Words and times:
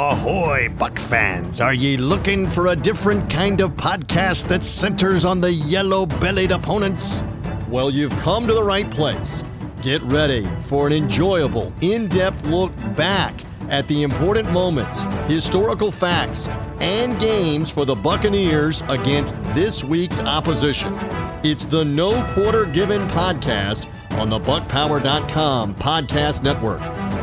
Ahoy, 0.00 0.70
Buck 0.78 0.98
fans! 0.98 1.60
Are 1.60 1.74
ye 1.74 1.98
looking 1.98 2.46
for 2.46 2.68
a 2.68 2.74
different 2.74 3.28
kind 3.28 3.60
of 3.60 3.72
podcast 3.72 4.48
that 4.48 4.64
centers 4.64 5.26
on 5.26 5.40
the 5.40 5.52
yellow 5.52 6.06
bellied 6.06 6.52
opponents? 6.52 7.22
Well, 7.68 7.90
you've 7.90 8.16
come 8.20 8.46
to 8.46 8.54
the 8.54 8.62
right 8.62 8.90
place. 8.90 9.44
Get 9.82 10.00
ready 10.04 10.48
for 10.62 10.86
an 10.86 10.94
enjoyable, 10.94 11.70
in 11.82 12.08
depth 12.08 12.46
look 12.46 12.72
back 12.96 13.34
at 13.68 13.86
the 13.88 14.02
important 14.02 14.50
moments, 14.52 15.02
historical 15.28 15.92
facts, 15.92 16.48
and 16.80 17.20
games 17.20 17.70
for 17.70 17.84
the 17.84 17.94
Buccaneers 17.94 18.82
against 18.88 19.36
this 19.54 19.84
week's 19.84 20.20
opposition. 20.20 20.94
It's 21.42 21.66
the 21.66 21.84
No 21.84 22.24
Quarter 22.32 22.64
Given 22.64 23.06
podcast 23.08 23.86
on 24.12 24.30
the 24.30 24.38
BuckPower.com 24.38 25.74
podcast 25.74 26.42
network. 26.42 26.80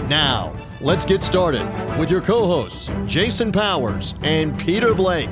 Now, 0.07 0.54
let's 0.82 1.05
get 1.05 1.23
started 1.23 1.66
with 2.00 2.09
your 2.09 2.21
co 2.21 2.46
hosts, 2.46 2.90
Jason 3.05 3.52
Powers 3.52 4.13
and 4.23 4.58
Peter 4.59 4.94
Blake. 4.94 5.30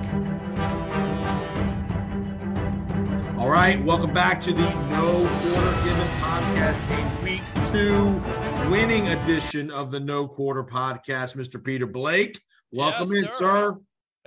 All 3.38 3.50
right, 3.52 3.82
welcome 3.84 4.14
back 4.14 4.42
to 4.42 4.54
the 4.54 4.74
No 4.90 5.28
Quarter 5.42 5.84
Given 5.84 6.08
podcast, 6.20 6.80
a 6.90 7.24
week 7.24 7.42
two 7.72 8.70
winning 8.72 9.08
edition 9.10 9.70
of 9.72 9.92
the 9.92 10.00
No 10.00 10.28
Quarter 10.28 10.64
podcast. 10.64 11.36
Mr. 11.36 11.64
Peter 11.64 11.86
Blake, 11.86 12.42
welcome 12.72 13.12
Yes, 13.12 13.24
in, 13.24 13.30
sir. 13.30 13.38
sir. 13.40 13.78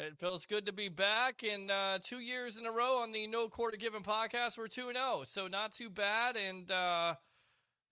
It 0.01 0.17
feels 0.21 0.47
good 0.47 0.65
to 0.67 0.73
be 0.73 0.89
back 0.89 1.43
in 1.43 1.69
uh, 1.73 1.99
two 2.01 2.21
years 2.21 2.59
in 2.59 2.67
a 2.67 2.71
row 2.71 2.99
on 2.99 3.11
the 3.11 3.27
No 3.27 3.49
Quarter 3.49 3.77
Given 3.79 4.05
podcast. 4.05 4.57
We're 4.57 4.69
2 4.69 4.93
0, 4.93 5.23
so 5.25 5.49
not 5.49 5.73
too 5.73 5.91
bad. 5.91 6.37
And 6.37 6.71
uh, 6.71 7.15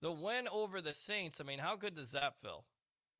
the 0.01 0.13
win 0.13 0.47
over 0.49 0.79
the 0.79 0.93
Saints, 0.93 1.41
I 1.41 1.43
mean, 1.43 1.59
how 1.59 1.75
good 1.75 1.95
does 1.95 2.11
that 2.11 2.33
feel? 2.41 2.63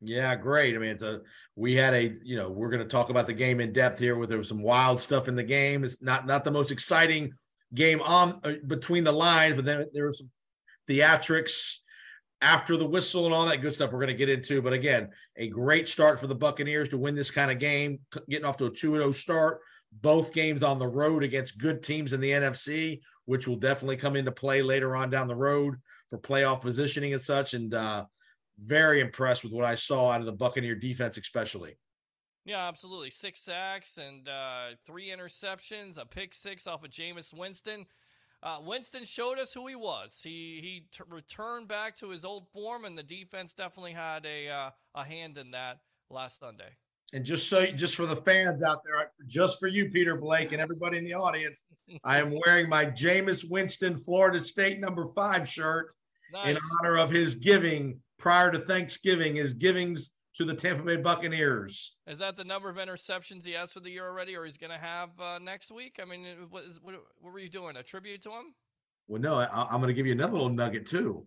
Yeah, 0.01 0.35
great. 0.35 0.75
I 0.75 0.79
mean, 0.79 0.91
it's 0.91 1.03
a 1.03 1.21
we 1.55 1.73
had 1.75 1.93
a 1.93 2.13
you 2.23 2.35
know 2.37 2.49
we're 2.49 2.69
going 2.69 2.83
to 2.83 2.87
talk 2.89 3.09
about 3.09 3.25
the 3.27 3.33
game 3.33 3.59
in 3.59 3.73
depth 3.73 3.99
here. 3.99 4.15
Where 4.15 4.27
there 4.27 4.37
was 4.37 4.47
some 4.47 4.61
wild 4.61 5.01
stuff 5.01 5.27
in 5.27 5.35
the 5.35 5.43
game. 5.43 5.83
It's 5.83 6.01
not 6.01 6.27
not 6.27 6.43
the 6.43 6.51
most 6.51 6.71
exciting 6.71 7.33
game 7.73 8.01
on 8.01 8.39
uh, 8.43 8.53
between 8.67 9.03
the 9.03 9.11
lines, 9.11 9.55
but 9.55 9.65
then 9.65 9.85
there 9.93 10.05
was 10.05 10.19
some 10.19 10.29
theatrics 10.87 11.77
after 12.41 12.77
the 12.77 12.85
whistle 12.87 13.25
and 13.25 13.33
all 13.33 13.45
that 13.47 13.61
good 13.61 13.73
stuff. 13.73 13.91
We're 13.91 13.99
going 13.99 14.07
to 14.09 14.13
get 14.13 14.29
into. 14.29 14.61
But 14.61 14.73
again, 14.73 15.09
a 15.35 15.47
great 15.47 15.87
start 15.87 16.19
for 16.19 16.27
the 16.27 16.35
Buccaneers 16.35 16.89
to 16.89 16.97
win 16.97 17.15
this 17.15 17.31
kind 17.31 17.49
of 17.51 17.57
game, 17.57 17.99
getting 18.29 18.45
off 18.45 18.57
to 18.57 18.65
a 18.65 18.71
2-0 18.71 19.15
start. 19.15 19.59
Both 20.01 20.33
games 20.33 20.61
on 20.63 20.77
the 20.77 20.87
road 20.87 21.23
against 21.23 21.57
good 21.57 21.81
teams 21.81 22.13
in 22.13 22.19
the 22.19 22.29
NFC, 22.31 22.99
which 23.25 23.47
will 23.47 23.55
definitely 23.55 23.97
come 23.97 24.15
into 24.15 24.31
play 24.31 24.61
later 24.61 24.95
on 24.95 25.09
down 25.09 25.27
the 25.27 25.35
road 25.35 25.75
for 26.09 26.19
playoff 26.19 26.61
positioning 26.61 27.13
and 27.13 27.21
such. 27.21 27.53
And 27.55 27.73
uh, 27.73 28.05
very 28.63 29.01
impressed 29.01 29.43
with 29.43 29.53
what 29.53 29.65
I 29.65 29.75
saw 29.75 30.11
out 30.11 30.19
of 30.19 30.25
the 30.25 30.31
Buccaneer 30.31 30.75
defense, 30.75 31.17
especially. 31.17 31.77
Yeah, 32.45 32.67
absolutely. 32.67 33.11
Six 33.11 33.41
sacks 33.41 33.97
and 33.97 34.27
uh, 34.29 34.69
three 34.85 35.09
interceptions, 35.09 35.97
a 35.97 36.05
pick 36.05 36.33
six 36.33 36.65
off 36.65 36.83
of 36.83 36.89
Jameis 36.89 37.37
Winston. 37.37 37.85
Uh, 38.41 38.59
Winston 38.61 39.03
showed 39.03 39.39
us 39.39 39.53
who 39.53 39.67
he 39.67 39.75
was. 39.75 40.21
He 40.23 40.59
he 40.61 40.85
t- 40.91 41.03
returned 41.09 41.67
back 41.67 41.95
to 41.97 42.09
his 42.09 42.23
old 42.23 42.47
form, 42.53 42.85
and 42.85 42.97
the 42.97 43.03
defense 43.03 43.53
definitely 43.53 43.93
had 43.93 44.25
a 44.25 44.47
uh, 44.47 44.69
a 44.95 45.03
hand 45.03 45.37
in 45.37 45.51
that 45.51 45.79
last 46.09 46.39
Sunday. 46.39 46.69
And 47.13 47.25
just 47.25 47.49
so, 47.49 47.65
just 47.65 47.95
for 47.95 48.05
the 48.05 48.15
fans 48.17 48.61
out 48.63 48.81
there, 48.85 49.11
just 49.25 49.59
for 49.59 49.67
you, 49.67 49.89
Peter 49.89 50.15
Blake, 50.15 50.51
and 50.51 50.61
everybody 50.61 50.97
in 50.97 51.03
the 51.03 51.15
audience, 51.15 51.63
I 52.03 52.19
am 52.19 52.37
wearing 52.45 52.69
my 52.69 52.85
Jameis 52.85 53.49
Winston, 53.49 53.97
Florida 53.97 54.41
State 54.41 54.79
number 54.79 55.07
five 55.15 55.49
shirt 55.49 55.93
in 56.45 56.57
honor 56.79 56.97
of 56.97 57.09
his 57.09 57.35
giving 57.35 57.99
prior 58.17 58.51
to 58.51 58.59
Thanksgiving, 58.59 59.35
his 59.35 59.53
givings 59.53 60.11
to 60.35 60.45
the 60.45 60.53
Tampa 60.53 60.83
Bay 60.83 60.97
Buccaneers. 60.97 61.95
Is 62.05 62.19
that 62.19 62.37
the 62.37 62.43
number 62.43 62.69
of 62.69 62.77
interceptions 62.77 63.45
he 63.45 63.53
has 63.53 63.73
for 63.73 63.79
the 63.79 63.89
year 63.89 64.07
already, 64.07 64.35
or 64.35 64.45
he's 64.45 64.57
gonna 64.57 64.77
have 64.77 65.09
uh, 65.19 65.39
next 65.39 65.71
week? 65.71 65.99
I 66.01 66.05
mean, 66.05 66.25
what, 66.49 66.63
is, 66.65 66.79
what, 66.81 66.95
what 67.21 67.33
were 67.33 67.39
you 67.39 67.49
doing? 67.49 67.77
A 67.77 67.83
tribute 67.83 68.21
to 68.23 68.29
him? 68.29 68.53
Well, 69.07 69.21
no, 69.21 69.35
I, 69.35 69.47
I'm 69.71 69.79
going 69.79 69.87
to 69.87 69.93
give 69.93 70.05
you 70.05 70.11
another 70.11 70.33
little 70.33 70.49
nugget 70.49 70.85
too. 70.85 71.25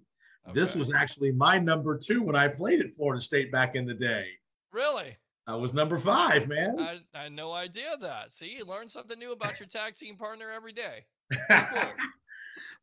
This 0.53 0.75
was 0.75 0.93
actually 0.95 1.33
my 1.33 1.59
number 1.59 1.97
two 1.97 2.23
when 2.23 2.35
I 2.35 2.49
played 2.49 2.81
at 2.81 2.93
Florida 2.95 3.23
State 3.23 3.53
back 3.53 3.75
in 3.75 3.87
the 3.87 3.95
day. 3.95 4.27
really. 4.73 5.17
I 5.47 5.55
was 5.57 5.75
number 5.75 5.99
five, 5.99 6.47
man. 6.47 6.79
I, 6.79 7.01
I 7.15 7.25
had 7.25 7.33
no 7.33 7.53
idea 7.53 7.97
that. 8.01 8.33
See, 8.33 8.55
you 8.57 8.65
learn 8.65 8.89
something 8.89 9.19
new 9.19 9.33
about 9.33 9.59
your 9.59 9.67
tag 9.69 9.97
team 9.97 10.17
partner 10.17 10.51
every 10.51 10.73
day. 10.73 11.05
Cool. 11.49 11.83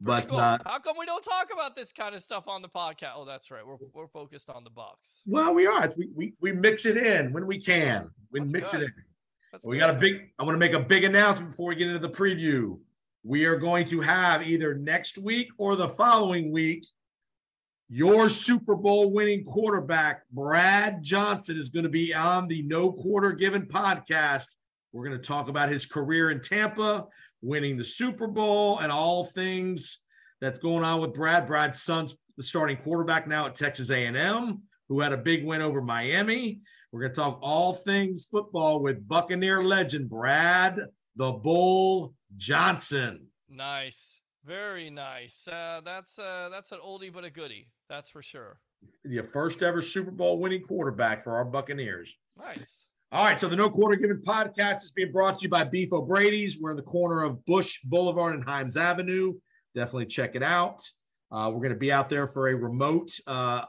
Pretty 0.04 0.22
but 0.22 0.30
cool. 0.30 0.40
uh, 0.40 0.58
how 0.66 0.78
come 0.80 0.96
we 1.00 1.08
don't 1.08 1.24
talk 1.24 1.48
about 1.52 1.76
this 1.76 1.92
kind 1.92 2.14
of 2.14 2.22
stuff 2.22 2.48
on 2.48 2.62
the 2.62 2.70
podcast? 2.70 3.14
Oh, 3.16 3.26
that's 3.26 3.50
right. 3.50 3.66
We're 3.66 3.78
we're 3.94 4.08
focused 4.08 4.50
on 4.50 4.64
the 4.64 4.70
Bucks. 4.70 5.24
well, 5.26 5.54
we 5.56 5.66
are. 5.66 5.92
We, 5.98 6.10
we 6.16 6.34
we 6.40 6.52
mix 6.52 6.86
it 6.86 6.98
in 6.98 7.34
when 7.34 7.48
we 7.48 7.60
can. 7.60 8.08
We 8.32 8.42
That's 8.42 8.54
mix 8.54 8.72
good. 8.72 8.82
it 8.82 8.86
in. 8.86 8.94
That's 9.52 9.66
We 9.66 9.80
got 9.80 9.90
a 9.90 9.94
big. 9.94 10.30
I 10.38 10.44
want 10.44 10.54
to 10.54 10.60
make 10.60 10.74
a 10.74 10.80
big 10.80 11.04
announcement 11.04 11.52
before 11.52 11.70
we 11.70 11.76
get 11.76 11.88
into 11.88 12.00
the 12.00 12.10
preview. 12.10 12.78
We 13.24 13.46
are 13.46 13.58
going 13.58 13.88
to 13.88 14.00
have 14.02 14.44
either 14.44 14.76
next 14.76 15.18
week 15.18 15.48
or 15.58 15.76
the 15.76 15.90
following 15.90 16.52
week. 16.52 16.86
Your 17.90 18.30
Super 18.30 18.76
Bowl 18.76 19.12
winning 19.12 19.46
quarterback, 19.46 20.30
Brad 20.30 21.02
Johnson, 21.02 21.58
is 21.58 21.70
going 21.70 21.84
to 21.84 21.90
be 21.90 22.14
on 22.14 22.48
the 22.48 22.62
No 22.64 22.92
Quarter 22.92 23.32
Given 23.32 23.66
podcast. 23.66 24.46
We're 24.98 25.06
going 25.06 25.22
to 25.22 25.28
talk 25.28 25.48
about 25.48 25.70
his 25.70 25.86
career 25.86 26.32
in 26.32 26.42
Tampa, 26.42 27.06
winning 27.44 27.78
the 27.78 27.86
Super 27.86 28.26
Bowl, 28.26 28.80
and 28.80 28.92
all 28.92 29.26
things 29.26 30.00
that's 30.42 30.58
going 30.58 30.84
on 30.84 31.02
with 31.02 31.14
Brad. 31.14 31.46
Brad's 31.46 31.84
son's 31.84 32.16
the 32.36 32.42
starting 32.42 32.78
quarterback 32.78 33.28
now 33.28 33.46
at 33.46 33.54
Texas 33.54 33.92
A&M, 33.92 34.60
who 34.90 35.00
had 35.00 35.14
a 35.14 35.18
big 35.18 35.46
win 35.46 35.62
over 35.62 35.82
Miami. 35.82 36.62
We're 36.92 37.02
going 37.02 37.12
to 37.12 37.16
talk 37.16 37.38
all 37.44 37.76
things 37.76 38.26
football 38.26 38.82
with 38.82 39.08
Buccaneer 39.08 39.64
legend 39.64 40.10
Brad 40.10 40.80
the 41.16 41.32
Bull 41.32 42.16
Johnson. 42.36 43.28
Nice, 43.48 44.20
very 44.46 44.90
nice. 44.90 45.48
Uh, 45.48 45.80
that's 45.86 46.18
uh, 46.18 46.50
that's 46.52 46.72
an 46.72 46.80
oldie 46.84 47.14
but 47.14 47.24
a 47.24 47.30
goodie. 47.30 47.70
That's 47.88 48.10
for 48.10 48.24
sure. 48.24 48.60
The 49.04 49.22
first 49.32 49.62
ever 49.62 49.84
Super 49.84 50.10
Bowl 50.10 50.40
winning 50.40 50.64
quarterback 50.64 51.24
for 51.24 51.36
our 51.36 51.46
Buccaneers. 51.46 52.12
Nice. 52.36 52.87
All 53.14 53.24
right, 53.24 53.40
so 53.40 53.48
the 53.48 53.56
No 53.56 53.70
Quarter 53.70 53.96
Given 53.96 54.22
podcast 54.22 54.84
is 54.84 54.92
being 54.92 55.14
brought 55.14 55.40
to 55.40 55.44
you 55.44 55.50
by 55.50 55.64
Beef 55.64 55.94
O'Brady's. 55.94 56.60
We're 56.60 56.72
in 56.72 56.76
the 56.76 56.84
corner 56.84 57.24
of 57.24 57.46
Bush 57.46 57.80
Boulevard 57.86 58.36
and 58.36 58.46
Himes 58.46 58.76
Avenue. 58.76 59.36
Definitely 59.74 60.08
check 60.08 60.36
it 60.36 60.44
out. 60.44 60.82
Uh, 61.32 61.50
we're 61.50 61.62
going 61.62 61.70
to 61.70 61.80
be 61.80 61.90
out 61.90 62.10
there 62.10 62.28
for 62.28 62.50
a 62.50 62.56
remote 62.56 63.18
uh, 63.26 63.64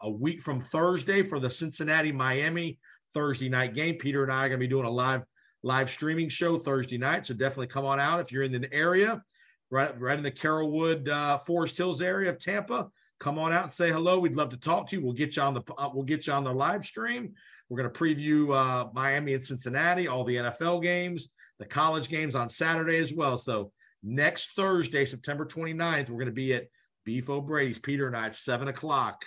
a 0.00 0.10
week 0.10 0.40
from 0.40 0.58
Thursday 0.58 1.22
for 1.22 1.38
the 1.38 1.50
Cincinnati 1.50 2.12
Miami 2.12 2.78
Thursday 3.12 3.50
night 3.50 3.74
game. 3.74 3.96
Peter 3.96 4.22
and 4.22 4.32
I 4.32 4.46
are 4.46 4.48
going 4.48 4.58
to 4.58 4.64
be 4.64 4.66
doing 4.66 4.86
a 4.86 4.90
live 4.90 5.22
live 5.62 5.90
streaming 5.90 6.30
show 6.30 6.58
Thursday 6.58 6.96
night, 6.96 7.26
so 7.26 7.34
definitely 7.34 7.66
come 7.66 7.84
on 7.84 8.00
out 8.00 8.20
if 8.20 8.32
you're 8.32 8.44
in 8.44 8.52
the 8.52 8.72
area, 8.72 9.22
right 9.70 10.00
right 10.00 10.16
in 10.16 10.24
the 10.24 10.30
Carrollwood 10.30 11.08
uh, 11.10 11.36
Forest 11.40 11.76
Hills 11.76 12.00
area 12.00 12.30
of 12.30 12.38
Tampa. 12.38 12.88
Come 13.20 13.38
on 13.38 13.52
out 13.52 13.64
and 13.64 13.72
say 13.72 13.92
hello. 13.92 14.18
We'd 14.18 14.34
love 14.34 14.48
to 14.48 14.56
talk 14.56 14.88
to 14.88 14.96
you. 14.96 15.04
We'll 15.04 15.12
get 15.12 15.36
you 15.36 15.42
on 15.42 15.52
the 15.52 15.62
uh, 15.76 15.90
we'll 15.92 16.04
get 16.04 16.26
you 16.26 16.32
on 16.32 16.44
the 16.44 16.54
live 16.54 16.86
stream. 16.86 17.34
We're 17.68 17.82
going 17.82 17.92
to 17.92 17.98
preview 17.98 18.54
uh, 18.54 18.88
Miami 18.92 19.34
and 19.34 19.44
Cincinnati, 19.44 20.08
all 20.08 20.24
the 20.24 20.36
NFL 20.36 20.82
games, 20.82 21.28
the 21.58 21.66
college 21.66 22.08
games 22.08 22.34
on 22.34 22.48
Saturday 22.48 22.98
as 22.98 23.12
well. 23.12 23.36
So 23.36 23.72
next 24.02 24.52
Thursday, 24.56 25.04
September 25.04 25.44
29th, 25.44 26.08
we're 26.08 26.16
going 26.16 26.26
to 26.26 26.32
be 26.32 26.54
at 26.54 26.68
Beef 27.04 27.28
O'Brady's, 27.28 27.78
Peter 27.78 28.06
and 28.06 28.16
I, 28.16 28.26
at 28.26 28.34
7 28.34 28.68
o'clock 28.68 29.22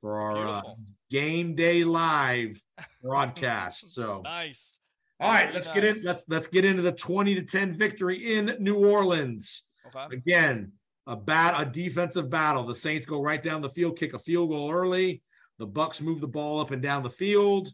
for 0.00 0.20
our 0.20 0.46
uh, 0.46 0.62
game 1.10 1.54
day 1.54 1.84
live 1.84 2.60
broadcast. 3.02 3.94
So 3.94 4.20
Nice. 4.24 4.78
all 5.20 5.30
right, 5.30 5.52
Very 5.52 5.54
let's 5.54 5.68
get 5.68 5.84
in. 5.84 6.02
Let's 6.02 6.22
let's 6.28 6.48
get 6.48 6.64
into 6.64 6.82
the 6.82 6.92
20 6.92 7.36
to 7.36 7.42
10 7.42 7.78
victory 7.78 8.34
in 8.34 8.56
New 8.58 8.74
Orleans. 8.74 9.62
Okay. 9.86 10.16
Again, 10.16 10.72
a 11.06 11.16
bat, 11.16 11.54
a 11.56 11.64
defensive 11.64 12.30
battle. 12.30 12.64
The 12.64 12.74
Saints 12.74 13.06
go 13.06 13.22
right 13.22 13.42
down 13.42 13.62
the 13.62 13.70
field, 13.70 13.98
kick 13.98 14.14
a 14.14 14.18
field 14.18 14.50
goal 14.50 14.70
early. 14.70 15.22
The 15.58 15.66
Bucks 15.66 16.00
move 16.00 16.20
the 16.20 16.28
ball 16.28 16.60
up 16.60 16.70
and 16.70 16.82
down 16.82 17.02
the 17.02 17.10
field, 17.10 17.70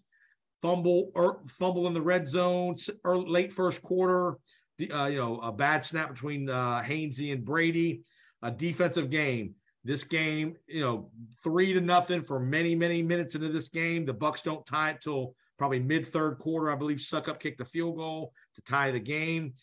fumble, 0.62 1.10
er, 1.16 1.38
fumble 1.46 1.86
in 1.86 1.94
the 1.94 2.02
red 2.02 2.28
zone, 2.28 2.74
s- 2.74 2.90
early, 3.04 3.28
late 3.28 3.52
first 3.52 3.82
quarter. 3.82 4.38
The, 4.78 4.90
uh, 4.92 5.06
you 5.08 5.16
know, 5.16 5.40
a 5.40 5.52
bad 5.52 5.84
snap 5.84 6.12
between 6.12 6.48
uh, 6.48 6.82
Hainsey 6.82 7.32
and 7.32 7.44
Brady. 7.44 8.02
A 8.42 8.50
defensive 8.50 9.10
game. 9.10 9.54
This 9.84 10.04
game, 10.04 10.54
you 10.68 10.80
know, 10.80 11.10
three 11.42 11.72
to 11.72 11.80
nothing 11.80 12.22
for 12.22 12.38
many, 12.38 12.74
many 12.74 13.02
minutes 13.02 13.34
into 13.34 13.48
this 13.48 13.68
game. 13.68 14.04
The 14.04 14.14
Bucks 14.14 14.42
don't 14.42 14.64
tie 14.64 14.90
it 14.90 15.00
till 15.00 15.34
probably 15.58 15.80
mid 15.80 16.06
third 16.06 16.38
quarter. 16.38 16.70
I 16.70 16.76
believe 16.76 16.98
Succop 16.98 17.40
kicked 17.40 17.60
a 17.60 17.64
field 17.64 17.96
goal 17.96 18.32
to 18.54 18.62
tie 18.62 18.92
the 18.92 19.00
game. 19.00 19.54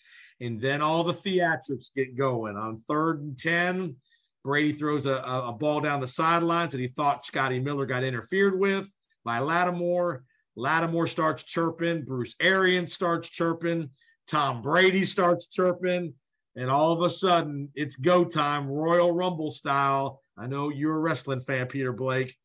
And 0.41 0.59
then 0.59 0.81
all 0.81 1.03
the 1.03 1.13
theatrics 1.13 1.93
get 1.95 2.17
going. 2.17 2.57
On 2.57 2.81
third 2.87 3.21
and 3.21 3.39
10, 3.39 3.95
Brady 4.43 4.73
throws 4.73 5.05
a, 5.05 5.15
a 5.25 5.53
ball 5.53 5.79
down 5.79 6.01
the 6.01 6.07
sidelines 6.07 6.73
that 6.73 6.81
he 6.81 6.87
thought 6.87 7.23
Scotty 7.23 7.59
Miller 7.59 7.85
got 7.85 8.03
interfered 8.03 8.59
with 8.59 8.89
by 9.23 9.39
Lattimore. 9.39 10.23
Lattimore 10.55 11.07
starts 11.07 11.43
chirping. 11.43 12.03
Bruce 12.03 12.35
Arians 12.39 12.93
starts 12.93 13.29
chirping. 13.29 13.89
Tom 14.27 14.61
Brady 14.61 15.05
starts 15.05 15.47
chirping. 15.47 16.13
And 16.55 16.69
all 16.69 16.93
of 16.93 17.01
a 17.01 17.09
sudden, 17.09 17.69
it's 17.75 17.97
go 17.97 18.23
time, 18.23 18.67
Royal 18.67 19.11
Rumble 19.11 19.49
style. 19.49 20.21
I 20.37 20.47
know 20.47 20.69
you're 20.69 20.95
a 20.95 20.99
wrestling 20.99 21.41
fan, 21.41 21.67
Peter 21.67 21.91
Blake. 21.91 22.35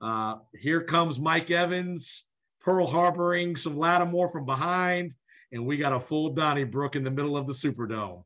Uh, 0.00 0.36
here 0.54 0.82
comes 0.82 1.18
Mike 1.18 1.50
Evans, 1.50 2.24
Pearl 2.60 2.86
Harboring 2.86 3.56
some 3.56 3.76
Lattimore 3.76 4.30
from 4.30 4.46
behind, 4.46 5.14
and 5.52 5.66
we 5.66 5.76
got 5.76 5.92
a 5.92 6.00
full 6.00 6.30
Donnybrook 6.30 6.96
in 6.96 7.04
the 7.04 7.10
middle 7.10 7.36
of 7.36 7.46
the 7.46 7.52
Superdome. 7.52 8.22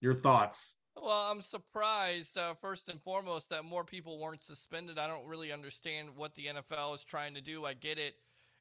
Your 0.00 0.14
thoughts? 0.14 0.76
Well, 0.96 1.30
I'm 1.30 1.42
surprised, 1.42 2.38
uh, 2.38 2.54
first 2.60 2.88
and 2.88 3.00
foremost, 3.02 3.50
that 3.50 3.64
more 3.64 3.84
people 3.84 4.20
weren't 4.20 4.42
suspended. 4.42 4.98
I 4.98 5.06
don't 5.06 5.26
really 5.26 5.50
understand 5.50 6.08
what 6.14 6.34
the 6.34 6.46
NFL 6.46 6.94
is 6.94 7.04
trying 7.04 7.34
to 7.34 7.40
do. 7.40 7.64
I 7.64 7.74
get 7.74 7.98
it. 7.98 8.14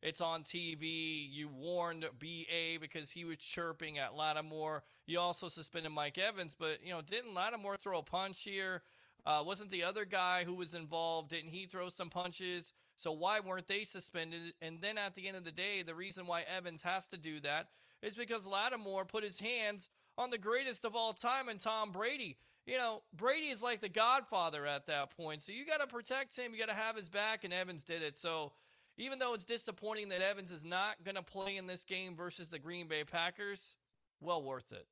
It's 0.04 0.20
on 0.20 0.44
TV. 0.44 1.30
You 1.32 1.48
warned 1.48 2.06
BA 2.20 2.78
because 2.82 3.10
he 3.10 3.24
was 3.24 3.38
chirping 3.38 4.00
at 4.00 4.16
Lattimore. 4.16 4.84
You 5.06 5.22
also 5.22 5.48
suspended 5.48 5.94
Mike 5.94 6.18
Evans, 6.18 6.58
but, 6.60 6.84
you 6.84 6.92
know, 6.92 7.02
didn't 7.02 7.34
Lattimore 7.34 7.78
throw 7.78 8.00
a 8.00 8.04
punch 8.04 8.44
here? 8.44 8.82
Uh, 9.26 9.42
wasn't 9.46 9.72
the 9.72 9.86
other 9.86 10.04
guy 10.04 10.44
who 10.44 10.56
was 10.56 10.74
involved, 10.74 11.30
didn't 11.30 11.52
he 11.52 11.68
throw 11.68 11.88
some 11.88 12.10
punches? 12.10 12.74
So 12.98 13.14
why 13.14 13.40
weren't 13.40 13.68
they 13.68 13.86
suspended? 13.86 14.54
And 14.62 14.82
then 14.82 14.98
at 14.98 15.16
the 15.16 15.26
end 15.26 15.38
of 15.38 15.46
the 15.46 15.54
day, 15.54 15.84
the 15.84 15.96
reason 15.96 16.28
why 16.28 16.42
Evans 16.42 16.84
has 16.84 17.08
to 17.08 17.18
do 17.18 17.40
that 17.40 17.68
is 18.02 18.16
because 18.16 18.46
Lattimore 18.46 19.06
put 19.06 19.24
his 19.24 19.40
hands 19.40 19.90
on 20.18 20.32
the 20.32 20.38
greatest 20.38 20.84
of 20.84 20.98
all 20.98 21.14
time 21.14 21.48
and 21.48 21.62
Tom 21.62 21.94
Brady. 21.94 22.38
You 22.66 22.78
know, 22.78 23.04
Brady 23.14 23.48
is 23.48 23.64
like 23.64 23.80
the 23.80 23.88
godfather 23.88 24.66
at 24.66 24.88
that 24.88 25.16
point. 25.16 25.42
So 25.42 25.54
you 25.54 25.66
got 25.66 25.78
to 25.78 25.88
protect 25.88 26.38
him. 26.38 26.52
You 26.52 26.60
got 26.60 26.68
to 26.68 26.74
have 26.74 26.98
his 26.98 27.08
back, 27.08 27.46
and 27.46 27.54
Evans 27.54 27.86
did 27.86 28.02
it. 28.02 28.18
So 28.18 28.52
even 28.98 29.20
though 29.20 29.34
it's 29.34 29.46
disappointing 29.46 30.10
that 30.10 30.22
Evans 30.22 30.52
is 30.52 30.64
not 30.64 31.04
going 31.04 31.16
to 31.16 31.24
play 31.24 31.58
in 31.58 31.68
this 31.68 31.84
game 31.84 32.16
versus 32.16 32.50
the 32.50 32.60
Green 32.60 32.88
Bay 32.88 33.04
Packers, 33.04 33.76
well 34.22 34.44
worth 34.44 34.72
it. 34.72 34.86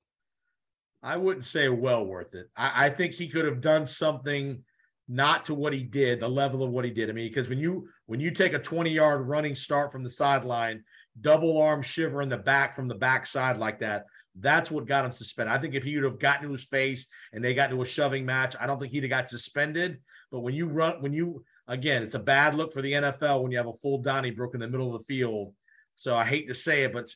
I 1.03 1.18
wouldn't 1.18 1.45
say 1.45 1.69
well 1.69 2.06
worth 2.06 2.36
it. 2.36 2.48
I, 2.56 2.86
I 2.86 2.89
think 2.89 3.13
he 3.13 3.27
could 3.27 3.45
have 3.45 3.62
done 3.62 3.88
something 3.88 4.63
not 5.07 5.45
to 5.45 5.53
what 5.53 5.74
he 5.74 5.83
did, 5.83 6.19
the 6.19 6.30
level 6.30 6.63
of 6.63 6.69
what 6.69 6.86
he 6.86 6.92
did. 6.92 7.09
I 7.09 7.13
mean, 7.13 7.27
because 7.27 7.50
when 7.50 7.59
you 7.59 7.88
when 8.06 8.19
you 8.19 8.31
take 8.31 8.53
a 8.53 8.59
20 8.59 8.89
yard 8.92 9.27
running 9.27 9.56
start 9.56 9.92
from 9.92 10.03
the 10.03 10.09
sideline, 10.09 10.83
double 11.19 11.62
arm 11.62 11.81
shiver 11.81 12.21
in 12.21 12.30
the 12.30 12.38
back 12.38 12.75
from 12.75 12.88
the 12.88 12.95
backside 12.95 13.57
like 13.57 13.80
that, 13.80 14.06
that's 14.39 14.71
what 14.71 14.86
got 14.86 15.06
him 15.06 15.12
suspended. 15.12 15.53
I 15.53 15.57
think 15.57 15.74
if 15.74 15.83
he 15.83 15.95
would 15.95 16.06
have 16.06 16.19
gotten 16.19 16.45
to 16.45 16.51
his 16.51 16.63
face 16.63 17.07
and 17.33 17.44
they 17.44 17.53
got 17.53 17.71
into 17.71 17.81
a 17.81 17.86
shoving 17.86 18.25
match, 18.25 18.56
I 18.59 18.68
don't 18.68 18.80
think 18.80 18.94
he'd 18.94 19.03
have 19.03 19.09
got 19.09 19.30
suspended. 19.30 20.00
But 20.31 20.42
when 20.42 20.53
you 20.53 20.68
run, 20.68 21.01
when 21.01 21.13
you 21.13 21.44
again, 21.71 22.03
it's 22.03 22.15
a 22.15 22.19
bad 22.19 22.53
look 22.53 22.73
for 22.73 22.81
the 22.81 22.91
NFL 22.91 23.41
when 23.41 23.51
you 23.51 23.57
have 23.57 23.68
a 23.68 23.77
full 23.81 24.00
Donnybrook 24.00 24.53
in 24.53 24.59
the 24.59 24.68
middle 24.68 24.94
of 24.94 25.00
the 25.00 25.06
field. 25.06 25.53
So 25.95 26.15
I 26.15 26.25
hate 26.25 26.47
to 26.50 26.53
say 26.53 26.83
it, 26.83 26.94
but 26.94 27.09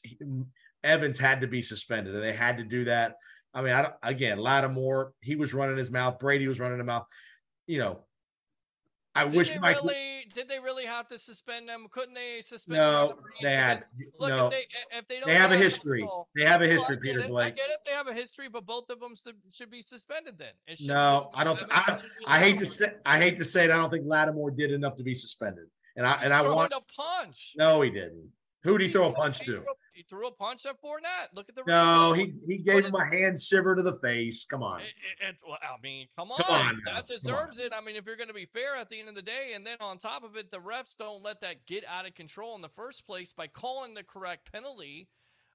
Evans 0.84 1.20
had 1.20 1.42
to 1.42 1.48
be 1.48 1.62
suspended, 1.62 2.16
and 2.16 2.24
they 2.24 2.34
had 2.34 2.58
to 2.58 2.64
do 2.64 2.86
that. 2.86 3.18
I 3.54 3.62
mean, 3.62 3.74
I 3.74 3.82
don't. 3.84 3.94
again, 4.02 4.38
Lattimore, 4.38 5.12
he 5.22 5.36
was 5.36 5.54
running 5.54 5.78
his 5.78 5.92
mouth. 5.92 6.20
Brady 6.20 6.48
was 6.48 6.60
running 6.60 6.78
his 6.78 6.86
mouth. 6.86 7.06
You 7.68 7.80
know, 7.80 8.00
I 9.14 9.26
did 9.26 9.34
wish 9.34 9.60
Mike. 9.60 9.78
Really, 9.84 10.15
did 10.36 10.48
they 10.48 10.60
really 10.60 10.86
have 10.86 11.08
to 11.08 11.18
suspend 11.18 11.68
them? 11.68 11.88
Couldn't 11.90 12.14
they 12.14 12.42
suspend? 12.42 12.78
No, 12.78 13.08
them 13.08 13.18
they 13.42 13.54
had 13.56 13.86
Look, 14.20 14.30
no. 14.30 14.46
if 14.48 14.52
they, 14.52 14.98
if 14.98 15.08
they, 15.08 15.20
don't 15.20 15.28
They 15.28 15.36
have 15.36 15.52
a 15.52 15.58
history. 15.58 16.02
football- 16.02 16.30
They 16.36 16.44
have 16.46 16.62
a 16.62 16.68
history, 16.68 16.98
Peter 16.98 17.22
it. 17.22 17.26
I 17.26 17.28
Blake. 17.30 17.56
get 17.56 17.70
it. 17.70 17.78
They 17.86 17.94
have 17.94 18.08
a 18.08 18.14
history, 18.14 18.50
but 18.50 18.66
both 18.66 18.90
of 18.90 19.00
them 19.00 19.16
should, 19.16 19.36
should 19.52 19.72
be 19.72 19.82
suspended. 19.82 20.38
Then 20.38 20.50
No, 20.82 21.32
I 21.34 21.44
don't. 21.44 21.60
I, 21.72 22.00
be 22.02 22.26
I 22.28 22.40
hate 22.40 22.60
to 22.60 22.66
say. 22.66 22.92
I 23.06 23.18
hate 23.20 23.38
to 23.38 23.46
say 23.46 23.64
it. 23.66 23.72
I 23.72 23.78
don't 23.78 23.90
think 23.90 24.06
Lattimore 24.06 24.52
did 24.52 24.72
enough 24.72 24.96
to 24.98 25.04
be 25.04 25.16
suspended. 25.16 25.66
And 25.96 26.06
I 26.06 26.18
He's 26.18 26.26
and 26.26 26.34
I 26.34 26.42
want. 26.50 26.74
a 26.74 26.82
punch. 26.94 27.54
No, 27.58 27.82
he 27.82 27.90
didn't. 27.90 28.30
Who 28.64 28.78
did 28.78 28.88
he 28.88 28.92
throw 28.92 29.10
a 29.10 29.14
punch 29.14 29.40
to? 29.46 29.64
He 29.96 30.04
threw 30.04 30.28
a 30.28 30.32
punch 30.32 30.66
at 30.66 30.82
Fournette. 30.82 31.34
Look 31.34 31.48
at 31.48 31.56
the 31.56 31.64
No, 31.66 32.14
he 32.14 32.34
he 32.46 32.58
gave 32.58 32.84
What 32.84 32.86
him 32.86 32.96
a 32.96 33.06
hand 33.06 33.42
shiver 33.42 33.76
to 33.76 33.82
the 33.82 33.98
face. 34.00 34.46
Come 34.46 34.62
on. 34.62 34.82
It, 34.82 34.86
it, 35.30 35.36
well, 35.48 35.58
I 35.62 35.82
mean, 35.82 36.08
come 36.18 36.32
on, 36.32 36.38
Come 36.38 36.54
on 36.54 36.82
now. 36.86 36.94
That 36.96 37.02
on. 37.02 37.08
deserves 37.08 37.60
it. 37.60 37.72
I 37.74 37.82
mean, 37.82 37.96
if 37.96 38.06
you're 38.06 38.18
going 38.18 38.28
to 38.28 38.34
be 38.34 38.46
fair 38.46 38.76
at 38.76 38.90
the 38.90 39.00
end 39.00 39.08
of 39.10 39.16
the 39.16 39.22
day, 39.22 39.54
and 39.56 39.66
then 39.66 39.78
on 39.80 39.98
top 39.98 40.24
of 40.24 40.36
it, 40.36 40.52
the 40.52 40.60
refs 40.60 40.98
don't 40.98 41.24
let 41.24 41.40
that 41.42 41.66
get 41.66 41.86
out 41.88 42.06
of 42.06 42.14
control 42.14 42.56
in 42.56 42.62
the 42.62 42.70
first 42.70 43.08
place 43.08 43.32
by 43.32 43.48
calling 43.48 43.94
the 43.94 44.04
correct 44.04 44.52
penalty, 44.52 45.08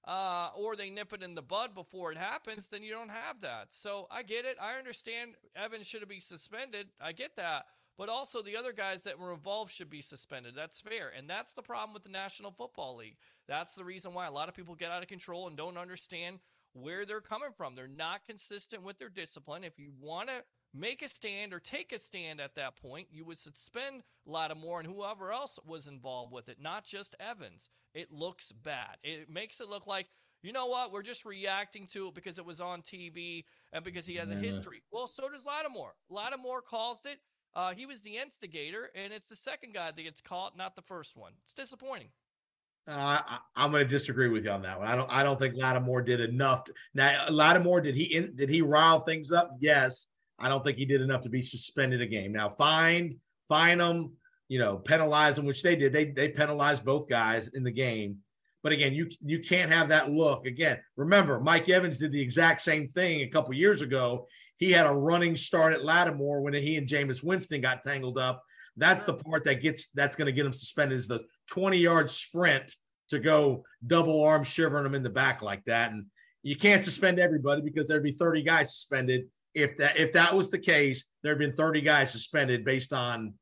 uh, 0.09 0.49
or 0.57 0.77
they 0.77 0.89
nip 0.89 1.13
it 1.13 1.23
in 1.23 1.35
the 1.35 1.43
bud 1.43 1.75
before 1.75 2.11
it 2.11 2.19
happens, 2.19 2.69
then 2.69 2.83
you 2.83 2.93
don't 2.93 3.11
have 3.11 3.41
that. 3.43 3.67
So 3.71 4.07
I 4.11 4.23
get 4.23 4.47
it. 4.47 4.57
I 4.61 4.79
understand 4.79 5.33
Evans 5.55 5.87
should 5.87 6.01
have 6.01 6.09
been 6.09 6.21
suspended. 6.21 6.89
I 7.01 7.13
get 7.13 7.37
that. 7.37 7.67
But 8.01 8.09
also 8.09 8.41
the 8.41 8.57
other 8.57 8.73
guys 8.73 9.03
that 9.03 9.19
were 9.19 9.35
involved 9.35 9.75
should 9.75 9.91
be 9.91 10.01
suspended. 10.01 10.55
That's 10.57 10.81
fair. 10.81 11.13
And 11.15 11.29
that's 11.29 11.53
the 11.53 11.61
problem 11.61 11.93
with 11.93 12.03
the 12.03 12.09
National 12.09 12.51
Football 12.51 12.97
League. 12.97 13.19
That's 13.47 13.75
the 13.75 13.85
reason 13.85 14.15
why 14.15 14.27
a 14.27 14.31
lot 14.31 14.49
of 14.49 14.55
people 14.55 14.75
get 14.75 14.91
out 14.91 15.03
of 15.03 15.09
control 15.11 15.49
and 15.49 15.55
don't 15.55 15.77
understand 15.77 16.39
where 16.73 17.05
they're 17.05 17.21
coming 17.21 17.51
from. 17.55 17.75
They're 17.75 17.89
not 17.89 18.25
consistent 18.27 18.83
with 18.83 18.97
their 18.97 19.11
discipline. 19.11 19.65
If 19.65 19.79
you 19.79 19.93
want 20.01 20.31
to 20.31 20.43
make 20.73 21.03
a 21.03 21.09
stand 21.09 21.53
or 21.53 21.61
take 21.61 21.93
a 21.93 21.99
stand 21.99 22.41
at 22.41 22.55
that 22.55 22.77
point, 22.77 23.09
you 23.11 23.27
would 23.27 23.37
suspend 23.37 24.03
Lattimore 24.25 24.81
and 24.81 24.89
whoever 24.89 25.31
else 25.31 25.59
was 25.67 25.87
involved 25.87 26.33
with 26.33 26.49
it, 26.49 26.57
not 26.59 26.87
just 26.87 27.17
Evans. 27.21 27.69
It 27.93 28.11
looks 28.11 28.51
bad. 28.51 28.97
It 29.03 29.29
makes 29.29 29.61
it 29.61 29.69
look 29.69 29.87
like, 29.87 30.07
you 30.43 30.55
know 30.55 30.69
what, 30.69 30.91
we're 30.91 31.03
just 31.03 31.27
reacting 31.27 31.87
to 31.89 32.09
it 32.09 32.15
because 32.15 32.39
it 32.39 32.47
was 32.47 32.63
on 32.63 32.81
TV 32.81 33.45
and 33.75 33.85
because 33.85 34.07
he 34.07 34.15
has 34.15 34.31
a 34.31 34.37
history. 34.37 34.81
Well, 34.91 35.07
so 35.07 35.29
does 35.29 35.45
Lattimore. 35.45 35.93
Lattimore 36.09 36.63
caused 36.63 37.05
it. 37.05 37.19
Uh, 37.55 37.73
he 37.75 37.87
was 37.87 38.01
the 38.03 38.17
instigator, 38.17 38.91
and 38.95 39.13
it's 39.13 39.29
the 39.29 39.37
second 39.37 39.75
guy 39.75 39.91
that 39.91 40.03
gets 40.03 40.21
caught, 40.21 40.57
not 40.57 40.77
the 40.77 40.83
first 40.83 41.17
one. 41.17 41.33
It's 41.45 41.55
disappointing. 41.55 42.09
Uh, 42.89 43.21
I, 43.27 43.39
I'm 43.57 43.71
going 43.71 43.85
to 43.85 43.91
disagree 43.91 44.29
with 44.29 44.45
you 44.45 44.51
on 44.51 44.63
that 44.63 44.79
one. 44.79 44.89
I 44.89 44.97
don't. 44.97 45.11
I 45.11 45.23
don't 45.23 45.39
think 45.39 45.55
Lattimore 45.57 46.03
did 46.03 46.21
enough. 46.21 46.65
To, 46.65 46.75
now, 46.95 47.27
Lattimore 47.29 47.81
did 47.81 47.97
he 47.97 48.05
in, 48.05 48.35
did 48.37 48.49
he 48.49 48.63
rile 48.63 49.01
things 49.01 49.33
up? 49.33 49.57
Yes. 49.61 50.07
I 50.41 50.49
don't 50.49 50.65
think 50.65 50.79
he 50.79 50.87
did 50.87 51.03
enough 51.03 51.23
to 51.23 51.29
be 51.29 51.43
suspended 51.43 52.01
a 52.01 52.07
game. 52.07 52.33
Now, 52.33 52.49
fined, 52.49 53.17
fine 53.49 53.79
them, 53.79 54.13
you 54.49 54.59
know, 54.59 54.79
penalize 54.79 55.37
them, 55.37 55.45
which 55.45 55.63
they 55.63 55.77
did. 55.77 55.93
They 55.93 56.07
they 56.07 56.29
penalized 56.29 56.85
both 56.85 57.09
guys 57.09 57.49
in 57.49 57.63
the 57.63 57.71
game. 57.71 58.19
But 58.63 58.73
again, 58.73 58.95
you 58.95 59.09
you 59.25 59.41
can't 59.41 59.71
have 59.71 59.89
that 59.91 60.11
look. 60.11 60.47
Again, 60.47 60.79
remember, 60.97 61.41
Mike 61.41 61.69
Evans 61.69 61.99
did 61.99 62.13
the 62.13 62.21
exact 62.21 62.63
same 62.63 62.89
thing 62.89 63.21
a 63.21 63.29
couple 63.29 63.55
years 63.55 63.83
ago. 63.83 64.27
He 64.61 64.71
had 64.71 64.87
a 64.87 64.93
running 64.93 65.37
start 65.37 65.73
at 65.73 65.85
Lattimore 65.85 66.43
when 66.43 66.53
he 66.53 66.77
and 66.77 66.87
Jameis 66.87 67.25
Winston 67.25 67.63
got 67.63 67.83
tangled 67.83 68.19
up. 68.19 68.45
That's 68.77 69.05
the 69.05 69.15
part 69.15 69.43
that 69.45 69.63
gets 69.63 69.89
that's 69.95 70.15
going 70.15 70.27
to 70.27 70.33
get 70.33 70.47
him 70.47 70.53
suspended 70.53 70.97
is 70.97 71.09
the 71.09 71.25
20 71.49 71.79
yard 71.79 72.11
sprint 72.11 72.77
to 73.09 73.19
go 73.19 73.65
double 73.87 74.23
arm 74.23 74.45
shivering 74.45 74.87
him 74.87 74.95
in 74.95 75.03
the 75.03 75.11
back 75.11 75.43
like 75.43 75.65
that. 75.65 75.93
And 75.93 76.07
you 76.43 76.57
can't 76.57 76.85
suspend 76.85 77.19
everybody 77.19 77.63
because 77.63 77.89
there'd 77.89 78.05
be 78.05 78.13
30 78.13 78.43
guys 78.43 78.73
suspended. 78.75 79.25
If 79.55 79.79
that 79.79 79.97
if 79.99 80.13
that 80.13 80.35
was 80.35 80.51
the 80.51 80.59
case, 80.59 81.05
there'd 81.23 81.39
been 81.39 81.55
30 81.55 81.81
guys 81.81 82.13
suspended 82.13 82.65
based 82.65 82.93
on 82.93 83.35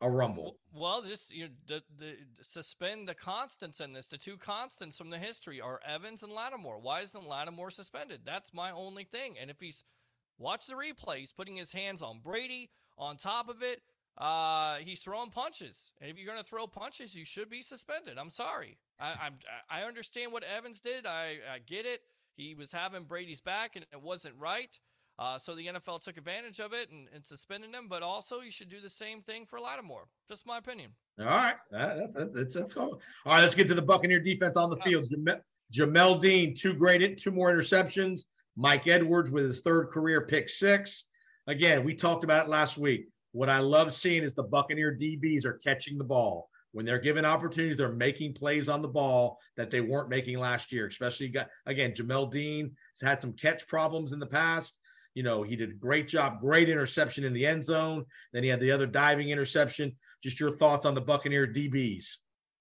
a 0.00 0.10
rumble. 0.10 0.58
Well, 0.74 1.02
just 1.02 1.32
you 1.32 1.44
know, 1.44 1.50
the, 1.68 1.82
the 1.98 2.16
suspend 2.42 3.08
the 3.08 3.14
constants 3.14 3.80
in 3.80 3.92
this. 3.92 4.08
The 4.08 4.18
two 4.18 4.36
constants 4.36 4.98
from 4.98 5.08
the 5.08 5.18
history 5.18 5.60
are 5.60 5.80
Evans 5.86 6.24
and 6.24 6.32
Lattimore. 6.32 6.80
Why 6.80 7.00
isn't 7.00 7.26
Lattimore 7.26 7.70
suspended? 7.70 8.20
That's 8.26 8.52
my 8.52 8.72
only 8.72 9.04
thing. 9.04 9.36
And 9.40 9.50
if 9.50 9.58
he's 9.58 9.84
watch 10.38 10.66
the 10.66 10.74
replay, 10.74 11.18
he's 11.18 11.32
putting 11.32 11.56
his 11.56 11.72
hands 11.72 12.02
on 12.02 12.20
Brady. 12.20 12.70
On 12.98 13.16
top 13.18 13.50
of 13.50 13.62
it, 13.62 13.82
uh, 14.18 14.76
he's 14.76 15.00
throwing 15.00 15.30
punches. 15.30 15.92
And 16.00 16.10
if 16.10 16.16
you're 16.16 16.26
gonna 16.26 16.42
throw 16.42 16.66
punches, 16.66 17.14
you 17.14 17.24
should 17.26 17.50
be 17.50 17.62
suspended. 17.62 18.18
I'm 18.18 18.30
sorry. 18.30 18.78
I, 18.98 19.14
I'm 19.20 19.34
I 19.68 19.82
understand 19.82 20.32
what 20.32 20.42
Evans 20.44 20.80
did. 20.80 21.04
I, 21.04 21.36
I 21.52 21.58
get 21.66 21.84
it. 21.84 22.00
He 22.36 22.54
was 22.54 22.72
having 22.72 23.04
Brady's 23.04 23.40
back, 23.40 23.76
and 23.76 23.84
it 23.92 24.00
wasn't 24.00 24.34
right. 24.38 24.78
Uh, 25.18 25.38
so 25.38 25.54
the 25.54 25.66
NFL 25.66 26.02
took 26.02 26.18
advantage 26.18 26.60
of 26.60 26.74
it 26.74 26.90
and, 26.90 27.08
and 27.14 27.24
suspended 27.24 27.74
him, 27.74 27.88
but 27.88 28.02
also 28.02 28.40
you 28.40 28.50
should 28.50 28.68
do 28.68 28.82
the 28.82 28.90
same 28.90 29.22
thing 29.22 29.46
for 29.46 29.58
Lattimore. 29.58 30.08
Just 30.28 30.46
my 30.46 30.58
opinion. 30.58 30.90
All 31.18 31.26
right, 31.26 31.54
that, 31.70 32.14
that, 32.14 32.34
that's 32.34 32.54
that's 32.54 32.74
go. 32.74 32.82
All 32.82 33.00
right, 33.24 33.40
let's 33.40 33.54
get 33.54 33.66
to 33.68 33.74
the 33.74 33.80
Buccaneer 33.80 34.20
defense 34.20 34.58
on 34.58 34.68
the 34.68 34.76
field. 34.78 35.04
Jamel, 35.10 35.40
Jamel 35.72 36.20
Dean, 36.20 36.54
two 36.54 36.74
great, 36.74 37.16
two 37.18 37.30
more 37.30 37.50
interceptions. 37.50 38.26
Mike 38.56 38.86
Edwards 38.86 39.30
with 39.30 39.44
his 39.44 39.60
third 39.60 39.88
career 39.88 40.22
pick 40.22 40.48
six. 40.48 41.04
Again, 41.46 41.84
we 41.84 41.94
talked 41.94 42.24
about 42.24 42.46
it 42.46 42.50
last 42.50 42.78
week. 42.78 43.08
What 43.32 43.50
I 43.50 43.58
love 43.58 43.92
seeing 43.92 44.22
is 44.22 44.34
the 44.34 44.42
Buccaneer 44.42 44.96
DBs 44.98 45.44
are 45.44 45.60
catching 45.62 45.98
the 45.98 46.04
ball 46.04 46.48
when 46.72 46.86
they're 46.86 46.98
given 46.98 47.24
opportunities. 47.24 47.76
They're 47.76 47.92
making 47.92 48.32
plays 48.32 48.68
on 48.68 48.80
the 48.80 48.88
ball 48.88 49.38
that 49.56 49.70
they 49.70 49.82
weren't 49.82 50.08
making 50.08 50.38
last 50.38 50.72
year. 50.72 50.86
Especially 50.86 51.28
got 51.28 51.48
again, 51.66 51.92
Jamel 51.92 52.30
Dean 52.30 52.74
has 52.98 53.06
had 53.06 53.20
some 53.20 53.34
catch 53.34 53.66
problems 53.68 54.12
in 54.12 54.18
the 54.18 54.26
past. 54.26 54.78
You 55.14 55.22
know, 55.22 55.42
he 55.42 55.56
did 55.56 55.70
a 55.70 55.74
great 55.74 56.08
job, 56.08 56.40
great 56.40 56.68
interception 56.68 57.24
in 57.24 57.32
the 57.32 57.46
end 57.46 57.64
zone. 57.64 58.04
Then 58.32 58.42
he 58.42 58.48
had 58.48 58.60
the 58.60 58.72
other 58.72 58.86
diving 58.86 59.30
interception. 59.30 59.94
Just 60.22 60.40
your 60.40 60.56
thoughts 60.56 60.86
on 60.86 60.94
the 60.94 61.00
Buccaneer 61.00 61.46
DBs. 61.46 62.16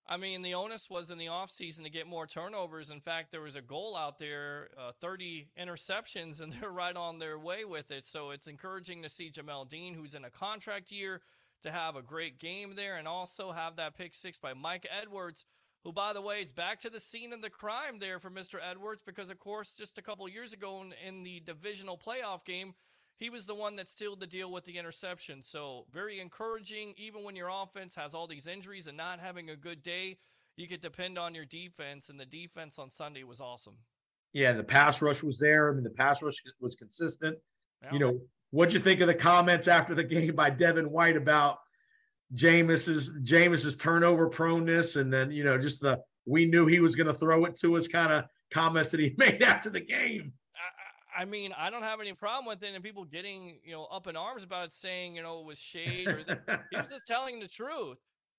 I 0.08 0.18
mean, 0.18 0.44
the 0.44 0.54
onus 0.54 0.88
was 0.88 1.10
in 1.10 1.18
the 1.18 1.28
offseason 1.28 1.84
to 1.84 1.90
get 1.90 2.06
more 2.06 2.28
turnovers. 2.28 2.92
In 2.92 3.02
fact, 3.02 3.32
there 3.32 3.42
was 3.42 3.56
a 3.56 3.62
goal 3.62 3.98
out 3.98 4.20
there, 4.20 4.70
uh, 4.78 4.92
30 5.02 5.48
interceptions, 5.60 6.42
and 6.42 6.52
they're 6.62 6.70
right 6.70 6.96
on 6.96 7.18
their 7.18 7.40
way 7.40 7.66
with 7.66 7.90
it. 7.90 8.06
So 8.06 8.30
it's 8.30 8.48
encouraging 8.48 9.02
to 9.02 9.10
see 9.10 9.32
Jamel 9.32 9.68
Dean, 9.68 9.96
who's 9.96 10.14
in 10.14 10.24
a 10.24 10.30
contract 10.30 10.92
year, 10.92 11.22
to 11.64 11.72
have 11.72 11.96
a 11.96 12.04
great 12.04 12.38
game 12.38 12.76
there 12.76 12.98
and 12.98 13.08
also 13.08 13.52
have 13.52 13.78
that 13.78 13.98
pick 13.98 14.14
six 14.14 14.38
by 14.38 14.54
Mike 14.54 14.86
Edwards, 15.02 15.46
who, 15.84 15.92
by 15.92 16.14
the 16.14 16.22
way, 16.22 16.42
is 16.42 16.52
back 16.52 16.80
to 16.82 16.92
the 16.92 17.00
scene 17.00 17.34
of 17.34 17.42
the 17.42 17.50
crime 17.50 17.98
there 17.98 18.20
for 18.20 18.30
Mr. 18.30 18.60
Edwards 18.62 19.02
because, 19.04 19.32
of 19.32 19.40
course, 19.40 19.74
just 19.74 19.98
a 19.98 20.04
couple 20.04 20.30
years 20.30 20.54
ago 20.54 20.84
in, 20.84 20.94
in 21.08 21.24
the 21.24 21.40
divisional 21.40 21.98
playoff 21.98 22.46
game, 22.46 22.76
he 23.18 23.30
was 23.30 23.46
the 23.46 23.56
one 23.56 23.76
that 23.78 23.90
sealed 23.90 24.20
the 24.20 24.28
deal 24.28 24.52
with 24.52 24.66
the 24.66 24.78
interception. 24.78 25.42
So 25.42 25.86
very 25.94 26.20
encouraging, 26.20 26.94
even 26.98 27.24
when 27.24 27.36
your 27.36 27.50
offense 27.50 27.96
has 27.96 28.14
all 28.14 28.28
these 28.28 28.48
injuries 28.48 28.88
and 28.88 28.98
not 28.98 29.20
having 29.20 29.50
a 29.50 29.56
good 29.56 29.82
day. 29.82 30.18
you 30.58 30.68
could 30.68 30.82
depend 30.82 31.18
on 31.18 31.36
your 31.36 31.46
defense, 31.46 32.10
and 32.10 32.18
the 32.18 32.26
defense 32.26 32.80
on 32.80 32.90
Sunday 32.90 33.24
was 33.24 33.42
awesome. 33.42 33.76
Yeah, 34.32 34.54
the 34.54 34.64
pass 34.64 35.02
rush 35.02 35.22
was 35.22 35.38
there. 35.38 35.70
I 35.70 35.74
mean, 35.74 35.84
the 35.84 35.90
pass 35.90 36.22
rush 36.22 36.42
was 36.60 36.76
consistent. 36.76 37.38
Yeah. 37.84 37.94
You 37.94 38.00
know, 38.00 38.20
what'd 38.52 38.74
you 38.74 38.80
think 38.80 39.02
of 39.02 39.08
the 39.08 39.14
comments 39.14 39.68
after 39.68 39.94
the 39.94 40.04
game 40.16 40.36
by 40.36 40.50
Devin 40.50 40.90
White 40.92 41.18
about 41.18 41.58
Jameis's 42.34 43.12
Jameis's 43.24 43.76
turnover 43.76 44.30
proneness, 44.30 44.96
and 44.96 45.12
then 45.12 45.32
you 45.32 45.44
know 45.44 45.58
just 45.58 45.82
the 45.82 46.02
we 46.26 46.46
knew 46.46 46.66
he 46.66 46.80
was 46.80 46.96
going 46.96 47.08
to 47.08 47.14
throw 47.14 47.46
it 47.46 47.58
to 47.58 47.78
us 47.78 47.88
kind 47.88 48.12
of 48.12 48.26
comments 48.52 48.92
that 48.92 49.00
he 49.00 49.14
made 49.18 49.44
after 49.44 49.70
the 49.70 49.82
game. 49.82 50.34
I, 51.16 51.26
mean, 51.26 51.54
I 51.58 51.70
don't 51.70 51.84
have 51.84 52.02
any 52.02 52.14
problem 52.14 52.46
with 52.46 52.64
it, 52.64 52.74
and 52.74 52.84
people 52.84 53.06
getting 53.06 53.60
you 53.64 53.74
know 53.74 53.86
up 53.86 54.08
in 54.08 54.16
arms 54.16 54.44
about 54.44 54.66
it, 54.66 54.74
saying 54.74 55.16
you 55.16 55.24
know 55.24 55.40
it 55.40 55.46
was 55.46 55.60
shade 55.60 56.08
or 56.08 56.24
that 56.24 56.62
he 56.72 56.78
was 56.78 56.88
just 56.92 57.08
telling 57.08 57.40
the 57.40 57.48
truth. 57.48 57.98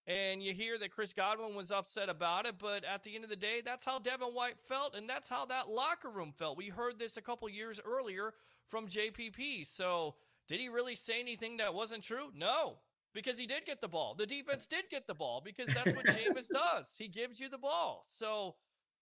And 0.09 0.41
you 0.41 0.55
hear 0.55 0.79
that 0.79 0.93
Chris 0.93 1.13
Godwin 1.13 1.57
was 1.57 1.73
upset 1.73 2.09
about 2.09 2.47
it, 2.47 2.55
but 2.61 2.85
at 2.85 3.03
the 3.03 3.17
end 3.17 3.25
of 3.25 3.31
the 3.31 3.37
day, 3.37 3.61
that's 3.65 3.85
how 3.85 3.99
Devin 3.99 4.29
White 4.29 4.61
felt, 4.69 4.95
and 4.95 5.09
that's 5.09 5.29
how 5.29 5.47
that 5.47 5.69
locker 5.69 6.11
room 6.11 6.33
felt. 6.39 6.57
We 6.57 6.69
heard 6.69 6.97
this 6.97 7.17
a 7.17 7.23
couple 7.23 7.49
years 7.49 7.81
earlier 7.85 8.33
from 8.69 8.87
JPP. 8.87 9.67
So, 9.67 10.15
did 10.47 10.61
he 10.61 10.69
really 10.69 10.95
say 10.95 11.19
anything 11.19 11.57
that 11.57 11.75
wasn't 11.75 12.05
true? 12.05 12.29
No, 12.37 12.79
because 13.15 13.37
he 13.37 13.47
did 13.47 13.65
get 13.67 13.81
the 13.81 13.89
ball. 13.89 14.15
The 14.15 14.25
uh 14.25 14.27
defense 14.27 14.67
did 14.69 14.85
get 14.91 15.09
the 15.09 15.15
ball 15.15 15.43
because 15.45 15.67
that's 15.67 15.93
what 15.93 16.07
Jameis 16.07 16.47
does. 16.53 16.95
He 16.97 17.09
gives 17.09 17.41
you 17.41 17.49
the 17.49 17.59
ball. 17.59 18.05
So, 18.07 18.55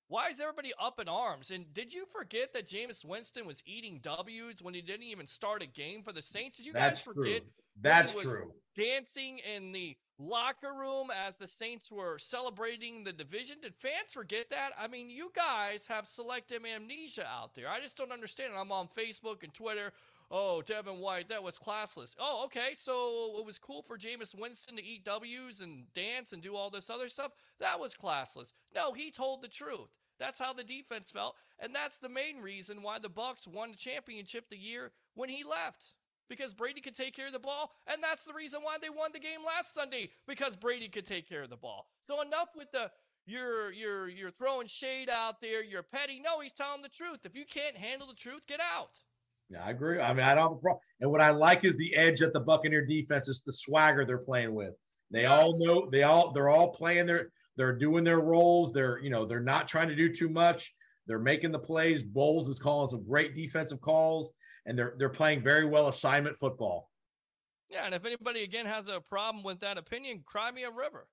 why 0.08 0.28
is 0.28 0.40
everybody 0.40 0.73
up 0.80 1.00
in 1.00 1.08
arms? 1.08 1.50
And 1.50 1.73
did 1.73 1.92
you 1.92 2.04
forget 2.12 2.52
that 2.52 2.66
Jameis 2.66 3.04
Winston 3.04 3.46
was 3.46 3.62
eating 3.66 4.00
W's 4.02 4.62
when 4.62 4.75
he 4.75 4.82
didn't 4.82 5.06
even 5.06 5.26
start 5.26 5.62
a 5.62 5.66
game 5.66 6.02
for 6.02 6.12
the 6.12 6.23
Saints? 6.23 6.56
Did 6.56 6.66
you 6.66 6.73
That's 6.73 7.02
guys 7.02 7.14
forget? 7.14 7.42
true. 7.42 7.50
That's 7.80 8.12
true. 8.12 8.52
Dancing 8.76 9.38
in 9.38 9.73
the 9.73 9.96
locker 10.18 10.73
room 10.73 11.08
as 11.11 11.37
the 11.37 11.46
Saints 11.46 11.90
were 11.90 12.18
celebrating 12.18 13.02
the 13.02 13.12
division. 13.12 13.56
Did 13.62 13.75
fans 13.75 14.12
forget 14.12 14.50
that? 14.50 14.70
I 14.78 14.88
mean, 14.88 15.11
you 15.11 15.30
guys 15.34 15.87
have 15.87 16.06
selective 16.06 16.62
amnesia 16.64 17.26
out 17.26 17.54
there. 17.54 17.68
I 17.68 17.80
just 17.80 17.96
don't 17.96 18.12
understand. 18.12 18.52
I'm 18.56 18.73
on 18.73 18.88
Facebook 18.96 19.42
and 19.42 19.52
Twitter. 19.54 19.92
Oh, 20.30 20.62
Devin 20.62 20.98
White, 20.98 21.28
that 21.28 21.42
was 21.42 21.58
classless. 21.58 22.16
Oh, 22.18 22.44
okay. 22.46 22.74
So 22.74 23.36
it 23.38 23.44
was 23.44 23.58
cool 23.58 23.82
for 23.82 23.98
Jameis 23.98 24.38
Winston 24.38 24.76
to 24.76 24.84
eat 24.84 25.04
W's 25.04 25.60
and 25.60 25.84
dance 25.94 26.32
and 26.32 26.42
do 26.42 26.56
all 26.56 26.70
this 26.70 26.90
other 26.90 27.08
stuff. 27.08 27.32
That 27.60 27.78
was 27.78 27.94
classless. 27.94 28.52
No, 28.74 28.92
he 28.92 29.10
told 29.10 29.42
the 29.42 29.48
truth. 29.48 29.90
That's 30.18 30.38
how 30.38 30.52
the 30.52 30.64
defense 30.64 31.10
felt, 31.10 31.34
and 31.58 31.74
that's 31.74 31.98
the 31.98 32.08
main 32.08 32.40
reason 32.40 32.82
why 32.82 32.98
the 33.00 33.08
Bucks 33.08 33.48
won 33.48 33.72
the 33.72 33.76
championship 33.76 34.48
the 34.48 34.56
year 34.56 34.92
when 35.14 35.28
he 35.28 35.42
left. 35.44 35.94
Because 36.28 36.54
Brady 36.54 36.80
could 36.80 36.94
take 36.94 37.14
care 37.14 37.26
of 37.26 37.32
the 37.32 37.38
ball, 37.38 37.70
and 37.86 38.02
that's 38.02 38.24
the 38.24 38.32
reason 38.32 38.62
why 38.62 38.78
they 38.80 38.88
won 38.88 39.10
the 39.12 39.18
game 39.18 39.44
last 39.44 39.74
Sunday 39.74 40.10
because 40.26 40.56
Brady 40.56 40.88
could 40.88 41.04
take 41.04 41.28
care 41.28 41.42
of 41.42 41.50
the 41.50 41.56
ball. 41.56 41.86
So 42.06 42.22
enough 42.22 42.48
with 42.56 42.70
the 42.72 42.90
you're 43.26 43.72
you're 43.72 44.08
you're 44.08 44.30
throwing 44.30 44.66
shade 44.68 45.10
out 45.10 45.40
there, 45.40 45.62
you're 45.62 45.82
petty. 45.82 46.20
No, 46.20 46.40
he's 46.40 46.52
telling 46.52 46.80
the 46.80 46.88
truth. 46.88 47.20
If 47.24 47.34
you 47.34 47.44
can't 47.44 47.76
handle 47.76 48.06
the 48.06 48.14
truth, 48.14 48.46
get 48.46 48.60
out. 48.60 49.00
Yeah, 49.54 49.64
I 49.64 49.70
agree. 49.70 50.00
I 50.00 50.12
mean, 50.12 50.25
I 50.25 50.34
don't 50.34 50.42
have 50.50 50.52
a 50.52 50.61
problem. 50.61 50.80
And 51.00 51.11
what 51.12 51.20
I 51.20 51.30
like 51.30 51.64
is 51.64 51.76
the 51.76 51.94
edge 51.94 52.18
that 52.20 52.32
the 52.32 52.40
Buccaneer 52.40 52.84
defense 52.84 53.28
is 53.28 53.42
the 53.46 53.52
swagger 53.52 54.04
they're 54.04 54.18
playing 54.18 54.52
with. 54.52 54.75
They 55.12 55.23
Yes. 55.23 55.30
all 55.30 55.64
know 55.64 55.88
they 55.90 56.02
all 56.02 56.32
they're 56.32 56.49
all 56.49 56.70
playing 56.73 57.06
their 57.06 57.30
they're 57.56 57.76
doing 57.76 58.02
their 58.02 58.18
roles. 58.20 58.73
They're 58.73 58.99
you 58.99 59.11
know 59.11 59.25
they're 59.25 59.40
not 59.40 59.68
trying 59.68 59.88
to 59.88 59.94
do 59.94 60.12
too 60.12 60.28
much. 60.28 60.75
They're 61.06 61.20
making 61.20 61.52
the 61.52 61.58
plays. 61.58 62.02
Bowles 62.02 62.49
is 62.49 62.58
calling 62.58 62.88
some 62.88 63.06
great 63.06 63.37
defensive 63.37 63.80
calls, 63.80 64.32
and 64.66 64.76
they're 64.76 64.94
they're 64.99 65.08
playing 65.08 65.42
very 65.44 65.66
well 65.66 65.87
assignment 65.88 66.37
football. 66.38 66.90
Yeah, 67.70 67.84
and 67.87 67.94
if 67.94 68.04
anybody 68.04 68.42
again 68.42 68.66
has 68.66 68.88
a 68.88 69.00
problem 69.00 69.44
with 69.44 69.61
that 69.61 69.78
opinion, 69.78 70.23
cry 70.26 70.50
me 70.50 70.64
a 70.64 70.70
river. 70.70 71.06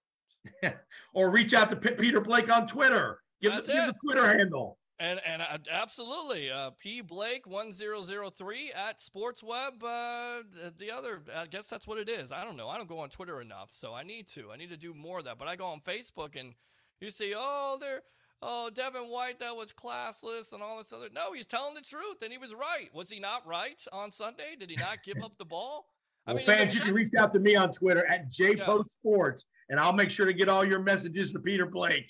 Or 1.13 1.29
reach 1.29 1.53
out 1.53 1.69
to 1.69 1.75
P- 1.75 1.91
Peter 1.91 2.21
Blake 2.21 2.49
on 2.51 2.65
Twitter. 2.65 3.19
Give, 3.41 3.51
the, 3.51 3.57
That's 3.57 3.67
give 3.67 3.85
the. 3.87 3.93
Twitter 4.03 4.37
handle. 4.37 4.77
And 5.01 5.19
and 5.25 5.41
uh, 5.41 5.57
absolutely, 5.71 6.51
uh, 6.51 6.69
P 6.77 7.01
Blake 7.01 7.47
one 7.47 7.71
zero 7.71 8.01
zero 8.03 8.29
three 8.29 8.71
at 8.71 8.99
SportsWeb. 8.99 9.81
Uh, 9.83 10.43
the 10.77 10.91
other, 10.91 11.23
I 11.35 11.47
guess 11.47 11.65
that's 11.65 11.87
what 11.87 11.97
it 11.97 12.07
is. 12.07 12.31
I 12.31 12.43
don't 12.43 12.55
know. 12.55 12.69
I 12.69 12.77
don't 12.77 12.87
go 12.87 12.99
on 12.99 13.09
Twitter 13.09 13.41
enough, 13.41 13.69
so 13.71 13.95
I 13.95 14.03
need 14.03 14.27
to. 14.29 14.51
I 14.51 14.57
need 14.57 14.69
to 14.69 14.77
do 14.77 14.93
more 14.93 15.17
of 15.17 15.25
that. 15.25 15.39
But 15.39 15.47
I 15.47 15.55
go 15.55 15.65
on 15.65 15.79
Facebook, 15.81 16.39
and 16.39 16.53
you 16.99 17.09
see, 17.09 17.33
oh, 17.35 17.79
there, 17.81 18.01
oh, 18.43 18.69
Devin 18.69 19.09
White, 19.09 19.39
that 19.39 19.55
was 19.55 19.73
classless, 19.73 20.53
and 20.53 20.61
all 20.61 20.77
this 20.77 20.93
other. 20.93 21.09
No, 21.11 21.33
he's 21.33 21.47
telling 21.47 21.73
the 21.73 21.81
truth, 21.81 22.21
and 22.21 22.31
he 22.31 22.37
was 22.37 22.53
right. 22.53 22.93
Was 22.93 23.09
he 23.09 23.19
not 23.19 23.47
right 23.47 23.83
on 23.91 24.11
Sunday? 24.11 24.55
Did 24.59 24.69
he 24.69 24.75
not 24.75 25.03
give 25.03 25.23
up 25.23 25.35
the 25.39 25.45
ball? 25.45 25.87
Well, 26.27 26.37
if 26.37 26.45
fans, 26.45 26.75
you 26.75 26.81
can 26.81 26.93
reach 26.93 27.13
out 27.17 27.33
to 27.33 27.39
me 27.39 27.55
on 27.55 27.71
Twitter 27.71 28.05
at 28.05 28.29
jpostsports, 28.31 29.43
and 29.69 29.79
I'll 29.79 29.93
make 29.93 30.09
sure 30.09 30.25
to 30.25 30.33
get 30.33 30.49
all 30.49 30.63
your 30.63 30.81
messages 30.81 31.31
to 31.31 31.39
Peter 31.39 31.65
Blake. 31.65 32.05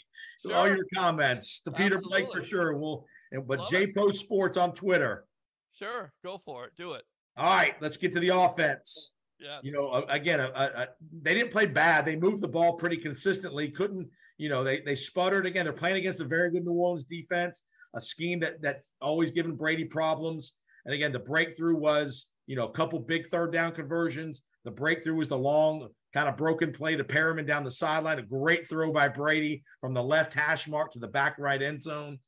all 0.54 0.68
your 0.68 0.86
comments 0.94 1.62
to 1.62 1.72
Peter 1.72 2.00
Blake 2.02 2.32
for 2.32 2.44
sure. 2.44 2.76
We'll 2.78 3.06
but 3.48 3.60
Love 3.60 3.70
J 3.70 3.84
it. 3.84 3.96
Post 3.96 4.20
Sports 4.20 4.58
on 4.58 4.74
Twitter. 4.74 5.26
Sure, 5.74 6.12
go 6.24 6.42
for 6.44 6.66
it. 6.66 6.72
Do 6.78 6.94
it. 6.94 7.04
All 7.38 7.56
right, 7.56 7.76
let's 7.82 7.98
get 7.98 8.12
to 8.14 8.20
the 8.20 8.30
offense. 8.30 9.12
Yeah. 9.40 9.60
You 9.64 9.72
know, 9.72 10.06
again, 10.10 10.40
uh, 10.40 10.46
uh, 10.54 10.86
they 11.22 11.34
didn't 11.34 11.52
play 11.52 11.66
bad. 11.66 12.06
They 12.06 12.16
moved 12.16 12.42
the 12.42 12.48
ball 12.48 12.74
pretty 12.74 12.98
consistently. 12.98 13.70
Couldn't, 13.70 14.08
you 14.38 14.50
know, 14.50 14.64
they 14.64 14.82
they 14.82 14.96
sputtered 14.96 15.46
again. 15.46 15.64
They're 15.66 15.74
playing 15.74 15.98
against 15.98 16.20
a 16.20 16.26
very 16.26 16.52
good 16.52 16.66
New 16.66 16.74
Orleans 16.74 17.06
defense, 17.06 17.64
a 17.96 18.02
scheme 18.02 18.40
that 18.42 18.62
that's 18.62 18.92
always 19.02 19.32
given 19.32 19.56
Brady 19.56 19.86
problems. 19.86 20.54
And 20.86 20.94
again, 20.94 21.12
the 21.12 21.20
breakthrough 21.20 21.76
was, 21.78 22.28
you 22.48 22.56
know, 22.56 22.66
a 22.66 22.72
couple 22.72 23.00
big 23.00 23.28
third 23.28 23.52
down 23.52 23.72
conversions. 23.72 24.42
The 24.64 24.72
breakthrough 24.72 25.16
was 25.16 25.28
the 25.28 25.38
long 25.38 25.90
kind 26.14 26.28
of 26.28 26.38
broken 26.38 26.72
play 26.72 26.96
to 26.96 27.04
Perriman 27.04 27.48
down 27.48 27.64
the 27.64 27.72
sideline. 27.72 28.20
A 28.20 28.24
great 28.24 28.68
throw 28.68 28.92
by 28.92 29.08
Brady 29.08 29.64
from 29.80 29.94
the 29.94 30.04
left 30.04 30.34
hash 30.34 30.68
mark 30.68 30.92
to 30.92 31.00
the 31.00 31.08
back 31.08 31.38
right 31.40 31.62
end 31.62 31.82
zone. 31.82 32.20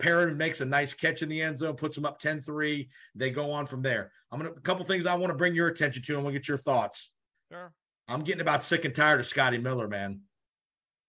Perriman 0.00 0.36
makes 0.36 0.60
a 0.60 0.64
nice 0.64 0.92
catch 0.92 1.22
in 1.22 1.28
the 1.28 1.40
end 1.40 1.58
zone, 1.58 1.76
puts 1.76 1.94
them 1.94 2.04
up 2.04 2.20
10-3. 2.20 2.88
They 3.14 3.30
go 3.30 3.52
on 3.52 3.66
from 3.66 3.82
there. 3.82 4.10
I'm 4.30 4.40
gonna 4.40 4.50
a 4.50 4.60
couple 4.60 4.84
things 4.84 5.06
I 5.06 5.14
want 5.14 5.30
to 5.30 5.36
bring 5.36 5.54
your 5.54 5.68
attention 5.68 6.02
to. 6.02 6.14
and 6.14 6.24
we'll 6.24 6.32
get 6.32 6.48
your 6.48 6.58
thoughts. 6.58 7.10
Sure. 7.50 7.72
I'm 8.08 8.24
getting 8.24 8.40
about 8.40 8.64
sick 8.64 8.84
and 8.84 8.94
tired 8.94 9.20
of 9.20 9.26
Scotty 9.26 9.58
Miller, 9.58 9.88
man. 9.88 10.20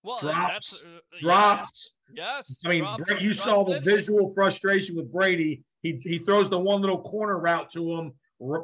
Well, 0.04 0.20
Drops. 0.20 0.72
that's 0.72 0.74
uh, 0.74 1.20
Drops. 1.22 1.92
Yes. 2.14 2.60
I 2.66 2.70
mean, 2.70 2.86
you 3.20 3.34
saw 3.34 3.64
the 3.64 3.80
visual 3.80 4.34
frustration 4.36 4.96
with 4.96 5.12
Brady. 5.12 5.64
He 5.82 6.00
he 6.02 6.18
throws 6.20 6.50
the 6.50 6.60
one 6.60 6.82
little 6.82 7.02
corner 7.02 7.40
route 7.40 7.72
to 7.72 7.96
him, 7.96 8.14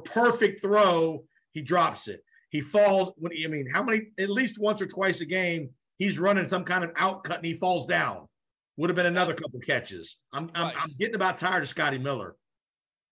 perfect 0.06 0.62
throw. 0.62 1.24
He 1.52 1.62
drops 1.62 2.08
it. 2.08 2.24
He 2.50 2.62
falls. 2.62 3.12
When 3.18 3.32
I 3.34 3.48
mean, 3.48 3.68
how 3.72 3.84
many? 3.84 4.08
At 4.20 4.30
least 4.30 4.60
once 4.60 4.82
or 4.82 4.88
twice 4.88 5.22
a 5.22 5.26
game, 5.26 5.70
he's 5.98 6.20
running 6.20 6.46
some 6.46 6.64
kind 6.64 6.84
of 6.84 6.94
outcut 6.94 7.38
and 7.38 7.46
he 7.46 7.54
falls 7.56 7.86
down. 7.86 8.28
Would 8.78 8.90
have 8.90 8.96
been 8.96 9.06
another 9.08 9.34
couple 9.34 9.60
catches. 9.60 10.18
I'm 10.34 10.50
I'm, 10.56 10.68
Right. 10.68 10.76
I'm 10.80 10.90
getting 11.00 11.16
about 11.16 11.38
tired 11.38 11.64
of 11.64 11.70
Scotty 11.70 11.98
Miller. 11.98 12.36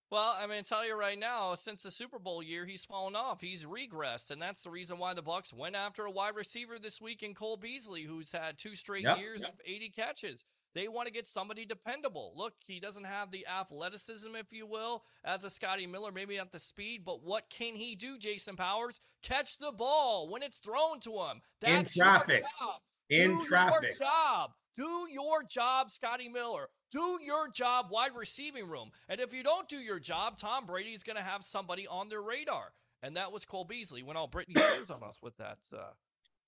Well, 0.10 0.38
I'm 0.40 0.48
going 0.48 0.64
to 0.64 0.68
tell 0.68 0.88
you 0.88 0.96
right 0.96 1.20
now, 1.20 1.54
since 1.54 1.84
the 1.84 1.92
Super 1.92 2.18
Bowl 2.18 2.42
year, 2.42 2.66
he's 2.66 2.86
fallen 2.86 3.14
off. 3.14 3.42
He's 3.42 3.66
regressed, 3.66 4.32
and 4.32 4.42
that's 4.42 4.64
the 4.64 4.70
reason 4.70 4.98
why 4.98 5.14
the 5.14 5.22
Bucks 5.22 5.54
went 5.54 5.76
after 5.76 6.06
a 6.06 6.12
wide 6.12 6.36
receiver 6.36 6.80
this 6.80 7.02
week 7.02 7.24
in 7.24 7.34
Cole 7.34 7.58
Beasley, 7.58 8.04
who's 8.04 8.32
had 8.32 8.58
two 8.58 8.74
straight 8.74 9.04
Yep, 9.04 9.18
years 9.18 9.42
yep. 9.42 9.52
of 9.54 9.60
80 9.66 9.90
catches. 9.90 10.46
They 10.78 10.88
want 10.88 11.08
to 11.08 11.12
get 11.12 11.26
somebody 11.26 11.66
dependable. 11.66 12.34
Look, 12.36 12.54
he 12.68 12.80
doesn't 12.80 13.06
have 13.06 13.32
the 13.32 13.48
athleticism, 13.48 14.36
if 14.36 14.54
you 14.54 14.68
will, 14.68 15.04
as 15.26 15.44
a 15.44 15.50
Scotty 15.50 15.88
Miller, 15.88 16.12
maybe 16.12 16.38
not 16.38 16.52
the 16.52 16.60
speed, 16.60 17.02
but 17.04 17.24
what 17.24 17.50
can 17.50 17.74
he 17.74 17.96
do, 17.96 18.16
Jason 18.20 18.56
Powers? 18.56 19.00
Catch 19.24 19.58
the 19.58 19.72
ball 19.72 20.30
when 20.30 20.44
it's 20.44 20.60
thrown 20.60 21.00
to 21.00 21.14
him. 21.14 21.42
In 21.64 21.74
That's 21.74 21.96
your 21.96 22.06
traffic. 22.06 22.44
job. 22.60 22.76
In 23.10 23.32
Do 23.40 23.44
traffic. 23.46 23.82
your 24.00 24.08
job. 24.08 24.52
Do 24.78 25.08
your 25.12 25.42
job, 25.50 25.90
Scotty 25.90 26.30
Miller. 26.30 26.70
Do 26.92 27.18
your 27.26 27.50
job, 27.50 27.88
wide 27.90 28.12
receiving 28.16 28.68
room. 28.68 28.92
And 29.10 29.20
if 29.20 29.34
you 29.34 29.42
don't 29.42 29.68
do 29.68 29.78
your 29.78 30.00
job, 30.00 30.38
Tom 30.38 30.68
Brady's 30.68 31.02
going 31.02 31.16
to 31.18 31.24
have 31.24 31.44
somebody 31.44 31.88
on 31.88 32.08
their 32.08 32.22
radar. 32.22 32.72
And 33.02 33.18
that 33.18 33.32
was 33.32 33.46
Cole 33.46 33.66
Beasley. 33.66 34.04
when 34.04 34.16
all 34.16 34.30
Britney 34.30 34.56
Spears 34.60 34.92
on 34.92 35.02
us 35.02 35.18
with 35.24 35.36
that 35.38 35.58
uh, 35.74 35.90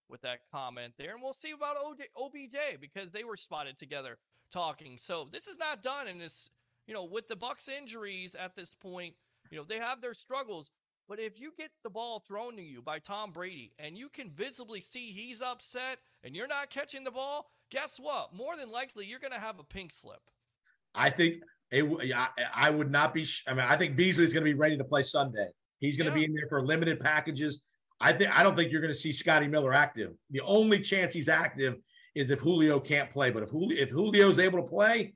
with 0.10 0.22
that 0.22 0.40
comment 0.52 0.94
there. 0.98 1.14
And 1.14 1.22
we'll 1.24 1.34
see 1.34 1.52
about 1.52 1.78
OJ, 1.78 2.02
OBJ 2.18 2.82
because 2.82 3.12
they 3.12 3.24
were 3.24 3.38
spotted 3.38 3.78
together 3.78 4.18
talking. 4.52 4.98
So 4.98 5.28
this 5.32 5.48
is 5.48 5.58
not 5.58 5.84
done. 5.84 6.08
And 6.08 6.20
this, 6.20 6.50
you 6.88 6.94
know, 6.94 7.04
with 7.04 7.28
the 7.28 7.36
Bucks 7.36 7.70
injuries 7.70 8.36
at 8.36 8.56
this 8.56 8.74
point, 8.74 9.14
you 9.52 9.58
know, 9.58 9.64
they 9.68 9.78
have 9.78 10.02
their 10.02 10.14
struggles. 10.14 10.72
But 11.08 11.20
if 11.20 11.40
you 11.40 11.52
get 11.58 11.72
the 11.84 11.90
ball 11.90 12.24
thrown 12.28 12.56
to 12.56 12.62
you 12.62 12.82
by 12.82 13.00
Tom 13.00 13.32
Brady 13.32 13.72
and 13.80 13.98
you 13.98 14.10
can 14.10 14.30
visibly 14.30 14.80
see 14.80 15.12
he's 15.12 15.42
upset 15.42 15.98
and 16.24 16.36
you're 16.36 16.48
not 16.48 16.70
catching 16.70 17.04
the 17.04 17.12
ball, 17.12 17.50
guess 17.72 18.00
what? 18.00 18.34
More 18.36 18.56
than 18.58 18.72
likely, 18.72 19.06
you're 19.06 19.20
going 19.20 19.34
to 19.34 19.40
have 19.40 19.60
a 19.60 19.64
pink 19.64 19.92
slip. 19.92 20.22
I 20.94 21.10
think 21.10 21.44
it, 21.72 22.14
I, 22.16 22.28
I 22.54 22.70
would 22.70 22.92
not 22.92 23.14
be. 23.14 23.28
I 23.48 23.54
mean, 23.54 23.66
I 23.68 23.76
think 23.76 23.96
Beasley's 23.96 24.34
going 24.34 24.44
to 24.44 24.52
be 24.52 24.58
ready 24.58 24.78
to 24.78 24.84
play 24.84 25.04
Sunday. 25.04 25.48
He's 25.80 25.98
going 25.98 26.12
to 26.12 26.12
Yeah. 26.12 26.26
be 26.26 26.32
in 26.32 26.34
there 26.34 26.48
for 26.50 26.64
limited 26.66 27.00
packages. 27.00 27.62
I 28.02 28.14
think. 28.14 28.38
I 28.38 28.44
don't 28.44 28.56
think 28.56 28.72
you're 28.72 28.82
going 28.82 28.94
to 28.94 29.00
see 29.00 29.12
Scotty 29.12 29.48
Miller 29.48 29.74
active. 29.74 30.14
The 30.32 30.42
only 30.42 30.80
chance 30.80 31.14
he's 31.14 31.30
active 31.30 31.78
is 32.16 32.32
if 32.32 32.40
Julio 32.40 32.80
can't 32.80 33.10
play. 33.10 33.30
But 33.30 33.44
if 33.44 33.50
Julio, 33.50 33.78
if 33.82 33.90
Julio's 33.90 34.40
able 34.40 34.62
to 34.62 34.68
play, 34.68 35.14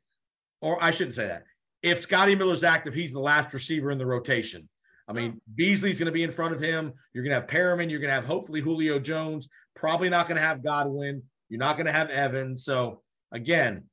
or 0.61 0.81
I 0.83 0.91
shouldn't 0.91 1.15
say 1.15 1.27
that. 1.27 1.43
If 1.81 1.99
Scotty 1.99 2.35
Miller's 2.35 2.63
active, 2.63 2.93
he's 2.93 3.13
the 3.13 3.19
last 3.19 3.53
receiver 3.53 3.91
in 3.91 3.97
the 3.97 4.05
rotation. 4.05 4.69
I 5.07 5.13
mean, 5.13 5.33
oh. 5.35 5.41
Beasley's 5.55 5.99
going 5.99 6.05
to 6.05 6.13
be 6.13 6.23
in 6.23 6.31
front 6.31 6.53
of 6.53 6.61
him. 6.61 6.93
You're 7.13 7.23
going 7.23 7.35
to 7.35 7.41
have 7.41 7.49
Perriman. 7.49 7.89
You're 7.89 7.99
going 7.99 8.09
to 8.09 8.15
have 8.15 8.25
hopefully 8.25 8.61
Julio 8.61 8.99
Jones. 8.99 9.49
Probably 9.75 10.09
not 10.09 10.27
going 10.27 10.37
to 10.37 10.47
have 10.47 10.63
Godwin. 10.63 11.23
You're 11.49 11.59
not 11.59 11.75
going 11.75 11.87
to 11.87 11.91
have 11.91 12.09
Evans. 12.09 12.63
So 12.63 13.01
again, 13.31 13.83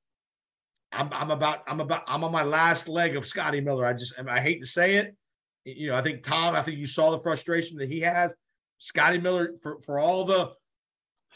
I'm, 0.93 1.09
I'm 1.13 1.31
about 1.31 1.63
I'm 1.67 1.81
about 1.81 2.05
I'm 2.07 2.25
on 2.25 2.33
my 2.33 2.43
last 2.43 2.89
leg 2.89 3.17
of 3.17 3.27
Scotty 3.27 3.61
Miller. 3.61 3.87
I 3.87 3.93
just 3.93 4.15
I 4.29 4.41
hate 4.41 4.61
to 4.61 4.67
say 4.67 4.97
it. 4.97 5.17
You 5.65 5.89
know, 5.89 5.97
I 5.97 6.03
think 6.03 6.23
Tom, 6.23 6.55
I 6.55 6.63
think 6.63 6.79
you 6.79 6.87
saw 6.87 7.11
the 7.11 7.21
frustration 7.21 7.77
that 7.79 7.89
he 7.89 8.01
has. 8.01 8.35
Scotty 8.81 9.19
Miller, 9.19 9.53
for, 9.63 9.79
for 9.83 9.99
all 9.99 10.25
the 10.25 10.53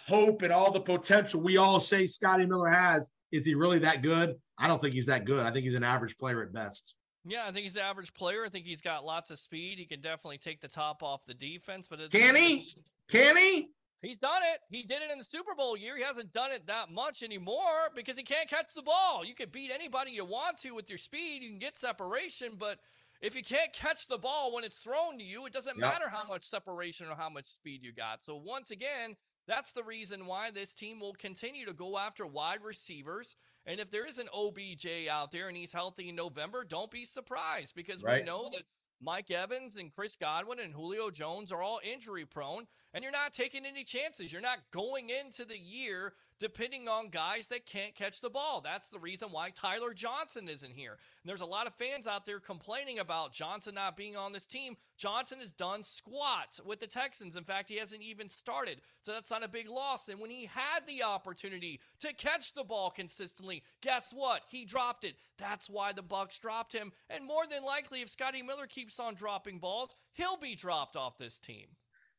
hope 0.07 0.43
and 0.43 0.53
all 0.53 0.73
the 0.73 0.81
potential 0.81 1.41
we 1.41 1.59
all 1.59 1.79
say 1.79 2.07
Scotty 2.07 2.47
Miller 2.47 2.71
has, 2.71 3.11
is 3.33 3.45
he 3.45 3.55
really 3.55 3.79
that 3.81 4.03
good? 4.03 4.35
I 4.59 4.67
don't 4.67 4.81
think 4.81 4.95
he's 4.95 5.07
that 5.07 5.27
good. 5.27 5.45
I 5.45 5.53
think 5.53 5.65
he's 5.65 5.75
an 5.75 5.85
average 5.85 6.17
player 6.17 6.43
at 6.43 6.53
best. 6.53 6.95
Yeah, 7.27 7.45
I 7.47 7.53
think 7.53 7.65
he's 7.65 7.77
an 7.77 7.83
average 7.83 8.13
player. 8.15 8.45
I 8.47 8.49
think 8.49 8.65
he's 8.65 8.81
got 8.81 9.05
lots 9.05 9.31
of 9.31 9.39
speed. 9.39 9.79
He 9.79 9.85
can 9.85 10.01
definitely 10.01 10.39
take 10.39 10.61
the 10.61 10.69
top 10.69 11.03
off 11.03 11.25
the 11.27 11.35
defense. 11.35 11.87
But 11.89 12.11
can 12.11 12.35
he? 12.35 12.75
Can 13.09 13.37
he? 13.37 13.69
He's 14.01 14.19
done 14.19 14.43
it. 14.43 14.61
He 14.71 14.83
did 14.83 15.03
it 15.03 15.11
in 15.11 15.19
the 15.19 15.25
Super 15.25 15.55
Bowl 15.55 15.77
year. 15.77 15.97
He 15.97 16.03
hasn't 16.03 16.33
done 16.33 16.53
it 16.53 16.67
that 16.67 16.91
much 16.91 17.23
anymore 17.23 17.91
because 17.95 18.17
he 18.17 18.23
can't 18.23 18.49
catch 18.49 18.75
the 18.75 18.83
ball. 18.83 19.25
You 19.25 19.35
can 19.35 19.49
beat 19.51 19.71
anybody 19.73 20.13
you 20.13 20.25
want 20.25 20.59
to 20.59 20.73
with 20.73 20.89
your 20.89 20.99
speed. 20.99 21.43
You 21.43 21.49
can 21.51 21.59
get 21.59 21.79
separation, 21.79 22.53
but 22.59 22.79
if 23.21 23.35
you 23.35 23.43
can't 23.43 23.73
catch 23.73 24.07
the 24.07 24.19
ball 24.19 24.55
when 24.55 24.65
it's 24.65 24.79
thrown 24.79 25.19
to 25.19 25.25
you, 25.25 25.47
it 25.47 25.53
doesn't 25.53 25.79
yep. 25.79 25.93
matter 25.93 26.09
how 26.09 26.27
much 26.27 26.45
separation 26.45 27.09
or 27.09 27.15
how 27.15 27.29
much 27.29 27.47
speed 27.47 27.83
you 27.83 27.93
got. 27.93 28.23
So 28.23 28.37
once 28.37 28.71
again, 28.71 29.17
that's 29.47 29.73
the 29.73 29.85
reason 29.85 30.27
why 30.27 30.51
this 30.51 30.75
team 30.75 31.01
will 31.01 31.15
continue 31.15 31.67
to 31.67 31.73
go 31.73 31.99
after 31.99 32.27
wide 32.27 32.63
receivers. 32.63 33.37
And 33.67 33.81
if 33.81 33.91
there 33.91 34.07
is 34.07 34.19
an 34.19 34.29
OBJ 34.35 35.09
out 35.11 35.31
there 35.31 35.49
and 35.49 35.57
he's 35.57 35.73
healthy 35.73 36.09
in 36.09 36.17
November, 36.17 36.65
don't 36.65 36.91
be 36.91 37.05
surprised 37.05 37.75
because 37.75 38.03
right. 38.03 38.21
we 38.21 38.27
know 38.27 38.51
that 38.53 38.63
Mike 39.01 39.31
Evans 39.31 39.77
and 39.77 39.93
Chris 39.95 40.17
Godwin 40.17 40.61
and 40.61 40.73
Julio 40.73 41.11
Jones 41.11 41.53
are 41.53 41.63
all 41.63 41.81
injury 41.83 42.25
prone, 42.25 42.67
and 42.93 43.03
you're 43.03 43.13
not 43.13 43.35
taking 43.35 43.67
any 43.67 43.85
chances. 43.85 44.33
You're 44.33 44.41
not 44.41 44.61
going 44.71 45.11
into 45.11 45.45
the 45.45 45.59
year 45.59 46.15
depending 46.39 46.89
on 46.89 47.09
guys 47.09 47.47
that 47.49 47.67
can't 47.67 47.95
catch 47.95 48.21
the 48.21 48.31
ball. 48.31 48.61
That's 48.61 48.89
the 48.89 48.99
reason 48.99 49.29
why 49.31 49.51
Tyler 49.51 49.95
Johnson 49.95 50.49
isn't 50.49 50.73
here. 50.73 50.93
And 50.93 51.29
there's 51.29 51.41
a 51.41 51.47
lot 51.47 51.67
of 51.67 51.75
fans 51.75 52.07
out 52.07 52.27
there 52.27 52.41
complaining 52.41 52.99
about 52.99 53.33
Johnson 53.33 53.75
not 53.75 53.97
being 53.97 54.17
on 54.17 54.33
this 54.33 54.47
team. 54.47 54.77
Johnson 54.97 55.39
has 55.39 55.53
done 55.53 55.83
squats 55.83 56.61
with 56.65 56.81
the 56.81 56.87
Texans. 56.87 57.37
In 57.37 57.45
fact, 57.45 57.71
he 57.71 57.77
hasn't 57.77 58.03
even 58.03 58.29
started. 58.29 58.81
So 59.03 59.13
that's 59.13 59.31
not 59.31 59.45
a 59.45 59.49
big 59.49 59.69
loss. 59.69 60.09
And 60.09 60.21
when 60.21 60.31
he 60.31 60.47
had 60.47 60.87
the 60.87 61.03
opportunity 61.03 61.81
to 62.01 62.13
catch 62.13 62.53
the 62.53 62.65
ball 62.65 62.91
consistently, 62.91 63.63
guess 63.81 64.13
what? 64.13 64.43
He 64.49 64.65
dropped 64.65 65.05
it. 65.05 65.15
That's 65.39 65.71
why 65.71 65.93
the 65.93 66.03
Bucks 66.03 66.39
dropped 66.39 66.73
him. 66.73 66.93
And 67.11 67.25
more 67.25 67.45
than 67.51 67.65
likely, 67.65 68.03
if 68.03 68.09
Scotty 68.09 68.43
Miller 68.43 68.67
keeps 68.67 68.99
on 69.01 69.15
dropping 69.15 69.59
balls, 69.59 69.95
he'll 70.13 70.37
be 70.37 70.55
dropped 70.55 70.97
off 70.97 71.19
this 71.19 71.39
team. 71.39 71.67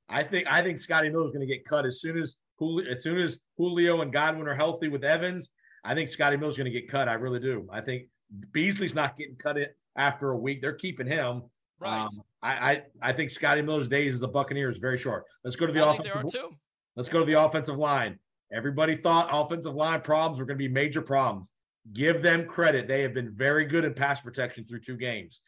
I 0.08 0.24
think 0.24 0.48
I 0.48 0.62
think 0.62 0.80
Scotty 0.80 1.10
Miller 1.10 1.26
is 1.26 1.34
going 1.34 1.48
to 1.48 1.52
get 1.52 1.66
cut 1.66 1.86
as 1.86 2.00
soon 2.00 2.18
as 2.18 2.38
as 2.90 3.04
soon 3.04 3.18
as 3.18 3.40
Julio 3.58 4.02
and 4.02 4.12
Godwin 4.12 4.48
are 4.48 4.56
healthy 4.56 4.88
with 4.88 5.04
Evans. 5.04 5.50
I 5.84 5.94
think 5.94 6.10
Scotty 6.10 6.38
Miller's 6.38 6.58
going 6.58 6.72
to 6.72 6.72
get 6.72 6.90
cut. 6.90 7.08
I 7.08 7.14
really 7.14 7.40
do. 7.40 7.68
I 7.72 7.82
think 7.82 8.08
Beasley's 8.52 8.96
not 8.96 9.18
getting 9.18 9.36
cut 9.36 9.58
it 9.58 9.78
after 9.96 10.32
a 10.32 10.38
week. 10.38 10.62
They're 10.62 10.74
keeping 10.74 11.08
him. 11.08 11.44
Right. 11.80 12.02
Um, 12.02 12.10
I, 12.42 12.52
I 12.52 12.84
I 13.02 13.12
think 13.12 13.30
Scotty 13.30 13.62
Miller's 13.62 13.88
days 13.88 14.14
as 14.14 14.24
a 14.24 14.28
Buccaneer 14.28 14.70
is 14.70 14.78
very 14.78 14.98
short. 14.98 15.26
Let's 15.44 15.56
go 15.56 15.68
to 15.68 15.74
the 15.74 15.84
I 15.84 15.94
offensive. 15.94 16.46
Let's 16.96 17.10
go 17.10 17.20
to 17.20 17.26
the 17.26 17.40
offensive 17.40 17.78
line. 17.78 18.18
Everybody 18.52 18.96
thought 18.96 19.30
offensive 19.32 19.76
line 19.76 20.02
problems 20.02 20.40
were 20.40 20.46
going 20.46 20.58
to 20.58 20.64
be 20.64 20.72
major 20.72 21.02
problems. 21.02 21.52
Give 21.94 22.22
them 22.22 22.46
credit. 22.46 22.88
They 22.88 23.02
have 23.02 23.14
been 23.14 23.34
very 23.36 23.66
good 23.66 23.86
in 23.86 23.94
pass 23.94 24.22
protection 24.22 24.66
through 24.66 24.80
two 24.80 24.98
games. 24.98 25.42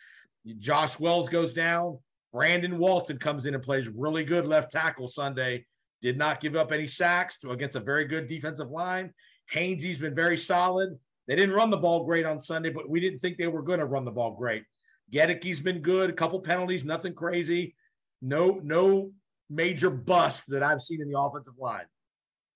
Josh 0.59 0.99
Wells 0.99 1.29
goes 1.29 1.53
down. 1.53 1.99
Brandon 2.33 2.77
Walton 2.77 3.17
comes 3.17 3.45
in 3.45 3.53
and 3.53 3.63
plays 3.63 3.87
really 3.87 4.23
good 4.23 4.45
left 4.45 4.71
tackle 4.71 5.07
Sunday. 5.07 5.65
Did 6.01 6.17
not 6.17 6.41
give 6.41 6.55
up 6.55 6.71
any 6.71 6.87
sacks 6.87 7.39
to 7.39 7.51
against 7.51 7.75
a 7.75 7.79
very 7.79 8.05
good 8.05 8.27
defensive 8.27 8.69
line. 8.69 9.13
Hainsey's 9.53 9.97
been 9.97 10.15
very 10.15 10.37
solid. 10.37 10.97
They 11.27 11.35
didn't 11.35 11.55
run 11.55 11.69
the 11.69 11.77
ball 11.77 12.05
great 12.05 12.25
on 12.25 12.39
Sunday, 12.39 12.69
but 12.69 12.89
we 12.89 12.99
didn't 12.99 13.19
think 13.19 13.37
they 13.37 13.47
were 13.47 13.61
going 13.61 13.79
to 13.79 13.85
run 13.85 14.05
the 14.05 14.11
ball 14.11 14.35
great. 14.35 14.63
Goedeke's 15.11 15.61
been 15.61 15.81
good. 15.81 16.09
A 16.09 16.13
couple 16.13 16.39
penalties, 16.39 16.85
nothing 16.85 17.13
crazy. 17.13 17.75
No, 18.21 18.59
no 18.63 19.11
major 19.49 19.89
bust 19.89 20.43
that 20.49 20.63
I've 20.63 20.81
seen 20.81 21.01
in 21.01 21.09
the 21.09 21.19
offensive 21.19 21.53
line. 21.57 21.85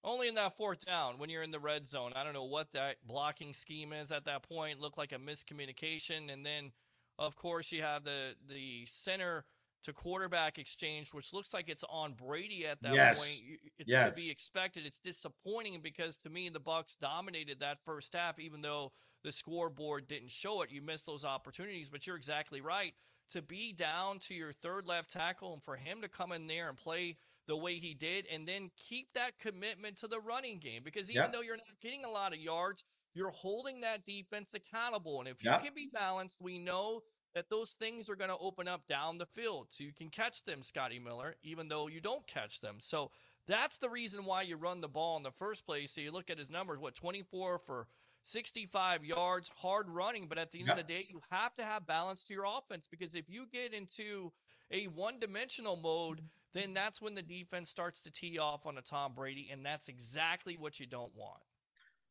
Only 0.04 0.28
in 0.28 0.36
that 0.36 0.58
fourth 0.58 0.86
down 0.86 1.18
when 1.18 1.30
you're 1.30 1.44
in 1.44 1.52
the 1.52 1.60
red 1.60 1.88
zone. 1.88 2.12
I 2.15 2.24
don't 2.24 2.34
know 2.34 2.46
what 2.46 2.68
that 2.74 2.96
blocking 3.06 3.54
scheme 3.54 3.94
is 3.94 4.12
at 4.12 4.26
that 4.26 4.44
point. 4.44 4.80
Looked 4.80 4.98
like 4.98 5.12
a 5.12 5.20
miscommunication, 5.20 6.34
and 6.34 6.46
then, 6.46 6.72
of 7.20 7.36
course, 7.36 7.72
you 7.72 7.84
have 7.84 8.04
the 8.04 8.34
the 8.50 8.86
center 8.88 9.46
to 9.84 9.94
quarterback 9.94 10.58
exchange, 10.58 11.13
which 11.13 11.34
looks 11.34 11.54
like 11.54 11.70
it's 11.70 11.84
on 11.89 12.13
Brady 12.13 12.65
at 12.67 12.82
that 12.84 12.94
yes. 12.94 13.17
point. 13.17 13.60
It's 13.80 13.89
yes. 13.89 14.13
to 14.13 14.22
be 14.22 14.30
expected. 14.30 14.86
It's 14.86 15.00
disappointing 15.00 15.82
because 15.82 16.17
to 16.20 16.30
me 16.30 16.50
the 16.50 16.60
Bucks 16.60 16.96
dominated 16.96 17.60
that 17.60 17.78
first 17.84 18.13
half, 18.13 18.39
even 18.39 18.62
though 18.62 18.91
the 19.24 19.32
scoreboard 19.32 20.08
didn't 20.08 20.32
show 20.32 20.62
it. 20.62 20.72
You 20.72 20.82
missed 20.82 21.06
those 21.06 21.26
opportunities, 21.26 21.89
but 21.89 22.06
you're 22.06 22.15
exactly 22.15 22.62
right. 22.62 22.94
To 23.32 23.41
be 23.41 23.72
down 23.72 24.20
to 24.20 24.34
your 24.34 24.52
third 24.52 24.88
left 24.88 25.12
tackle 25.12 25.54
and 25.54 25.63
for 25.63 25.76
him 25.76 26.02
to 26.02 26.10
come 26.10 26.32
in 26.32 26.48
there 26.48 26.70
and 26.70 26.78
play 26.78 27.17
the 27.48 27.58
way 27.58 27.76
he 27.76 27.94
did, 27.94 28.28
and 28.32 28.48
then 28.48 28.70
keep 28.78 29.08
that 29.13 29.38
commitment 29.39 29.98
to 29.98 30.08
the 30.08 30.20
running 30.20 30.60
game, 30.60 30.82
because 30.84 31.10
even 31.10 31.24
yep. 31.24 31.34
though 31.34 31.41
you're 31.41 31.56
not 31.56 31.65
getting 31.82 32.06
a 32.06 32.10
lot 32.10 32.34
of 32.34 32.39
yards, 32.39 32.84
you're 33.13 33.32
holding 33.32 33.82
that 33.82 34.06
defense 34.06 34.54
accountable. 34.54 35.20
And 35.20 35.28
if 35.28 35.44
yep. 35.44 35.60
you 35.60 35.65
can 35.65 35.76
be 35.76 35.89
balanced, 35.91 36.38
we 36.39 36.60
know 36.60 37.02
that 37.34 37.50
those 37.50 37.74
things 37.74 38.10
are 38.10 38.15
going 38.15 38.30
to 38.30 38.38
open 38.38 38.67
up 38.67 38.88
down 38.88 39.17
the 39.17 39.26
field. 39.26 39.67
So 39.70 39.84
you 39.84 39.94
can 39.94 40.10
catch 40.10 40.44
them, 40.44 40.63
Scotty 40.63 41.00
Miller, 41.00 41.36
even 41.44 41.67
though 41.67 41.88
you 41.88 42.02
don't 42.02 42.26
catch 42.28 42.60
them. 42.60 42.78
So 42.80 43.12
that's 43.48 43.78
the 43.78 43.89
reason 43.89 44.26
why 44.26 44.44
you 44.44 44.58
run 44.58 44.82
the 44.82 44.88
ball 44.88 45.17
in 45.17 45.24
the 45.24 45.32
first 45.32 45.65
place. 45.65 45.94
So 45.94 46.02
you 46.02 46.12
look 46.12 46.30
at 46.30 46.38
his 46.38 46.50
numbers, 46.50 46.80
what, 46.80 46.96
24 46.96 47.60
for 47.60 47.88
65 48.24 49.04
yards, 49.04 49.50
hard 49.56 49.89
running. 49.89 50.28
But 50.28 50.38
at 50.38 50.52
the 50.52 50.60
end 50.60 50.67
yeah. 50.67 50.74
of 50.74 50.78
the 50.78 50.94
day, 50.94 51.06
you 51.10 51.22
have 51.30 51.56
to 51.56 51.63
have 51.63 51.88
balance 51.88 52.24
to 52.24 52.34
your 52.34 52.46
offense 52.46 52.88
because 52.89 53.15
if 53.15 53.30
you 53.30 53.46
get 53.52 53.74
into 53.74 54.32
a 54.72 54.86
one 54.86 55.20
dimensional 55.20 55.76
mode, 55.76 56.22
then 56.54 56.74
that's 56.74 57.02
when 57.02 57.15
the 57.15 57.22
defense 57.22 57.70
starts 57.70 58.02
to 58.02 58.12
tee 58.12 58.38
off 58.38 58.65
on 58.65 58.78
a 58.78 58.82
Tom 58.82 59.13
Brady. 59.15 59.50
And 59.52 59.65
that's 59.65 59.88
exactly 59.88 60.58
what 60.58 60.80
you 60.80 60.86
don't 60.86 61.15
want. 61.15 61.39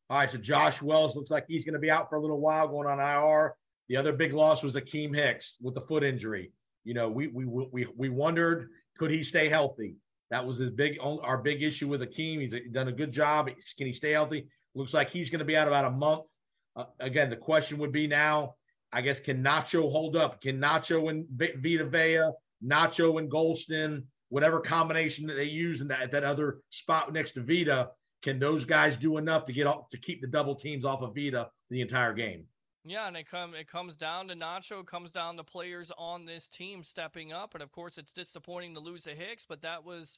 All 0.09 0.17
right. 0.17 0.29
So 0.29 0.37
Josh 0.37 0.81
Wells 0.81 1.15
looks 1.15 1.31
like 1.31 1.45
he's 1.47 1.63
going 1.63 1.73
to 1.73 1.79
be 1.79 1.91
out 1.91 2.09
for 2.09 2.15
a 2.15 2.21
little 2.21 2.39
while 2.39 2.67
going 2.67 2.87
on 2.87 2.99
IR. 2.99 3.55
The 3.91 3.97
other 3.97 4.13
big 4.13 4.31
loss 4.31 4.63
was 4.63 4.77
Akiem 4.77 5.13
Hicks 5.13 5.57
with 5.61 5.75
the 5.75 5.81
foot 5.81 6.01
injury. 6.01 6.53
You 6.85 6.93
know, 6.93 7.09
we 7.09 7.27
we 7.27 7.43
we 7.43 7.85
we 7.97 8.07
wondered 8.07 8.69
could 8.97 9.11
he 9.11 9.21
stay 9.21 9.49
healthy. 9.49 9.97
That 10.29 10.47
was 10.47 10.57
his 10.57 10.71
big 10.71 10.97
our 11.01 11.37
big 11.37 11.61
issue 11.61 11.89
with 11.89 11.99
Akiem. 11.99 12.39
He's 12.39 12.55
done 12.71 12.87
a 12.87 12.93
good 12.93 13.11
job. 13.11 13.49
Can 13.77 13.87
he 13.87 13.91
stay 13.91 14.11
healthy? 14.11 14.47
Looks 14.75 14.93
like 14.93 15.09
he's 15.09 15.29
going 15.29 15.39
to 15.39 15.45
be 15.45 15.57
out 15.57 15.67
about 15.67 15.83
a 15.83 15.91
month. 15.91 16.25
Uh, 16.73 16.85
again, 17.01 17.29
the 17.29 17.35
question 17.35 17.79
would 17.79 17.91
be 17.91 18.07
now. 18.07 18.55
I 18.93 19.01
guess 19.01 19.19
can 19.19 19.43
Nacho 19.43 19.91
hold 19.91 20.15
up? 20.15 20.39
Can 20.39 20.61
Nacho 20.61 21.09
and 21.09 21.25
Vita 21.29 21.83
Vea, 21.83 22.31
Nacho 22.65 23.19
and 23.19 23.29
Gholston, 23.29 24.03
whatever 24.29 24.61
combination 24.61 25.27
that 25.27 25.33
they 25.33 25.43
use 25.43 25.81
in 25.81 25.89
that 25.89 26.11
that 26.11 26.23
other 26.23 26.59
spot 26.69 27.11
next 27.11 27.33
to 27.33 27.41
Vita, 27.41 27.89
can 28.23 28.39
those 28.39 28.63
guys 28.63 28.95
do 28.95 29.17
enough 29.17 29.43
to 29.43 29.51
get 29.51 29.67
off 29.67 29.89
to 29.89 29.97
keep 29.97 30.21
the 30.21 30.27
double 30.27 30.55
teams 30.55 30.85
off 30.85 31.01
of 31.01 31.13
Vita 31.13 31.49
the 31.69 31.81
entire 31.81 32.13
game? 32.13 32.45
Yeah, 32.83 33.07
and 33.07 33.15
it 33.15 33.27
come 33.29 33.53
it 33.53 33.67
comes 33.67 33.95
down 33.95 34.27
to 34.29 34.35
Nacho, 34.35 34.81
it 34.81 34.87
comes 34.87 35.11
down 35.11 35.37
to 35.37 35.43
players 35.43 35.91
on 35.97 36.25
this 36.25 36.47
team 36.47 36.83
stepping 36.83 37.31
up, 37.31 37.53
and 37.53 37.61
of 37.61 37.71
course 37.71 37.99
it's 37.99 38.11
disappointing 38.11 38.73
to 38.73 38.79
lose 38.79 39.03
to 39.03 39.13
Hicks, 39.13 39.45
but 39.45 39.61
that 39.61 39.83
was, 39.85 40.17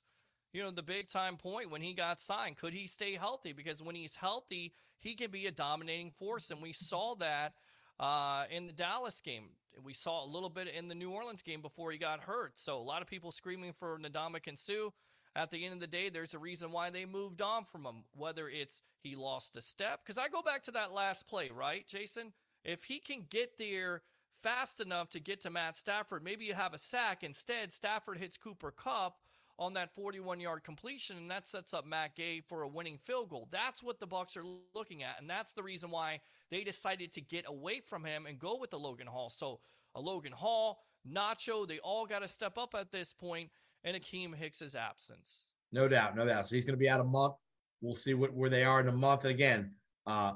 you 0.53 0.63
know, 0.63 0.71
the 0.71 0.81
big 0.81 1.09
time 1.09 1.35
point 1.35 1.71
when 1.71 1.81
he 1.81 1.93
got 1.93 2.21
signed. 2.21 2.55
Could 2.57 2.73
he 2.73 2.87
stay 2.87 3.15
healthy? 3.15 3.51
Because 3.51 3.83
when 3.83 3.95
he's 3.95 4.15
healthy, 4.15 4.73
he 4.97 5.15
can 5.15 5.29
be 5.29 5.47
a 5.47 5.51
dominating 5.51 6.11
force, 6.11 6.51
and 6.51 6.61
we 6.61 6.71
saw 6.71 7.15
that 7.15 7.53
uh, 7.99 8.45
in 8.49 8.67
the 8.67 8.73
Dallas 8.73 9.19
game. 9.19 9.49
We 9.83 9.93
saw 9.93 10.23
a 10.23 10.27
little 10.27 10.49
bit 10.49 10.67
in 10.69 10.87
the 10.87 10.95
New 10.95 11.11
Orleans 11.11 11.41
game 11.41 11.61
before 11.61 11.91
he 11.91 11.97
got 11.97 12.21
hurt. 12.21 12.57
So 12.57 12.77
a 12.77 12.79
lot 12.79 13.01
of 13.01 13.09
people 13.09 13.31
screaming 13.31 13.73
for 13.73 13.99
Ndamukong 13.99 14.57
Suh. 14.57 14.91
At 15.35 15.51
the 15.51 15.65
end 15.65 15.73
of 15.73 15.79
the 15.79 15.87
day, 15.87 16.09
there's 16.09 16.35
a 16.35 16.39
reason 16.39 16.71
why 16.71 16.91
they 16.91 17.05
moved 17.05 17.41
on 17.41 17.65
from 17.65 17.85
him. 17.85 18.03
Whether 18.15 18.47
it's 18.47 18.81
he 19.01 19.15
lost 19.15 19.57
a 19.57 19.61
step, 19.61 19.99
because 20.03 20.17
I 20.17 20.29
go 20.29 20.41
back 20.43 20.63
to 20.63 20.71
that 20.71 20.93
last 20.93 21.27
play, 21.27 21.49
right, 21.49 21.85
Jason? 21.87 22.31
If 22.63 22.83
he 22.83 22.99
can 22.99 23.25
get 23.29 23.57
there 23.57 24.01
fast 24.41 24.81
enough 24.81 25.09
to 25.09 25.19
get 25.19 25.41
to 25.41 25.49
Matt 25.49 25.77
Stafford, 25.77 26.23
maybe 26.23 26.45
you 26.45 26.53
have 26.53 26.73
a 26.73 26.77
sack. 26.77 27.23
Instead, 27.23 27.73
Stafford 27.73 28.17
hits 28.17 28.37
Cooper 28.37 28.71
Kupp 28.71 29.17
on 29.59 29.73
that 29.73 29.93
41 29.93 30.39
yard 30.39 30.63
completion 30.63 31.17
and 31.17 31.29
that 31.29 31.47
sets 31.47 31.73
up 31.73 31.85
Matt 31.85 32.15
Gay 32.15 32.41
for 32.41 32.63
a 32.63 32.67
winning 32.67 32.97
field 32.97 33.29
goal. 33.29 33.47
That's 33.51 33.83
what 33.83 33.99
the 33.99 34.07
Bucks 34.07 34.35
are 34.35 34.43
looking 34.73 35.03
at 35.03 35.19
and 35.19 35.29
that's 35.29 35.53
the 35.53 35.61
reason 35.61 35.91
why 35.91 36.19
they 36.49 36.63
decided 36.63 37.13
to 37.13 37.21
get 37.21 37.45
away 37.47 37.79
from 37.79 38.03
him 38.03 38.25
and 38.25 38.39
go 38.39 38.57
with 38.57 38.71
the 38.71 38.79
Logan 38.79 39.07
Hall. 39.07 39.29
So, 39.29 39.59
a 39.95 40.01
Logan 40.01 40.31
Hall, 40.31 40.79
Nacho, 41.07 41.67
they 41.67 41.77
all 41.79 42.07
got 42.07 42.19
to 42.19 42.27
step 42.27 42.57
up 42.57 42.73
at 42.73 42.91
this 42.91 43.13
point 43.13 43.51
in 43.83 43.95
Akiem 43.95 44.33
Hicks's 44.33 44.75
absence. 44.75 45.45
No 45.71 45.87
doubt, 45.87 46.15
no 46.15 46.25
doubt. 46.25 46.47
So 46.47 46.55
he's 46.55 46.65
going 46.65 46.73
to 46.73 46.79
be 46.79 46.89
out 46.89 46.99
a 46.99 47.05
month. 47.05 47.35
We'll 47.81 47.95
see 47.95 48.13
what 48.13 48.33
where 48.33 48.49
they 48.49 48.63
are 48.63 48.79
in 48.79 48.87
a 48.87 48.91
month. 48.91 49.23
And 49.23 49.31
again, 49.31 49.71
uh, 50.07 50.33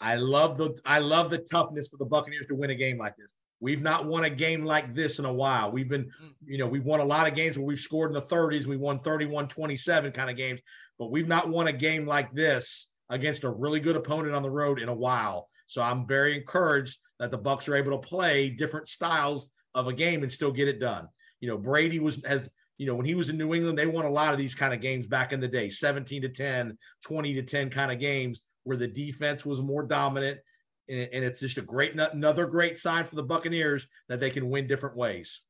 I 0.00 0.16
love 0.16 0.58
the 0.58 0.78
I 0.84 0.98
love 0.98 1.30
the 1.30 1.38
toughness 1.38 1.88
for 1.88 1.96
the 1.96 2.04
Buccaneers 2.04 2.46
to 2.46 2.54
win 2.54 2.70
a 2.70 2.74
game 2.74 2.98
like 2.98 3.16
this. 3.16 3.34
We've 3.60 3.82
not 3.82 4.06
won 4.06 4.24
a 4.24 4.30
game 4.30 4.64
like 4.64 4.94
this 4.94 5.18
in 5.18 5.24
a 5.24 5.32
while. 5.32 5.72
We've 5.72 5.88
been, 5.88 6.04
mm. 6.04 6.32
you 6.44 6.58
know, 6.58 6.66
we've 6.66 6.84
won 6.84 7.00
a 7.00 7.04
lot 7.04 7.26
of 7.26 7.34
games 7.34 7.56
where 7.56 7.66
we've 7.66 7.78
scored 7.80 8.10
in 8.10 8.14
the 8.14 8.22
30s. 8.22 8.66
We 8.66 8.76
won 8.76 9.00
31 9.00 9.48
27 9.48 10.12
kind 10.12 10.30
of 10.30 10.36
games. 10.36 10.60
but 10.98 11.10
we've 11.10 11.28
not 11.28 11.48
won 11.48 11.68
a 11.68 11.72
game 11.72 12.06
like 12.06 12.32
this 12.34 12.90
against 13.08 13.44
a 13.44 13.50
really 13.50 13.80
good 13.80 13.96
opponent 13.96 14.34
on 14.34 14.42
the 14.42 14.50
road 14.50 14.80
in 14.80 14.88
a 14.88 14.94
while. 14.94 15.48
So 15.68 15.80
I'm 15.80 16.06
very 16.06 16.36
encouraged 16.36 16.98
that 17.18 17.30
the 17.30 17.38
Bucks 17.38 17.66
are 17.68 17.76
able 17.76 17.92
to 17.92 18.08
play 18.08 18.50
different 18.50 18.88
styles 18.88 19.50
of 19.74 19.86
a 19.88 19.92
game 19.92 20.22
and 20.22 20.30
still 20.30 20.52
get 20.52 20.68
it 20.68 20.80
done. 20.80 21.08
You 21.40 21.48
know, 21.48 21.58
Brady 21.58 21.98
was 21.98 22.20
has 22.26 22.50
you 22.78 22.86
know, 22.86 22.94
when 22.94 23.06
he 23.06 23.14
was 23.14 23.30
in 23.30 23.38
New 23.38 23.54
England, 23.54 23.78
they 23.78 23.86
won 23.86 24.04
a 24.04 24.10
lot 24.10 24.34
of 24.34 24.38
these 24.38 24.54
kind 24.54 24.74
of 24.74 24.82
games 24.82 25.06
back 25.06 25.32
in 25.32 25.40
the 25.40 25.48
day 25.48 25.70
17 25.70 26.20
to 26.22 26.28
10, 26.28 26.76
20 27.04 27.34
to 27.34 27.42
10 27.42 27.70
kind 27.70 27.90
of 27.90 27.98
games 27.98 28.42
where 28.66 28.76
the 28.76 28.88
defense 28.88 29.46
was 29.46 29.62
more 29.62 29.84
dominant. 29.84 30.40
And, 30.88 31.08
and 31.12 31.24
it's 31.24 31.40
just 31.40 31.58
a 31.58 31.62
great, 31.62 31.98
another 31.98 32.46
great 32.46 32.78
sign 32.78 33.04
for 33.04 33.14
the 33.14 33.22
Buccaneers 33.22 33.86
that 34.08 34.20
they 34.20 34.30
can 34.30 34.50
win 34.50 34.66
different 34.66 34.96
ways. 34.96 35.40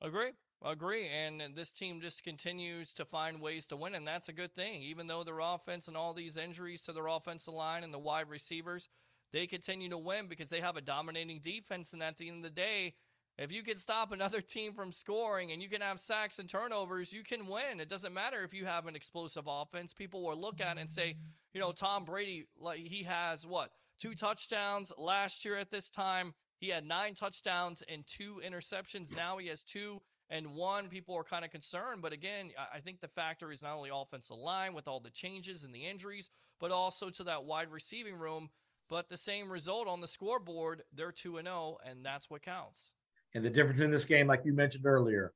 Agree. 0.00 0.30
Agree. 0.64 1.08
And 1.08 1.42
this 1.56 1.72
team 1.72 2.00
just 2.00 2.22
continues 2.22 2.94
to 2.94 3.04
find 3.04 3.40
ways 3.40 3.66
to 3.66 3.76
win. 3.76 3.96
And 3.96 4.06
that's 4.06 4.28
a 4.28 4.32
good 4.32 4.54
thing. 4.54 4.82
Even 4.82 5.08
though 5.08 5.24
their 5.24 5.40
offense 5.40 5.88
and 5.88 5.96
all 5.96 6.14
these 6.14 6.36
injuries 6.36 6.82
to 6.82 6.92
their 6.92 7.08
offensive 7.08 7.54
line 7.54 7.82
and 7.82 7.92
the 7.92 7.98
wide 7.98 8.28
receivers, 8.28 8.88
they 9.32 9.46
continue 9.46 9.88
to 9.90 9.98
win 9.98 10.28
because 10.28 10.48
they 10.48 10.60
have 10.60 10.76
a 10.76 10.80
dominating 10.80 11.40
defense. 11.42 11.92
And 11.92 12.02
at 12.02 12.16
the 12.16 12.28
end 12.28 12.38
of 12.38 12.42
the 12.44 12.60
day, 12.60 12.94
if 13.38 13.50
you 13.50 13.62
can 13.62 13.76
stop 13.76 14.12
another 14.12 14.40
team 14.56 14.74
from 14.74 14.92
scoring 14.92 15.52
and 15.52 15.62
you 15.62 15.68
can 15.68 15.80
have 15.80 15.98
sacks 16.00 16.38
and 16.38 16.48
turnovers, 16.48 17.12
you 17.12 17.22
can 17.22 17.46
win. 17.46 17.80
It 17.80 17.88
doesn't 17.88 18.12
matter 18.12 18.42
if 18.44 18.54
you 18.54 18.66
have 18.66 18.86
an 18.86 18.96
explosive 18.96 19.44
offense. 19.46 19.94
People 19.94 20.22
will 20.22 20.40
look 20.40 20.60
at 20.60 20.76
it 20.76 20.80
and 20.80 20.90
say, 20.90 21.16
you 21.54 21.60
know, 21.60 21.72
Tom 21.72 22.04
Brady, 22.04 22.46
like 22.58 22.80
he 22.80 23.04
has 23.04 23.46
what 23.46 23.70
two 23.98 24.14
touchdowns 24.14 24.92
last 24.98 25.44
year 25.44 25.56
at 25.56 25.70
this 25.70 25.90
time. 25.90 26.34
He 26.58 26.68
had 26.68 26.84
nine 26.84 27.14
touchdowns 27.14 27.82
and 27.88 28.06
two 28.06 28.40
interceptions. 28.46 29.14
Now 29.14 29.38
he 29.38 29.48
has 29.48 29.62
two 29.62 30.00
and 30.30 30.54
one. 30.54 30.88
People 30.88 31.16
are 31.16 31.24
kind 31.24 31.44
of 31.44 31.50
concerned, 31.50 32.02
but 32.02 32.12
again, 32.12 32.50
I 32.72 32.80
think 32.80 33.00
the 33.00 33.08
factor 33.08 33.52
is 33.52 33.62
not 33.62 33.76
only 33.76 33.90
offensive 33.92 34.36
line 34.36 34.72
with 34.72 34.88
all 34.88 35.00
the 35.00 35.10
changes 35.10 35.64
and 35.64 35.74
the 35.74 35.86
injuries, 35.86 36.30
but 36.60 36.70
also 36.70 37.10
to 37.10 37.24
that 37.24 37.44
wide 37.44 37.70
receiving 37.70 38.14
room. 38.14 38.48
But 38.88 39.08
the 39.08 39.16
same 39.16 39.50
result 39.50 39.88
on 39.88 40.00
the 40.00 40.08
scoreboard, 40.08 40.82
they're 40.94 41.12
2 41.12 41.38
and 41.38 41.46
0, 41.46 41.78
and 41.84 42.04
that's 42.04 42.28
what 42.30 42.42
counts. 42.42 42.92
And 43.34 43.44
the 43.44 43.50
difference 43.50 43.80
in 43.80 43.90
this 43.90 44.04
game, 44.04 44.26
like 44.26 44.42
you 44.44 44.52
mentioned 44.52 44.86
earlier, 44.86 45.32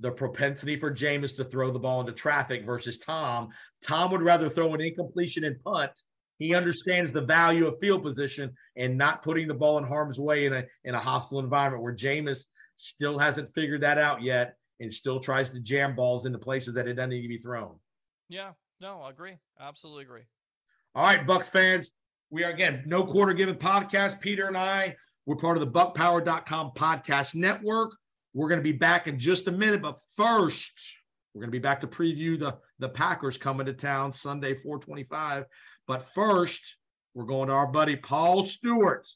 the 0.00 0.10
propensity 0.10 0.76
for 0.76 0.92
Jameis 0.92 1.36
to 1.36 1.44
throw 1.44 1.70
the 1.70 1.78
ball 1.78 2.00
into 2.00 2.12
traffic 2.12 2.64
versus 2.64 2.98
Tom. 2.98 3.48
Tom 3.82 4.10
would 4.10 4.22
rather 4.22 4.48
throw 4.48 4.74
an 4.74 4.80
incompletion 4.80 5.44
and 5.44 5.62
punt. 5.62 5.92
He 6.38 6.54
understands 6.54 7.12
the 7.12 7.20
value 7.20 7.66
of 7.68 7.78
field 7.80 8.02
position 8.02 8.52
and 8.76 8.98
not 8.98 9.22
putting 9.22 9.46
the 9.46 9.54
ball 9.54 9.78
in 9.78 9.84
harm's 9.84 10.18
way 10.18 10.46
in 10.46 10.52
a 10.52 10.64
in 10.84 10.94
a 10.94 10.98
hostile 10.98 11.38
environment 11.38 11.82
where 11.82 11.94
Jameis 11.94 12.46
still 12.76 13.18
hasn't 13.18 13.54
figured 13.54 13.82
that 13.82 13.98
out 13.98 14.22
yet 14.22 14.56
and 14.80 14.92
still 14.92 15.20
tries 15.20 15.50
to 15.50 15.60
jam 15.60 15.94
balls 15.94 16.26
into 16.26 16.38
places 16.38 16.74
that 16.74 16.88
it 16.88 16.94
doesn't 16.94 17.10
need 17.10 17.22
to 17.22 17.28
be 17.28 17.38
thrown. 17.38 17.78
Yeah, 18.28 18.52
no, 18.80 19.02
I 19.02 19.10
agree. 19.10 19.36
Absolutely 19.60 20.02
agree. 20.02 20.22
All 20.96 21.04
right, 21.04 21.24
Bucks 21.24 21.48
fans. 21.48 21.92
We 22.30 22.42
are 22.44 22.50
again 22.50 22.82
no 22.86 23.04
quarter 23.04 23.34
given 23.34 23.54
podcast. 23.54 24.20
Peter 24.20 24.46
and 24.48 24.56
I 24.56 24.96
we're 25.26 25.36
part 25.36 25.56
of 25.56 25.60
the 25.60 25.70
buckpower.com 25.70 26.72
podcast 26.74 27.34
network. 27.34 27.92
We're 28.34 28.48
going 28.48 28.58
to 28.58 28.64
be 28.64 28.72
back 28.72 29.06
in 29.06 29.18
just 29.18 29.46
a 29.46 29.52
minute, 29.52 29.82
but 29.82 29.98
first, 30.16 30.72
we're 31.32 31.40
going 31.40 31.50
to 31.50 31.58
be 31.58 31.60
back 31.60 31.80
to 31.80 31.86
preview 31.86 32.38
the, 32.38 32.56
the 32.78 32.88
Packers 32.88 33.36
coming 33.36 33.66
to 33.66 33.72
town 33.72 34.12
Sunday, 34.12 34.54
425. 34.54 35.44
But 35.86 36.08
first, 36.14 36.76
we're 37.14 37.24
going 37.24 37.48
to 37.48 37.54
our 37.54 37.66
buddy 37.66 37.96
Paul 37.96 38.44
Stewart 38.44 39.06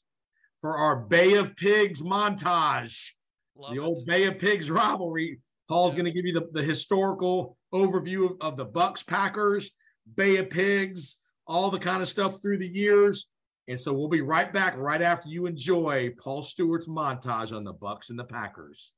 for 0.61 0.77
our 0.77 0.97
Bay 0.97 1.35
of 1.35 1.57
Pigs 1.57 2.03
montage. 2.03 3.11
Love 3.57 3.75
the 3.75 3.81
it. 3.81 3.85
old 3.85 4.07
Bay 4.07 4.25
of 4.25 4.39
Pigs 4.39 4.71
rivalry. 4.71 5.41
Paul's 5.69 5.95
going 5.95 6.05
to 6.05 6.13
give 6.13 6.25
you 6.25 6.33
the, 6.33 6.49
the 6.53 6.63
historical 6.63 7.57
overview 7.75 8.31
of, 8.31 8.37
of 8.41 8.57
the 8.57 8.65
Bucks 8.65 9.03
Packers, 9.03 9.71
Bay 10.15 10.37
of 10.37 10.51
Pigs, 10.51 11.19
all 11.47 11.71
the 11.71 11.79
kind 11.79 12.03
of 12.03 12.09
stuff 12.09 12.41
through 12.41 12.59
the 12.59 12.69
years. 12.69 13.27
And 13.69 13.81
so 13.81 13.93
we'll 13.93 14.09
be 14.09 14.21
right 14.21 14.53
back 14.53 14.77
right 14.77 15.03
after 15.03 15.29
you 15.29 15.47
enjoy 15.47 16.15
Paul 16.19 16.43
Stewart's 16.43 16.87
montage 16.87 17.55
on 17.55 17.65
the 17.65 17.73
Bucks 17.73 18.11
and 18.11 18.19
the 18.19 18.25
Packers. 18.25 18.93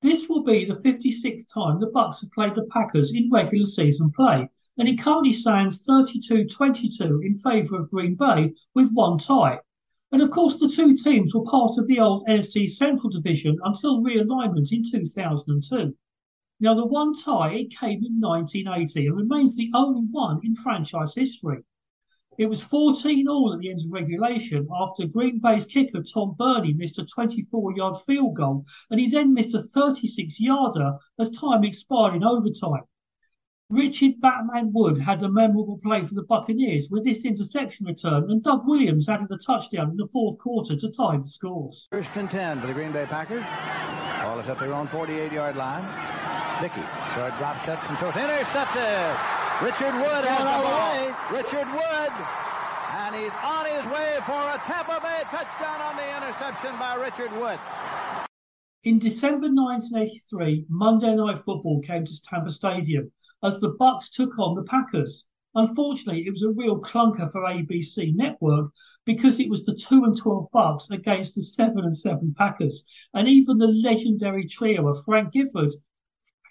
This 0.00 0.28
will 0.28 0.44
be 0.44 0.64
the 0.64 0.74
56th 0.74 1.52
time 1.52 1.80
the 1.80 1.86
Bucks 1.86 2.20
have 2.20 2.30
played 2.30 2.54
the 2.54 2.68
Packers 2.70 3.12
in 3.14 3.30
regular 3.32 3.64
season 3.64 4.12
play, 4.12 4.48
and 4.76 4.86
it 4.86 5.00
currently 5.00 5.32
stands 5.32 5.86
32-22 5.88 7.24
in 7.24 7.34
favour 7.36 7.80
of 7.80 7.90
Green 7.90 8.14
Bay 8.14 8.52
with 8.74 8.92
one 8.92 9.18
tie. 9.18 9.58
And 10.12 10.22
of 10.22 10.30
course, 10.30 10.60
the 10.60 10.68
two 10.68 10.94
teams 10.94 11.34
were 11.34 11.44
part 11.44 11.78
of 11.78 11.86
the 11.86 11.98
old 11.98 12.26
NFC 12.28 12.70
Central 12.70 13.08
Division 13.08 13.58
until 13.64 14.02
realignment 14.02 14.70
in 14.70 14.84
2002. 14.88 15.96
Now, 16.64 16.72
the 16.72 16.86
one 16.86 17.12
tie, 17.14 17.52
it 17.52 17.76
came 17.78 18.02
in 18.02 18.18
1980 18.20 19.08
and 19.08 19.16
remains 19.18 19.54
the 19.54 19.70
only 19.74 20.00
one 20.10 20.40
in 20.42 20.56
franchise 20.56 21.14
history. 21.14 21.58
It 22.38 22.46
was 22.46 22.62
14 22.62 23.28
all 23.28 23.52
at 23.52 23.60
the 23.60 23.68
end 23.68 23.80
of 23.84 23.92
regulation 23.92 24.66
after 24.74 25.06
Green 25.06 25.40
Bay's 25.40 25.66
kicker 25.66 26.02
Tom 26.02 26.34
Birney 26.38 26.72
missed 26.72 26.98
a 26.98 27.04
24 27.04 27.76
yard 27.76 27.98
field 28.06 28.36
goal 28.36 28.64
and 28.90 28.98
he 28.98 29.10
then 29.10 29.34
missed 29.34 29.54
a 29.54 29.60
36 29.60 30.40
yarder 30.40 30.94
as 31.20 31.28
time 31.32 31.64
expired 31.64 32.14
in 32.14 32.24
overtime. 32.24 32.84
Richard 33.68 34.14
Batman 34.22 34.72
Wood 34.72 34.96
had 34.96 35.22
a 35.22 35.28
memorable 35.28 35.78
play 35.84 36.06
for 36.06 36.14
the 36.14 36.24
Buccaneers 36.24 36.88
with 36.90 37.04
this 37.04 37.26
interception 37.26 37.84
return, 37.84 38.30
and 38.30 38.42
Doug 38.42 38.66
Williams 38.66 39.08
added 39.08 39.30
a 39.30 39.36
touchdown 39.36 39.90
in 39.90 39.96
the 39.96 40.08
fourth 40.08 40.38
quarter 40.38 40.76
to 40.76 40.90
tie 40.90 41.18
the 41.18 41.28
scores. 41.28 41.88
First 41.90 42.16
and 42.16 42.30
10 42.30 42.60
for 42.60 42.66
the 42.68 42.72
Green 42.72 42.92
Bay 42.92 43.04
Packers. 43.04 43.46
Ball 44.24 44.38
is 44.38 44.48
at 44.48 44.58
their 44.58 44.72
own 44.72 44.86
48 44.86 45.30
yard 45.30 45.56
line. 45.56 46.23
Dickey. 46.60 46.84
Short 47.14 47.36
drop 47.38 47.58
sets 47.60 47.88
and 47.88 47.98
throws. 47.98 48.16
Intercepted. 48.16 49.16
Richard 49.62 49.94
Wood 49.94 50.24
has 50.26 50.44
the 50.44 50.60
ball. 50.66 51.14
Richard 51.30 51.68
Wood. 51.70 52.12
And 53.04 53.14
he's 53.14 53.34
on 53.42 53.66
his 53.66 53.86
way 53.86 54.18
for 54.26 54.38
a 54.38 54.58
Tampa 54.62 55.00
Bay 55.02 55.22
touchdown 55.30 55.80
on 55.80 55.96
the 55.96 56.06
interception 56.16 56.78
by 56.78 56.94
Richard 56.96 57.32
Wood. 57.38 57.58
In 58.84 58.98
December 58.98 59.48
1983, 59.48 60.66
Monday 60.68 61.14
Night 61.14 61.38
Football 61.44 61.80
came 61.82 62.04
to 62.04 62.22
Tampa 62.22 62.50
Stadium 62.50 63.10
as 63.42 63.60
the 63.60 63.70
Bucks 63.78 64.10
took 64.10 64.38
on 64.38 64.54
the 64.54 64.64
Packers. 64.64 65.26
Unfortunately, 65.54 66.24
it 66.26 66.30
was 66.30 66.42
a 66.42 66.50
real 66.50 66.80
clunker 66.80 67.30
for 67.30 67.42
ABC 67.42 68.14
Network 68.14 68.70
because 69.04 69.38
it 69.38 69.48
was 69.48 69.64
the 69.64 69.74
2 69.74 70.04
and 70.04 70.16
12 70.16 70.48
Bucks 70.52 70.90
against 70.90 71.34
the 71.34 71.42
7 71.42 71.78
and 71.78 71.96
7 71.96 72.34
Packers. 72.36 72.84
And 73.14 73.28
even 73.28 73.58
the 73.58 73.68
legendary 73.68 74.46
trio 74.46 74.88
of 74.88 75.04
Frank 75.04 75.32
Gifford, 75.32 75.72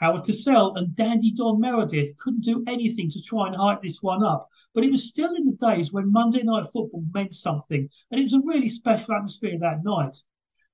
Howard 0.04 0.26
Cosell 0.26 0.76
and 0.76 0.94
Dandy 0.98 1.32
Don 1.32 1.62
Meredith 1.62 2.18
couldn't 2.18 2.44
do 2.44 2.62
anything 2.68 3.10
to 3.10 3.22
try 3.22 3.48
and 3.48 3.56
hype 3.56 3.82
this 3.82 4.02
one 4.02 4.22
up, 4.22 4.50
but 4.74 4.84
it 4.84 4.92
was 4.92 5.08
still 5.08 5.34
in 5.34 5.46
the 5.46 5.54
days 5.54 5.94
when 5.94 6.12
Monday 6.12 6.44
Night 6.44 6.66
Football 6.74 7.06
meant 7.14 7.34
something, 7.34 7.88
and 8.12 8.20
it 8.20 8.24
was 8.24 8.34
a 8.34 8.42
really 8.42 8.68
special 8.68 9.16
atmosphere 9.16 9.58
that 9.62 9.86
night. 9.86 10.22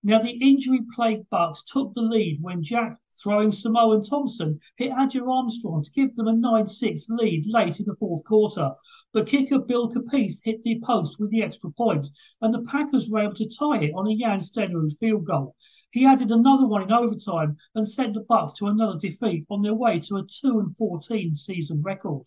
Now, 0.01 0.21
the 0.21 0.31
injury 0.31 0.79
plagued 0.95 1.29
Bucks 1.29 1.61
took 1.63 1.93
the 1.93 2.01
lead 2.01 2.37
when 2.41 2.63
Jack, 2.63 2.97
throwing 3.21 3.51
Samoan 3.51 4.01
Thompson, 4.01 4.61
hit 4.77 4.91
Adger 4.91 5.29
Armstrong 5.29 5.83
to 5.83 5.91
give 5.91 6.15
them 6.15 6.29
a 6.29 6.33
9 6.33 6.67
6 6.67 7.09
lead 7.09 7.43
late 7.47 7.81
in 7.81 7.85
the 7.85 7.95
fourth 7.97 8.23
quarter. 8.23 8.71
But 9.11 9.27
kicker 9.27 9.59
Bill 9.59 9.89
Capece 9.89 10.39
hit 10.41 10.63
the 10.63 10.79
post 10.79 11.19
with 11.19 11.31
the 11.31 11.43
extra 11.43 11.69
point, 11.71 12.07
and 12.41 12.53
the 12.53 12.61
Packers 12.61 13.09
were 13.09 13.19
able 13.19 13.33
to 13.35 13.49
tie 13.49 13.79
it 13.79 13.93
on 13.93 14.07
a 14.07 14.15
Jan 14.15 14.39
Stenerud 14.39 14.97
field 14.99 15.25
goal. 15.25 15.57
He 15.91 16.05
added 16.05 16.31
another 16.31 16.65
one 16.65 16.83
in 16.83 16.93
overtime 16.93 17.57
and 17.75 17.85
sent 17.85 18.13
the 18.13 18.21
Bucks 18.21 18.53
to 18.59 18.67
another 18.67 18.97
defeat 18.97 19.45
on 19.49 19.63
their 19.63 19.73
way 19.73 19.99
to 19.99 20.15
a 20.15 20.23
2 20.23 20.59
and 20.59 20.77
14 20.77 21.35
season 21.35 21.81
record. 21.81 22.25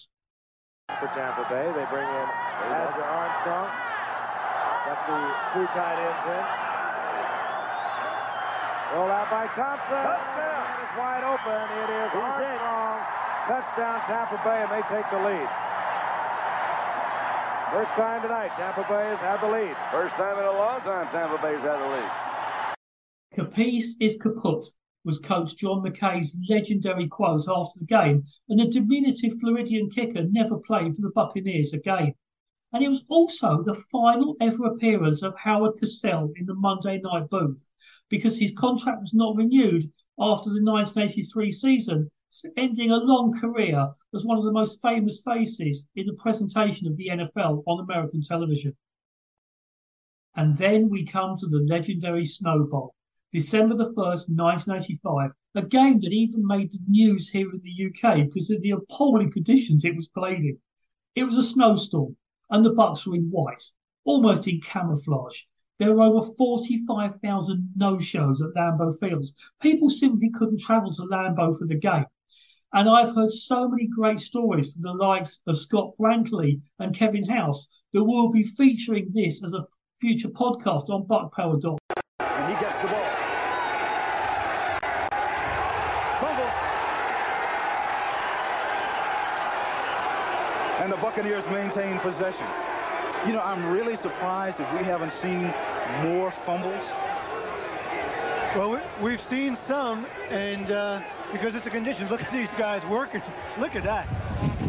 For 0.88 1.06
Tampa 1.06 1.46
Bay, 1.48 1.72
they 1.72 1.87
bring 1.88 2.04
in 2.04 2.28
Adger 2.68 3.06
Armstrong. 3.06 3.70
Got 4.85 5.06
the 5.06 5.58
two 5.58 5.66
tight 5.68 5.98
ends 5.98 6.58
in. 6.58 6.62
Roll 8.92 9.09
out 9.09 9.31
by 9.31 9.46
Thompson. 9.57 10.05
Touchdown. 10.05 10.68
It's 10.85 10.96
wide 11.00 11.24
open. 11.24 11.64
It 11.81 11.90
is 11.96 12.11
Armstrong. 12.12 13.00
Touchdown 13.48 14.00
Tampa 14.05 14.38
Bay, 14.44 14.61
and 14.61 14.70
they 14.70 14.85
take 14.92 15.09
the 15.09 15.16
lead. 15.16 15.48
First 17.72 17.92
time 17.96 18.20
tonight, 18.20 18.52
Tampa 18.61 18.85
Bay 18.88 19.09
has 19.09 19.18
had 19.18 19.40
the 19.40 19.48
lead. 19.48 19.74
First 19.90 20.14
time 20.16 20.38
in 20.38 20.44
a 20.44 20.52
long 20.52 20.81
time, 20.83 21.09
Tampa 21.09 21.40
Bay's 21.40 21.62
had 21.62 21.81
the 21.81 21.88
lead. 21.88 22.11
Capece 23.35 23.96
is 23.98 24.18
kaput 24.18 24.66
was 25.05 25.18
coach 25.18 25.57
John 25.57 25.83
McKay's 25.83 26.37
legendary 26.48 27.09
quote 27.09 27.48
after 27.48 27.78
the 27.81 27.87
game, 27.87 28.24
and 28.48 28.61
the 28.61 28.66
diminutive 28.66 29.40
Floridian 29.40 29.90
kicker 29.90 30.24
never 30.31 30.59
played 30.59 30.94
for 30.94 31.02
the 31.02 31.11
Buccaneers 31.14 31.72
again. 31.72 32.14
And 32.72 32.82
it 32.82 32.88
was 32.88 33.04
also 33.08 33.62
the 33.62 33.74
final 33.92 34.37
ever 34.40 34.64
appearance 34.64 35.22
of 35.22 35.38
Howard 35.38 35.74
Cosell 35.78 36.32
in 36.37 36.46
the 36.46 36.54
Monday 36.54 37.00
night 37.02 37.28
booth 37.28 37.68
because 38.08 38.38
his 38.38 38.52
contract 38.52 39.00
was 39.00 39.12
not 39.12 39.37
renewed 39.37 39.82
after 40.18 40.50
the 40.50 40.62
1983 40.62 41.50
season, 41.50 42.11
ending 42.56 42.90
a 42.90 42.96
long 42.96 43.32
career 43.38 43.90
as 44.14 44.24
one 44.24 44.38
of 44.38 44.44
the 44.44 44.52
most 44.52 44.80
famous 44.80 45.20
faces 45.22 45.88
in 45.96 46.06
the 46.06 46.14
presentation 46.14 46.87
of 46.87 46.96
the 46.96 47.08
NFL 47.08 47.62
on 47.66 47.80
American 47.80 48.22
television. 48.22 48.74
And 50.35 50.56
then 50.56 50.88
we 50.88 51.04
come 51.04 51.37
to 51.37 51.46
the 51.46 51.58
legendary 51.58 52.24
Snowball 52.24 52.94
December 53.32 53.74
the 53.74 53.92
1st, 53.94 54.28
1985, 54.37 55.30
a 55.54 55.62
game 55.62 56.00
that 56.00 56.12
even 56.12 56.46
made 56.46 56.70
the 56.70 56.78
news 56.87 57.30
here 57.30 57.50
in 57.50 57.62
the 57.62 57.87
UK 57.87 58.26
because 58.26 58.50
of 58.50 58.61
the 58.61 58.72
appalling 58.72 59.32
conditions 59.32 59.85
it 59.85 59.94
was 59.94 60.08
played 60.08 60.40
in. 60.40 60.58
It 61.14 61.24
was 61.24 61.38
a 61.38 61.42
snowstorm, 61.42 62.16
and 62.52 62.64
the 62.64 62.70
Bucks 62.70 63.06
were 63.06 63.16
in 63.16 63.28
white, 63.30 63.64
almost 64.04 64.46
in 64.46 64.60
camouflage. 64.60 65.40
There 65.78 65.94
were 65.94 66.02
over 66.02 66.30
45,000 66.36 67.72
no 67.74 67.98
shows 67.98 68.40
at 68.40 68.54
Lambeau 68.54 68.96
Fields. 69.00 69.32
People 69.60 69.90
simply 69.90 70.30
couldn't 70.30 70.60
travel 70.60 70.92
to 70.92 71.02
Lambeau 71.02 71.58
for 71.58 71.66
the 71.66 71.74
game. 71.74 72.04
And 72.74 72.88
I've 72.88 73.14
heard 73.14 73.32
so 73.32 73.68
many 73.68 73.86
great 73.88 74.20
stories 74.20 74.72
from 74.72 74.82
the 74.82 74.92
likes 74.92 75.40
of 75.46 75.58
Scott 75.58 75.92
Brantley 75.98 76.60
and 76.78 76.96
Kevin 76.96 77.28
House 77.28 77.68
that 77.92 78.04
we'll 78.04 78.30
be 78.30 78.44
featuring 78.44 79.10
this 79.12 79.42
as 79.42 79.54
a 79.54 79.66
future 80.00 80.28
podcast 80.28 80.88
on 80.88 81.06
BuckPower.com. 81.06 81.78
And 82.20 82.54
he 82.54 82.60
gets 82.60 82.78
the 82.78 82.88
ball. 82.88 83.10
Fumbles. 86.20 86.72
And 90.82 90.92
the 90.92 90.96
Buccaneers 91.14 91.44
maintain 91.48 91.98
possession. 91.98 92.46
You 93.27 93.35
know, 93.35 93.42
I'm 93.44 93.66
really 93.66 93.98
surprised 93.98 94.57
that 94.57 94.72
we 94.72 94.83
haven't 94.83 95.12
seen 95.20 95.53
more 96.03 96.31
fumbles. 96.31 96.83
Well, 98.57 98.81
we, 99.03 99.12
have 99.12 99.29
seen 99.29 99.59
some, 99.66 100.07
and 100.31 100.70
uh, 100.70 101.03
because 101.31 101.55
it's 101.55 101.64
the 101.64 101.70
conditions, 101.70 102.11
look 102.11 102.22
at 102.22 102.33
these 102.33 102.48
guys 102.57 102.83
working. 102.87 103.20
Look 103.59 103.77
at 103.77 103.83
that. 103.83 104.09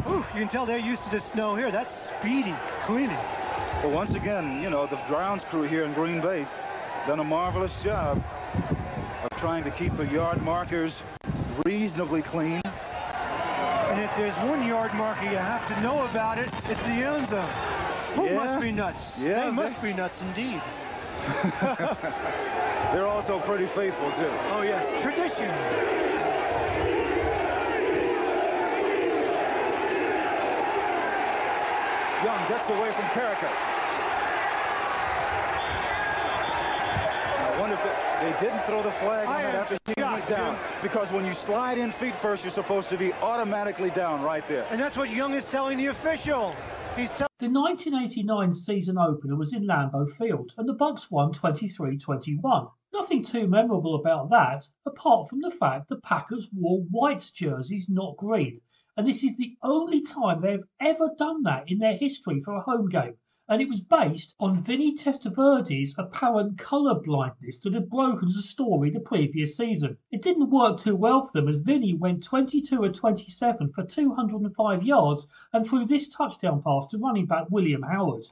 Ooh, 0.05 0.17
you 0.33 0.41
can 0.41 0.49
tell 0.49 0.65
they're 0.65 0.77
used 0.77 1.05
to 1.05 1.11
the 1.11 1.21
snow 1.21 1.55
here. 1.55 1.71
That's 1.71 1.93
speedy 2.19 2.53
cleaning. 2.85 3.15
But 3.81 3.91
once 3.91 4.11
again, 4.11 4.61
you 4.61 4.69
know, 4.69 4.85
the 4.85 5.01
grounds 5.07 5.45
crew 5.45 5.63
here 5.63 5.85
in 5.85 5.93
Green 5.93 6.19
Bay 6.19 6.45
done 7.07 7.21
a 7.21 7.23
marvelous 7.23 7.71
job 7.81 8.21
of 9.23 9.39
trying 9.39 9.63
to 9.63 9.71
keep 9.71 9.95
the 9.95 10.07
yard 10.07 10.41
markers 10.41 10.91
reasonably 11.65 12.21
clean. 12.21 12.61
If 14.03 14.11
there's 14.17 14.35
one 14.49 14.67
yard 14.67 14.93
marker 14.95 15.23
you 15.23 15.37
have 15.37 15.65
to 15.69 15.79
know 15.79 16.03
about 16.03 16.37
it, 16.37 16.49
it's 16.67 16.81
the 16.81 17.07
end 17.07 17.29
zone. 17.29 17.49
Who 18.15 18.25
yeah. 18.25 18.35
must 18.35 18.61
be 18.61 18.69
nuts? 18.69 19.01
Yeah, 19.17 19.45
they 19.45 19.51
must 19.51 19.81
be 19.81 19.93
nuts 19.93 20.19
indeed. 20.23 20.61
They're 22.91 23.07
also 23.07 23.39
pretty 23.39 23.67
faithful 23.67 24.11
too. 24.11 24.27
Oh 24.51 24.61
yes, 24.61 24.83
tradition. 25.01 25.47
Young 32.25 32.49
gets 32.49 32.69
away 32.69 32.91
from 32.91 33.05
Carreker. 33.15 33.53
I 37.39 37.57
wonder 37.57 37.75
if 37.75 37.83
they, 37.83 37.95
they 38.27 38.35
didn't 38.45 38.65
throw 38.65 38.83
the 38.83 38.91
flag 38.99 39.27
on 39.29 39.55
after 39.55 39.77
he 40.13 40.19
went 40.19 40.29
down. 40.29 40.59
Because 40.81 41.11
when 41.11 41.25
you 41.25 41.33
slide 41.33 41.77
in 41.77 41.91
feet 41.91 42.15
first, 42.17 42.43
you're 42.43 42.53
supposed 42.53 42.89
to 42.89 42.97
be 42.97 43.13
automatically 43.13 43.89
down 43.91 44.21
right 44.21 44.47
there. 44.47 44.65
And 44.69 44.79
that's 44.79 44.97
what 44.97 45.09
Young 45.09 45.33
is 45.33 45.45
telling 45.45 45.77
the 45.77 45.87
official. 45.87 46.55
He's 46.95 47.09
the 47.39 47.49
1989 47.49 48.53
season 48.53 48.97
opener 48.97 49.35
was 49.35 49.53
in 49.53 49.67
Lambeau 49.67 50.09
Field, 50.09 50.53
and 50.57 50.69
the 50.69 50.73
Bucks 50.73 51.09
won 51.09 51.33
23-21. 51.33 52.69
Nothing 52.93 53.23
too 53.23 53.47
memorable 53.47 53.95
about 53.95 54.29
that, 54.29 54.67
apart 54.85 55.27
from 55.27 55.41
the 55.41 55.49
fact 55.49 55.89
the 55.89 55.97
Packers 55.97 56.47
wore 56.53 56.81
white 56.91 57.31
jerseys, 57.33 57.87
not 57.89 58.15
green. 58.17 58.61
And 58.95 59.07
this 59.07 59.23
is 59.23 59.35
the 59.37 59.55
only 59.63 60.01
time 60.01 60.41
they've 60.41 60.63
ever 60.79 61.09
done 61.17 61.41
that 61.43 61.63
in 61.65 61.79
their 61.79 61.97
history 61.97 62.39
for 62.39 62.55
a 62.55 62.61
home 62.61 62.87
game 62.87 63.15
and 63.49 63.61
it 63.61 63.67
was 63.67 63.81
based 63.81 64.35
on 64.39 64.61
Vinny 64.61 64.95
Testaverde's 64.95 65.93
apparent 65.97 66.57
colour 66.57 66.95
blindness 66.95 67.61
that 67.61 67.73
had 67.73 67.89
broken 67.89 68.29
the 68.29 68.41
story 68.41 68.89
the 68.89 69.01
previous 69.01 69.57
season. 69.57 69.97
It 70.11 70.21
didn't 70.21 70.49
work 70.49 70.77
too 70.77 70.95
well 70.95 71.23
for 71.23 71.41
them 71.41 71.49
as 71.49 71.57
Vinny 71.57 71.93
went 71.93 72.23
22 72.23 72.83
of 72.83 72.93
27 72.93 73.73
for 73.73 73.83
205 73.83 74.83
yards 74.83 75.27
and 75.51 75.65
threw 75.65 75.85
this 75.85 76.07
touchdown 76.07 76.61
pass 76.63 76.87
to 76.87 76.97
running 76.97 77.25
back 77.25 77.47
William 77.49 77.81
Howard. 77.81 78.25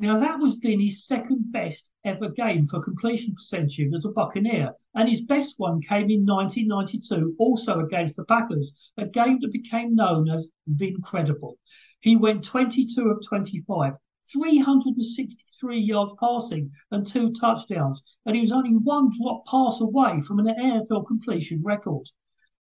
Now 0.00 0.20
that 0.20 0.38
was 0.38 0.54
Vinny's 0.54 1.04
second 1.04 1.50
best 1.50 1.90
ever 2.04 2.28
game 2.30 2.66
for 2.68 2.80
completion 2.80 3.34
percentage 3.34 3.92
as 3.94 4.04
a 4.04 4.10
Buccaneer, 4.10 4.72
and 4.94 5.08
his 5.08 5.22
best 5.22 5.54
one 5.58 5.82
came 5.82 6.08
in 6.08 6.24
1992, 6.24 7.34
also 7.36 7.80
against 7.80 8.16
the 8.16 8.24
Packers, 8.24 8.92
a 8.96 9.06
game 9.06 9.40
that 9.40 9.52
became 9.52 9.96
known 9.96 10.30
as 10.30 10.48
Vincredible. 10.68 11.58
He 12.00 12.14
went 12.14 12.44
22 12.44 13.10
of 13.10 13.26
25, 13.26 13.94
363 14.32 15.80
yards 15.80 16.12
passing 16.20 16.70
and 16.92 17.06
two 17.06 17.32
touchdowns, 17.32 18.02
and 18.24 18.36
he 18.36 18.42
was 18.42 18.52
only 18.52 18.70
one 18.70 19.10
drop 19.18 19.44
pass 19.46 19.80
away 19.80 20.20
from 20.20 20.38
an 20.38 20.46
NFL 20.46 21.06
completion 21.06 21.62
record. 21.64 22.06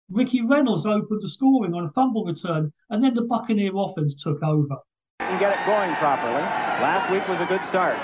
Ricky 0.10 0.42
Reynolds 0.42 0.86
opened 0.86 1.22
the 1.22 1.30
scoring 1.30 1.74
on 1.74 1.84
a 1.84 1.92
fumble 1.92 2.26
return, 2.26 2.72
and 2.90 3.04
then 3.04 3.14
the 3.14 3.24
Buccaneer 3.24 3.72
offense 3.76 4.16
took 4.16 4.42
over. 4.42 4.78
And 5.20 5.40
get 5.40 5.54
it 5.54 5.66
going 5.68 5.94
properly. 5.96 6.42
Last 6.82 7.12
week 7.12 7.28
was 7.28 7.42
a 7.42 7.46
good 7.46 7.62
start. 7.68 7.98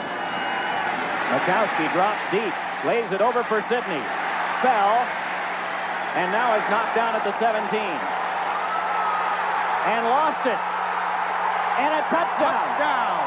Majkowski 1.32 1.92
drops 1.94 2.22
deep, 2.30 2.54
lays 2.86 3.10
it 3.12 3.22
over 3.22 3.42
for 3.44 3.62
Sydney. 3.64 4.04
Fell, 4.62 5.02
and 6.14 6.30
now 6.32 6.54
is 6.60 6.70
knocked 6.70 6.94
down 6.94 7.16
at 7.16 7.24
the 7.24 7.34
17. 7.40 7.80
And 9.86 10.06
lost 10.06 10.46
it 10.46 10.73
and 11.80 11.94
a 11.94 12.02
touchdown. 12.10 12.54
Touchdown. 12.54 13.24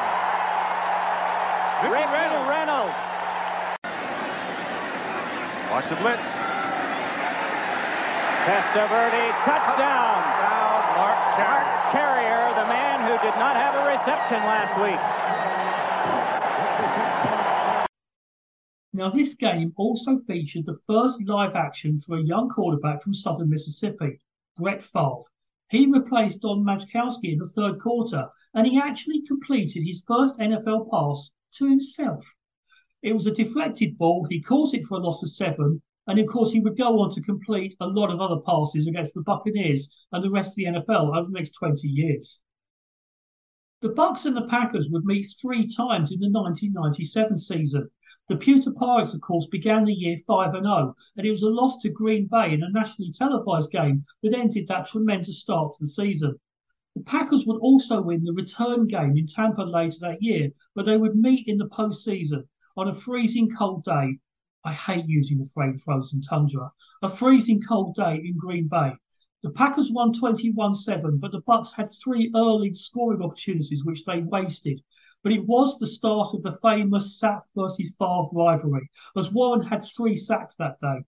Rick 1.90 2.08
Reynolds. 2.10 2.48
Reynolds. 2.48 2.94
Watch 5.70 5.88
the 5.88 5.96
blitz. 5.96 6.22
Testaverde, 8.46 9.34
touchdown. 9.42 10.22
Touchdown, 10.22 10.80
Mark 10.96 11.18
Carrier. 11.34 11.66
Mark 11.66 11.92
Carrier, 11.92 12.54
the 12.54 12.66
man 12.70 13.02
who 13.02 13.18
did 13.26 13.36
not 13.38 13.56
have 13.56 13.74
a 13.74 13.84
reception 13.90 14.38
last 14.46 14.72
week. 14.80 15.00
Now, 18.92 19.10
this 19.10 19.34
game 19.34 19.74
also 19.76 20.18
featured 20.20 20.64
the 20.64 20.78
first 20.86 21.20
live 21.24 21.54
action 21.54 22.00
for 22.00 22.16
a 22.16 22.22
young 22.22 22.48
quarterback 22.48 23.02
from 23.02 23.12
southern 23.12 23.50
Mississippi, 23.50 24.18
Brett 24.56 24.82
Favre. 24.82 25.24
He 25.68 25.86
replaced 25.86 26.42
Don 26.42 26.64
Majkowski 26.64 27.32
in 27.32 27.38
the 27.38 27.48
third 27.48 27.80
quarter, 27.80 28.28
and 28.54 28.66
he 28.66 28.78
actually 28.78 29.22
completed 29.22 29.82
his 29.82 30.04
first 30.06 30.38
NFL 30.38 30.90
pass 30.90 31.32
to 31.54 31.68
himself. 31.68 32.36
It 33.02 33.12
was 33.12 33.26
a 33.26 33.34
deflected 33.34 33.98
ball. 33.98 34.26
He 34.30 34.40
caught 34.40 34.74
it 34.74 34.84
for 34.84 34.98
a 34.98 35.00
loss 35.00 35.22
of 35.22 35.30
seven, 35.30 35.82
and 36.06 36.18
of 36.20 36.26
course, 36.26 36.52
he 36.52 36.60
would 36.60 36.76
go 36.76 37.00
on 37.00 37.10
to 37.10 37.20
complete 37.20 37.74
a 37.80 37.86
lot 37.86 38.10
of 38.10 38.20
other 38.20 38.40
passes 38.40 38.86
against 38.86 39.14
the 39.14 39.22
Buccaneers 39.22 40.06
and 40.12 40.22
the 40.22 40.30
rest 40.30 40.50
of 40.50 40.56
the 40.56 40.64
NFL 40.66 41.16
over 41.16 41.26
the 41.26 41.32
next 41.32 41.52
20 41.52 41.88
years. 41.88 42.40
The 43.82 43.88
Bucks 43.88 44.24
and 44.24 44.36
the 44.36 44.46
Packers 44.46 44.88
would 44.90 45.04
meet 45.04 45.26
three 45.40 45.66
times 45.66 46.12
in 46.12 46.20
the 46.20 46.30
1997 46.30 47.38
season, 47.38 47.90
the 48.28 48.36
Pewter 48.36 48.72
Pirates, 48.72 49.14
of 49.14 49.20
course, 49.20 49.46
began 49.46 49.84
the 49.84 49.92
year 49.92 50.16
5 50.26 50.52
0, 50.52 50.96
and 51.16 51.26
it 51.26 51.30
was 51.30 51.44
a 51.44 51.48
loss 51.48 51.78
to 51.78 51.88
Green 51.88 52.26
Bay 52.26 52.52
in 52.52 52.62
a 52.62 52.70
nationally 52.70 53.12
televised 53.12 53.70
game 53.70 54.04
that 54.22 54.34
ended 54.34 54.66
that 54.66 54.88
tremendous 54.88 55.40
start 55.40 55.74
to 55.74 55.84
the 55.84 55.88
season. 55.88 56.34
The 56.96 57.02
Packers 57.04 57.46
would 57.46 57.60
also 57.60 58.02
win 58.02 58.24
the 58.24 58.32
return 58.32 58.88
game 58.88 59.16
in 59.16 59.28
Tampa 59.28 59.62
later 59.62 59.98
that 60.00 60.22
year, 60.22 60.50
but 60.74 60.86
they 60.86 60.96
would 60.96 61.14
meet 61.14 61.46
in 61.46 61.58
the 61.58 61.68
postseason 61.68 62.48
on 62.76 62.88
a 62.88 62.94
freezing 62.94 63.48
cold 63.48 63.84
day. 63.84 64.18
I 64.64 64.72
hate 64.72 65.04
using 65.06 65.38
the 65.38 65.48
phrase 65.54 65.80
frozen 65.84 66.20
tundra. 66.20 66.72
A 67.02 67.08
freezing 67.08 67.62
cold 67.62 67.94
day 67.94 68.16
in 68.16 68.36
Green 68.36 68.66
Bay. 68.66 68.94
The 69.44 69.50
Packers 69.50 69.92
won 69.92 70.12
21-7, 70.12 71.20
but 71.20 71.30
the 71.30 71.42
Bucks 71.42 71.70
had 71.70 71.90
three 71.92 72.32
early 72.34 72.74
scoring 72.74 73.22
opportunities 73.22 73.84
which 73.84 74.04
they 74.04 74.22
wasted 74.22 74.82
but 75.22 75.32
it 75.32 75.46
was 75.46 75.78
the 75.78 75.86
start 75.86 76.34
of 76.34 76.42
the 76.42 76.58
famous 76.62 77.18
sack 77.18 77.42
versus 77.54 77.94
Favre 77.98 78.28
rivalry, 78.32 78.88
as 79.16 79.32
Warren 79.32 79.62
had 79.62 79.82
three 79.82 80.14
sacks 80.14 80.56
that 80.56 80.78
day. 80.78 81.04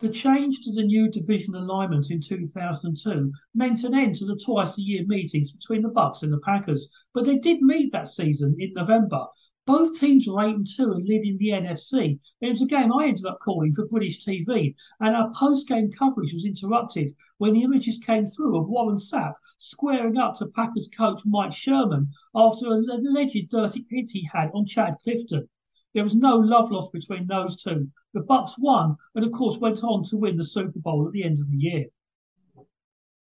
The 0.00 0.08
change 0.08 0.60
to 0.64 0.72
the 0.72 0.82
new 0.82 1.08
division 1.08 1.54
alignment 1.54 2.10
in 2.10 2.20
2002 2.20 3.32
meant 3.54 3.84
an 3.84 3.94
end 3.94 4.16
to 4.16 4.26
the 4.26 4.36
twice 4.36 4.76
a 4.76 4.82
year 4.82 5.06
meetings 5.06 5.52
between 5.52 5.82
the 5.82 5.88
Bucks 5.88 6.22
and 6.22 6.32
the 6.32 6.40
Packers, 6.40 6.88
but 7.12 7.24
they 7.24 7.38
did 7.38 7.62
meet 7.62 7.92
that 7.92 8.08
season 8.08 8.56
in 8.58 8.72
November, 8.74 9.26
both 9.66 9.98
teams 9.98 10.28
were 10.28 10.44
8 10.44 10.54
and 10.56 10.66
2 10.66 10.92
and 10.92 11.06
leading 11.06 11.38
the 11.38 11.48
NFC. 11.48 12.18
It 12.42 12.48
was 12.50 12.60
a 12.60 12.66
game 12.66 12.92
I 12.92 13.06
ended 13.06 13.24
up 13.24 13.38
calling 13.40 13.72
for 13.72 13.86
British 13.86 14.22
TV, 14.22 14.74
and 15.00 15.16
our 15.16 15.32
post 15.32 15.66
game 15.66 15.90
coverage 15.90 16.34
was 16.34 16.44
interrupted 16.44 17.14
when 17.38 17.54
the 17.54 17.62
images 17.62 17.98
came 17.98 18.26
through 18.26 18.58
of 18.58 18.68
Warren 18.68 18.98
Sapp 18.98 19.34
squaring 19.56 20.18
up 20.18 20.36
to 20.36 20.46
Packers 20.48 20.90
coach 20.94 21.22
Mike 21.24 21.54
Sherman 21.54 22.10
after 22.34 22.74
an 22.74 22.86
alleged 22.90 23.48
dirty 23.48 23.86
hit 23.88 24.10
he 24.10 24.28
had 24.30 24.50
on 24.52 24.66
Chad 24.66 24.96
Clifton. 25.02 25.48
There 25.94 26.02
was 26.02 26.14
no 26.14 26.36
love 26.36 26.70
lost 26.70 26.92
between 26.92 27.26
those 27.26 27.56
two. 27.56 27.90
The 28.12 28.20
Bucks 28.20 28.58
won, 28.58 28.96
and 29.14 29.24
of 29.24 29.32
course 29.32 29.58
went 29.58 29.82
on 29.82 30.02
to 30.04 30.18
win 30.18 30.36
the 30.36 30.44
Super 30.44 30.78
Bowl 30.78 31.06
at 31.06 31.12
the 31.12 31.24
end 31.24 31.38
of 31.40 31.50
the 31.50 31.56
year. 31.56 31.86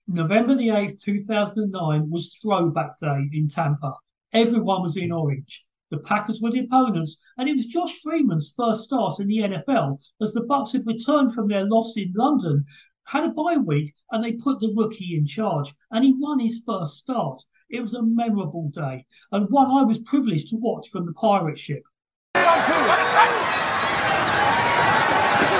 November 0.09 0.57
the 0.57 0.69
8th, 0.69 1.01
2009 1.03 2.11
was 2.11 2.35
Throwback 2.35 2.99
Day 2.99 3.29
in 3.33 3.49
Tampa. 3.49 3.95
Everyone 4.33 4.83
was 4.83 4.97
in 4.97 5.13
orange. 5.13 5.65
The 5.93 5.99
Packers 5.99 6.41
were 6.41 6.51
the 6.51 6.61
opponents, 6.61 7.19
and 7.37 7.51
it 7.51 7.55
was 7.55 7.67
Josh 7.67 8.01
Freeman's 8.01 8.55
first 8.57 8.85
start 8.85 9.21
in 9.21 9.29
the 9.29 9.41
NFL 9.41 10.01
as 10.23 10.33
the 10.33 10.41
Bucks 10.41 10.73
had 10.73 10.87
returned 10.87 11.35
from 11.35 11.49
their 11.49 11.69
loss 11.69 11.99
in 11.99 12.15
London, 12.17 12.65
had 13.05 13.25
a 13.25 13.29
bye 13.29 13.59
week, 13.59 13.95
and 14.11 14.25
they 14.25 14.33
put 14.33 14.59
the 14.59 14.73
rookie 14.75 15.15
in 15.15 15.27
charge, 15.27 15.75
and 15.91 16.03
he 16.03 16.15
won 16.17 16.39
his 16.39 16.63
first 16.65 16.97
start. 16.97 17.43
It 17.69 17.83
was 17.83 17.93
a 17.93 18.03
memorable 18.03 18.71
day, 18.71 19.05
and 19.33 19.51
one 19.51 19.71
I 19.71 19.83
was 19.83 19.99
privileged 19.99 20.49
to 20.49 20.57
watch 20.57 20.89
from 20.89 21.05
the 21.05 21.13
pirate 21.13 21.59
ship. 21.59 21.83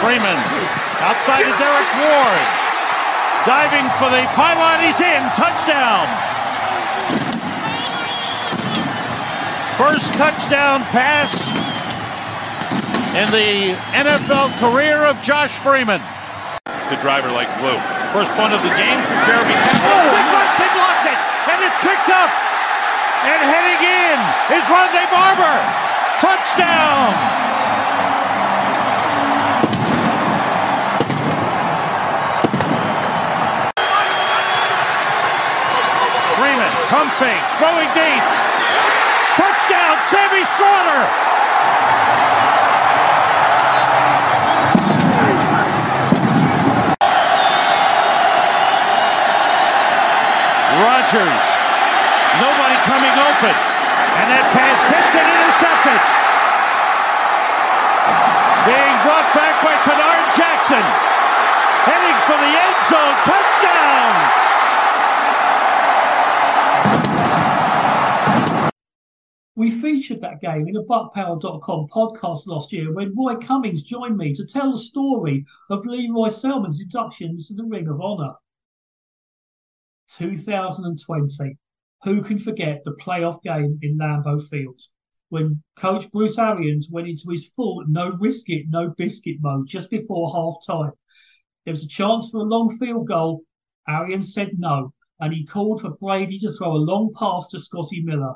Freeman 0.01 0.39
outside 1.05 1.45
of 1.45 1.59
Derrick 1.61 1.93
Ward. 2.01 2.41
Diving 3.45 3.85
for 4.01 4.09
the 4.09 4.25
pylon. 4.33 4.81
He's 4.81 5.01
in. 5.03 5.23
Touchdown. 5.37 6.32
First 9.83 10.15
touchdown 10.15 10.79
pass 10.95 11.51
in 13.19 13.27
the 13.35 13.75
NFL 13.99 14.55
career 14.63 15.03
of 15.03 15.21
Josh 15.27 15.59
Freeman. 15.59 15.99
To 16.87 16.97
driver 17.03 17.35
like 17.35 17.51
blue. 17.59 17.75
First 18.15 18.31
punt 18.39 18.55
of 18.55 18.63
the 18.63 18.71
game 18.79 19.01
for 19.03 19.19
Jeremy 19.27 19.59
Campbell. 19.59 19.91
Oh. 19.91 20.07
They 20.55 20.71
blocked 20.79 21.07
it. 21.11 21.19
And 21.51 21.59
it's 21.67 21.81
picked 21.83 22.15
up. 22.15 22.31
And 23.27 23.43
heading 23.43 23.83
in 23.83 24.19
is 24.55 24.63
Rondé 24.71 25.03
Barber. 25.11 25.59
Touchdown. 26.23 27.43
Pump 36.93 37.11
fake, 37.13 37.41
throwing 37.57 37.89
deep. 37.95 38.42
Touchdown, 39.73 39.97
Sammy 40.05 40.45
Stroughter. 40.45 41.01
Rodgers. 50.77 51.45
Nobody 52.37 52.77
coming 52.85 53.17
open. 53.17 53.57
And 54.13 54.29
that 54.29 54.45
pass 54.53 54.77
tipped 54.93 55.17
and 55.17 55.29
intercepted. 55.41 56.01
Being 58.69 58.97
brought 59.09 59.29
back 59.33 59.57
by 59.65 59.73
Tanard 59.89 60.27
Jackson. 60.37 60.85
Heading 61.89 62.19
for 62.29 62.37
the 62.37 62.53
end 62.53 62.77
zone. 62.93 63.17
Touchdown. 63.25 64.52
In 70.45 70.77
a 70.77 70.83
BuckPower.com 70.83 71.87
podcast 71.87 72.49
last 72.49 72.73
year 72.73 72.93
when 72.93 73.15
Roy 73.17 73.37
Cummings 73.37 73.85
joined 73.85 74.17
me 74.17 74.35
to 74.35 74.45
tell 74.45 74.73
the 74.73 74.79
story 74.79 75.47
of 75.71 75.87
Lee 75.87 76.11
Roy 76.13 76.31
Selmon's 76.31 76.81
induction 76.81 77.37
to 77.39 77.55
the 77.55 77.63
Ring 77.63 77.87
of 77.87 78.01
Honor. 78.01 78.35
2020. 80.11 81.57
Who 82.03 82.23
can 82.23 82.41
forget 82.41 82.83
the 82.83 82.97
playoff 83.01 83.41
game 83.43 83.79
in 83.83 83.97
Lambeau 83.97 84.41
Field 84.41 84.81
when 85.29 85.63
Coach 85.77 86.11
Bruce 86.11 86.39
Arians 86.39 86.89
went 86.91 87.07
into 87.07 87.31
his 87.31 87.47
full 87.55 87.85
no 87.87 88.11
risk 88.21 88.51
it, 88.51 88.67
no 88.69 88.93
biscuit 88.99 89.37
mode 89.39 89.69
just 89.69 89.91
before 89.91 90.33
half 90.33 90.57
time? 90.67 90.93
There 91.65 91.73
was 91.73 91.85
a 91.85 91.89
chance 91.89 92.31
for 92.31 92.41
a 92.41 92.45
long 92.45 92.77
field 92.79 93.07
goal. 93.07 93.43
Arians 93.89 94.35
said 94.35 94.59
no, 94.59 94.93
and 95.21 95.33
he 95.33 95.47
called 95.47 95.83
for 95.83 95.91
Brady 95.91 96.41
to 96.41 96.51
throw 96.51 96.73
a 96.73 96.79
long 96.79 97.13
pass 97.17 97.47
to 97.51 97.61
Scotty 97.61 98.03
Miller 98.03 98.35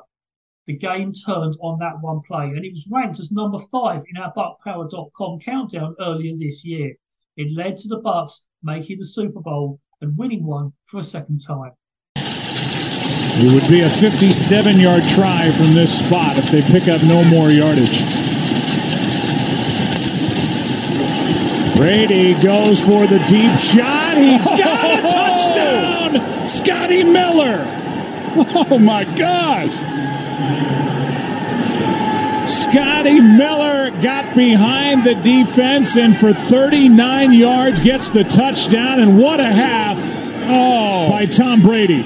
the 0.67 0.77
game 0.77 1.13
turned 1.13 1.55
on 1.61 1.79
that 1.79 2.01
one 2.01 2.21
play, 2.21 2.45
and 2.45 2.65
it 2.65 2.73
was 2.73 2.85
ranked 2.91 3.19
as 3.19 3.31
number 3.31 3.57
five 3.71 4.03
in 4.13 4.21
our 4.21 4.33
BuckPower.com 4.33 5.39
countdown 5.39 5.95
earlier 5.99 6.35
this 6.37 6.65
year. 6.65 6.93
It 7.37 7.55
led 7.55 7.77
to 7.77 7.87
the 7.87 7.99
Bucks 7.99 8.43
making 8.61 8.99
the 8.99 9.05
Super 9.05 9.39
Bowl 9.39 9.79
and 10.01 10.17
winning 10.17 10.45
one 10.45 10.73
for 10.87 10.97
a 10.97 11.03
second 11.03 11.39
time. 11.39 11.71
It 12.17 13.53
would 13.53 13.69
be 13.69 13.81
a 13.81 13.89
57 13.89 14.79
yard 14.79 15.03
try 15.09 15.51
from 15.51 15.73
this 15.73 15.99
spot 15.99 16.37
if 16.37 16.51
they 16.51 16.61
pick 16.63 16.89
up 16.89 17.01
no 17.03 17.23
more 17.23 17.49
yardage. 17.49 18.01
Brady 21.77 22.33
goes 22.41 22.81
for 22.81 23.07
the 23.07 23.19
deep 23.27 23.57
shot. 23.59 24.17
He's 24.17 24.43
got 24.43 24.99
a 24.99 25.01
touchdown! 26.17 26.47
Scotty 26.47 27.03
Miller! 27.03 27.86
Oh 28.39 28.77
my 28.77 29.03
gosh! 29.03 29.71
Scotty 32.47 33.19
Miller 33.19 33.89
got 33.99 34.35
behind 34.35 35.03
the 35.03 35.15
defense 35.15 35.97
and 35.97 36.15
for 36.15 36.33
39 36.33 37.33
yards 37.33 37.81
gets 37.81 38.09
the 38.09 38.23
touchdown. 38.23 38.99
And 38.99 39.17
what 39.17 39.39
a 39.39 39.51
half 39.51 39.97
oh. 40.47 41.09
by 41.09 41.25
Tom 41.25 41.61
Brady. 41.61 42.05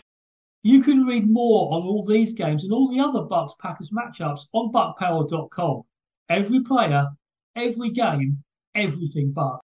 You 0.63 0.81
can 0.81 1.05
read 1.05 1.29
more 1.29 1.73
on 1.73 1.81
all 1.81 2.03
these 2.03 2.33
games 2.33 2.63
and 2.63 2.71
all 2.71 2.89
the 2.89 3.03
other 3.03 3.21
Bucks 3.21 3.53
Packers 3.59 3.91
matchups 3.91 4.47
on 4.53 4.71
buckpower.com. 4.71 5.83
Every 6.29 6.61
player, 6.61 7.07
every 7.55 7.89
game, 7.89 8.43
everything 8.73 9.31
Buck. 9.31 9.61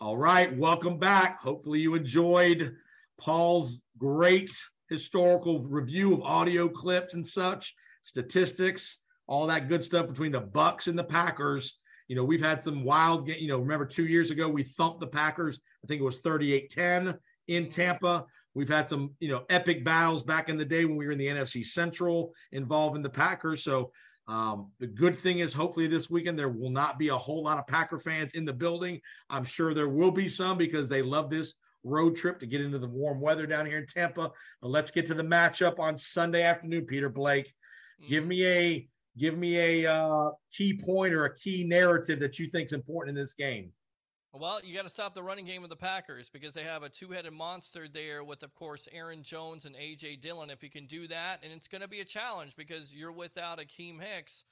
All 0.00 0.16
right, 0.16 0.54
welcome 0.56 0.98
back. 0.98 1.38
Hopefully 1.38 1.80
you 1.80 1.94
enjoyed 1.94 2.74
Paul's 3.18 3.82
great 3.96 4.52
historical 4.90 5.62
review 5.62 6.12
of 6.12 6.22
audio 6.22 6.68
clips 6.68 7.14
and 7.14 7.26
such, 7.26 7.74
statistics, 8.02 8.98
all 9.26 9.46
that 9.46 9.68
good 9.68 9.82
stuff 9.82 10.08
between 10.08 10.32
the 10.32 10.40
Bucks 10.40 10.88
and 10.88 10.98
the 10.98 11.04
Packers. 11.04 11.78
You 12.08 12.16
know, 12.16 12.24
we've 12.24 12.44
had 12.44 12.62
some 12.62 12.84
wild, 12.84 13.28
you 13.28 13.48
know, 13.48 13.60
remember 13.60 13.86
two 13.86 14.06
years 14.06 14.30
ago, 14.30 14.48
we 14.48 14.64
thumped 14.64 15.00
the 15.00 15.06
Packers. 15.06 15.60
I 15.82 15.86
think 15.86 16.00
it 16.00 16.04
was 16.04 16.20
38 16.20 16.68
10 16.70 17.14
in 17.48 17.68
Tampa. 17.68 18.26
We've 18.52 18.68
had 18.68 18.88
some, 18.88 19.14
you 19.20 19.28
know, 19.28 19.44
epic 19.48 19.84
battles 19.84 20.24
back 20.24 20.48
in 20.48 20.58
the 20.58 20.64
day 20.64 20.84
when 20.84 20.96
we 20.96 21.06
were 21.06 21.12
in 21.12 21.18
the 21.18 21.28
NFC 21.28 21.64
Central 21.64 22.32
involving 22.50 23.02
the 23.02 23.08
Packers. 23.08 23.62
So 23.62 23.92
um, 24.26 24.70
the 24.78 24.86
good 24.86 25.16
thing 25.16 25.38
is, 25.38 25.52
hopefully, 25.52 25.86
this 25.86 26.10
weekend 26.10 26.38
there 26.38 26.48
will 26.48 26.70
not 26.70 26.98
be 26.98 27.08
a 27.08 27.16
whole 27.16 27.42
lot 27.42 27.58
of 27.58 27.66
Packer 27.66 27.98
fans 27.98 28.32
in 28.32 28.44
the 28.44 28.52
building. 28.52 29.00
I'm 29.28 29.44
sure 29.44 29.74
there 29.74 29.88
will 29.88 30.10
be 30.10 30.28
some 30.28 30.58
because 30.58 30.88
they 30.88 31.02
love 31.02 31.30
this 31.30 31.54
road 31.84 32.16
trip 32.16 32.38
to 32.40 32.46
get 32.46 32.60
into 32.60 32.78
the 32.78 32.88
warm 32.88 33.20
weather 33.20 33.46
down 33.46 33.66
here 33.66 33.78
in 33.78 33.86
Tampa. 33.86 34.30
But 34.60 34.68
let's 34.68 34.90
get 34.90 35.06
to 35.06 35.14
the 35.14 35.22
matchup 35.22 35.78
on 35.78 35.96
Sunday 35.96 36.42
afternoon, 36.42 36.86
Peter 36.86 37.08
Blake. 37.08 37.52
Give 38.08 38.24
me 38.26 38.46
a 38.46 38.88
give 39.18 39.36
me 39.36 39.82
a 39.84 39.92
uh, 39.92 40.30
key 40.56 40.80
point 40.82 41.12
or 41.12 41.26
a 41.26 41.34
key 41.34 41.64
narrative 41.64 42.20
that 42.20 42.38
you 42.38 42.48
think 42.48 42.66
is 42.66 42.72
important 42.72 43.16
in 43.16 43.22
this 43.22 43.34
game. 43.34 43.72
Well, 44.32 44.60
you 44.62 44.72
got 44.74 44.84
to 44.84 44.88
stop 44.88 45.12
the 45.12 45.22
running 45.22 45.44
game 45.44 45.64
of 45.64 45.70
the 45.70 45.76
Packers 45.76 46.30
because 46.30 46.54
they 46.54 46.62
have 46.62 46.84
a 46.84 46.88
two-headed 46.88 47.32
monster 47.32 47.88
there 47.88 48.22
with, 48.22 48.44
of 48.44 48.54
course, 48.54 48.86
Aaron 48.92 49.24
Jones 49.24 49.66
and 49.66 49.74
A.J. 49.74 50.16
Dillon. 50.16 50.50
If 50.50 50.62
you 50.62 50.70
can 50.70 50.86
do 50.86 51.08
that, 51.08 51.40
and 51.42 51.52
it's 51.52 51.66
going 51.66 51.80
to 51.80 51.88
be 51.88 51.98
a 51.98 52.04
challenge 52.04 52.54
because 52.54 52.94
you're 52.94 53.10
without 53.10 53.58
Akiem 53.58 54.00
Hicks, 54.00 54.44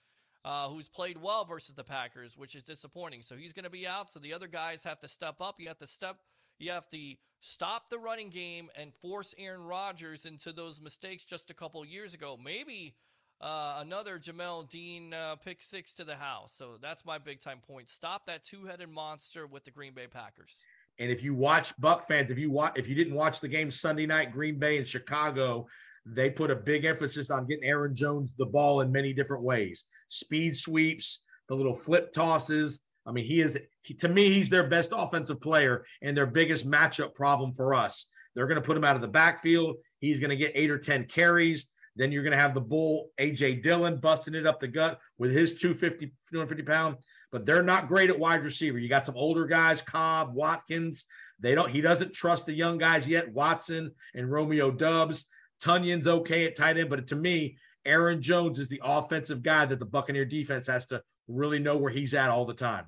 uh, 0.45 0.69
who's 0.69 0.89
played 0.89 1.17
well 1.17 1.45
versus 1.45 1.77
the 1.77 1.85
Packers, 1.85 2.37
which 2.37 2.57
is 2.57 2.65
disappointing. 2.65 3.23
So 3.23 3.37
he's 3.37 3.53
going 3.53 3.65
to 3.65 3.71
be 3.71 3.87
out. 3.87 4.11
So 4.11 4.19
the 4.19 4.33
other 4.33 4.49
guys 4.49 4.83
have 4.83 4.99
to 4.99 5.09
step 5.09 5.37
up. 5.41 5.57
You 5.61 5.69
have 5.69 5.79
to 5.79 5.87
step 5.87 6.17
you 6.59 6.71
have 6.71 6.89
to 6.91 7.15
stop 7.41 7.89
the 7.89 7.99
running 7.99 8.31
game 8.31 8.69
and 8.77 8.93
force 8.95 9.35
Aaron 9.39 9.63
Rodgers 9.63 10.27
into 10.27 10.53
those 10.53 10.81
mistakes 10.81 11.25
just 11.25 11.51
a 11.51 11.55
couple 11.55 11.85
years 11.85 12.15
ago. 12.15 12.39
Maybe 12.43 12.95
uh, 13.41 13.77
another 13.81 14.19
Jamel 14.19 14.69
Dean 14.69 15.15
uh, 15.15 15.37
pick 15.37 15.63
six 15.63 15.95
to 15.95 16.05
the 16.05 16.17
house. 16.17 16.53
So 16.53 16.77
that's 16.83 17.05
my 17.05 17.19
big 17.19 17.41
time 17.41 17.59
point. 17.67 17.89
Stop 17.89 18.27
that 18.27 18.43
two 18.45 18.65
headed 18.65 18.89
monster 18.89 19.47
with 19.47 19.65
the 19.65 19.71
Green 19.71 19.95
Bay 19.95 20.07
Packers. 20.07 20.65
And 20.99 21.11
if 21.11 21.23
you 21.23 21.35
watch 21.35 21.73
Buck 21.79 22.09
fans, 22.09 22.31
if 22.31 22.39
you 22.39 22.51
watch, 22.51 22.73
if 22.77 22.89
you 22.89 22.95
didn't 22.97 23.15
watch 23.15 23.41
the 23.41 23.49
game 23.49 23.71
Sunday 23.71 24.07
night, 24.07 24.33
Green 24.33 24.59
Bay 24.59 24.79
and 24.79 24.87
Chicago, 24.87 25.69
they 26.05 26.29
put 26.29 26.51
a 26.51 26.57
big 26.57 26.85
emphasis 26.85 27.31
on 27.31 27.47
getting 27.47 27.65
Aaron 27.65 27.95
Jones 27.95 28.31
the 28.39 28.47
ball 28.47 28.81
in 28.81 28.91
many 28.91 29.13
different 29.13 29.45
ways: 29.45 29.85
speed 30.09 30.57
sweeps, 30.57 31.23
the 31.49 31.55
little 31.55 31.75
flip 31.75 32.13
tosses, 32.13 32.81
I 33.07 33.13
mean, 33.13 33.25
he 33.25 33.41
is 33.41 33.59
he, 33.83 33.95
to 33.95 34.09
me, 34.09 34.33
he's 34.33 34.51
their 34.51 34.69
best 34.69 34.91
offensive 34.93 35.41
player 35.41 35.85
and 36.03 36.17
their 36.17 36.27
biggest 36.27 36.69
matchup 36.69 37.15
problem 37.15 37.55
for 37.55 37.75
us. 37.75 38.07
They're 38.35 38.47
going 38.47 38.61
to 38.61 38.67
put 38.67 38.77
him 38.77 38.85
out 38.85 38.97
of 38.97 39.03
the 39.03 39.09
backfield. 39.09 39.77
He's 39.99 40.21
going 40.21 40.31
to 40.31 40.37
get 40.37 40.53
eight 40.55 40.71
or 40.71 40.79
10 40.79 41.07
carries. 41.07 41.67
Then 41.97 42.13
you're 42.13 42.23
going 42.23 42.33
to 42.33 42.39
have 42.39 42.55
the 42.55 42.61
bull, 42.61 43.11
AJ 43.19 43.63
Dillon, 43.63 43.97
busting 43.97 44.35
it 44.35 44.47
up 44.47 44.61
the 44.61 44.69
gut 44.69 45.01
with 45.19 45.33
his 45.33 45.55
250, 45.61 46.13
250 46.31 46.63
pound. 46.63 46.97
But 47.33 47.45
they're 47.45 47.63
not 47.63 47.89
great 47.89 48.11
at 48.11 48.19
wide 48.19 48.45
receiver. 48.45 48.79
You 48.79 48.89
got 48.89 49.05
some 49.05 49.17
older 49.17 49.47
guys, 49.47 49.83
Cobb, 49.83 50.35
Watkins. 50.35 51.05
They 51.41 51.55
don't, 51.55 51.71
he 51.71 51.81
doesn't 51.81 52.15
trust 52.15 52.47
the 52.47 52.55
young 52.55 52.79
guys 52.79 53.09
yet, 53.09 53.33
Watson 53.33 53.91
and 54.15 54.31
Romeo 54.31 54.71
Doubs. 54.71 55.25
Tonyan's 55.61 56.07
okay 56.07 56.47
at 56.47 56.57
tight 56.57 56.79
end, 56.79 56.91
but 56.91 57.07
to 57.09 57.17
me, 57.17 57.57
Aaron 57.85 58.23
Jones 58.23 58.59
is 58.59 58.69
the 58.69 58.81
offensive 58.85 59.43
guy 59.43 59.65
that 59.67 59.79
the 59.79 59.87
Buccaneer 59.87 60.25
defense 60.25 60.67
has 60.67 60.87
to 60.87 61.03
really 61.29 61.59
know 61.59 61.77
where 61.77 61.93
he's 61.93 62.15
at 62.15 62.31
all 62.31 62.45
the 62.45 62.55
time. 62.55 62.87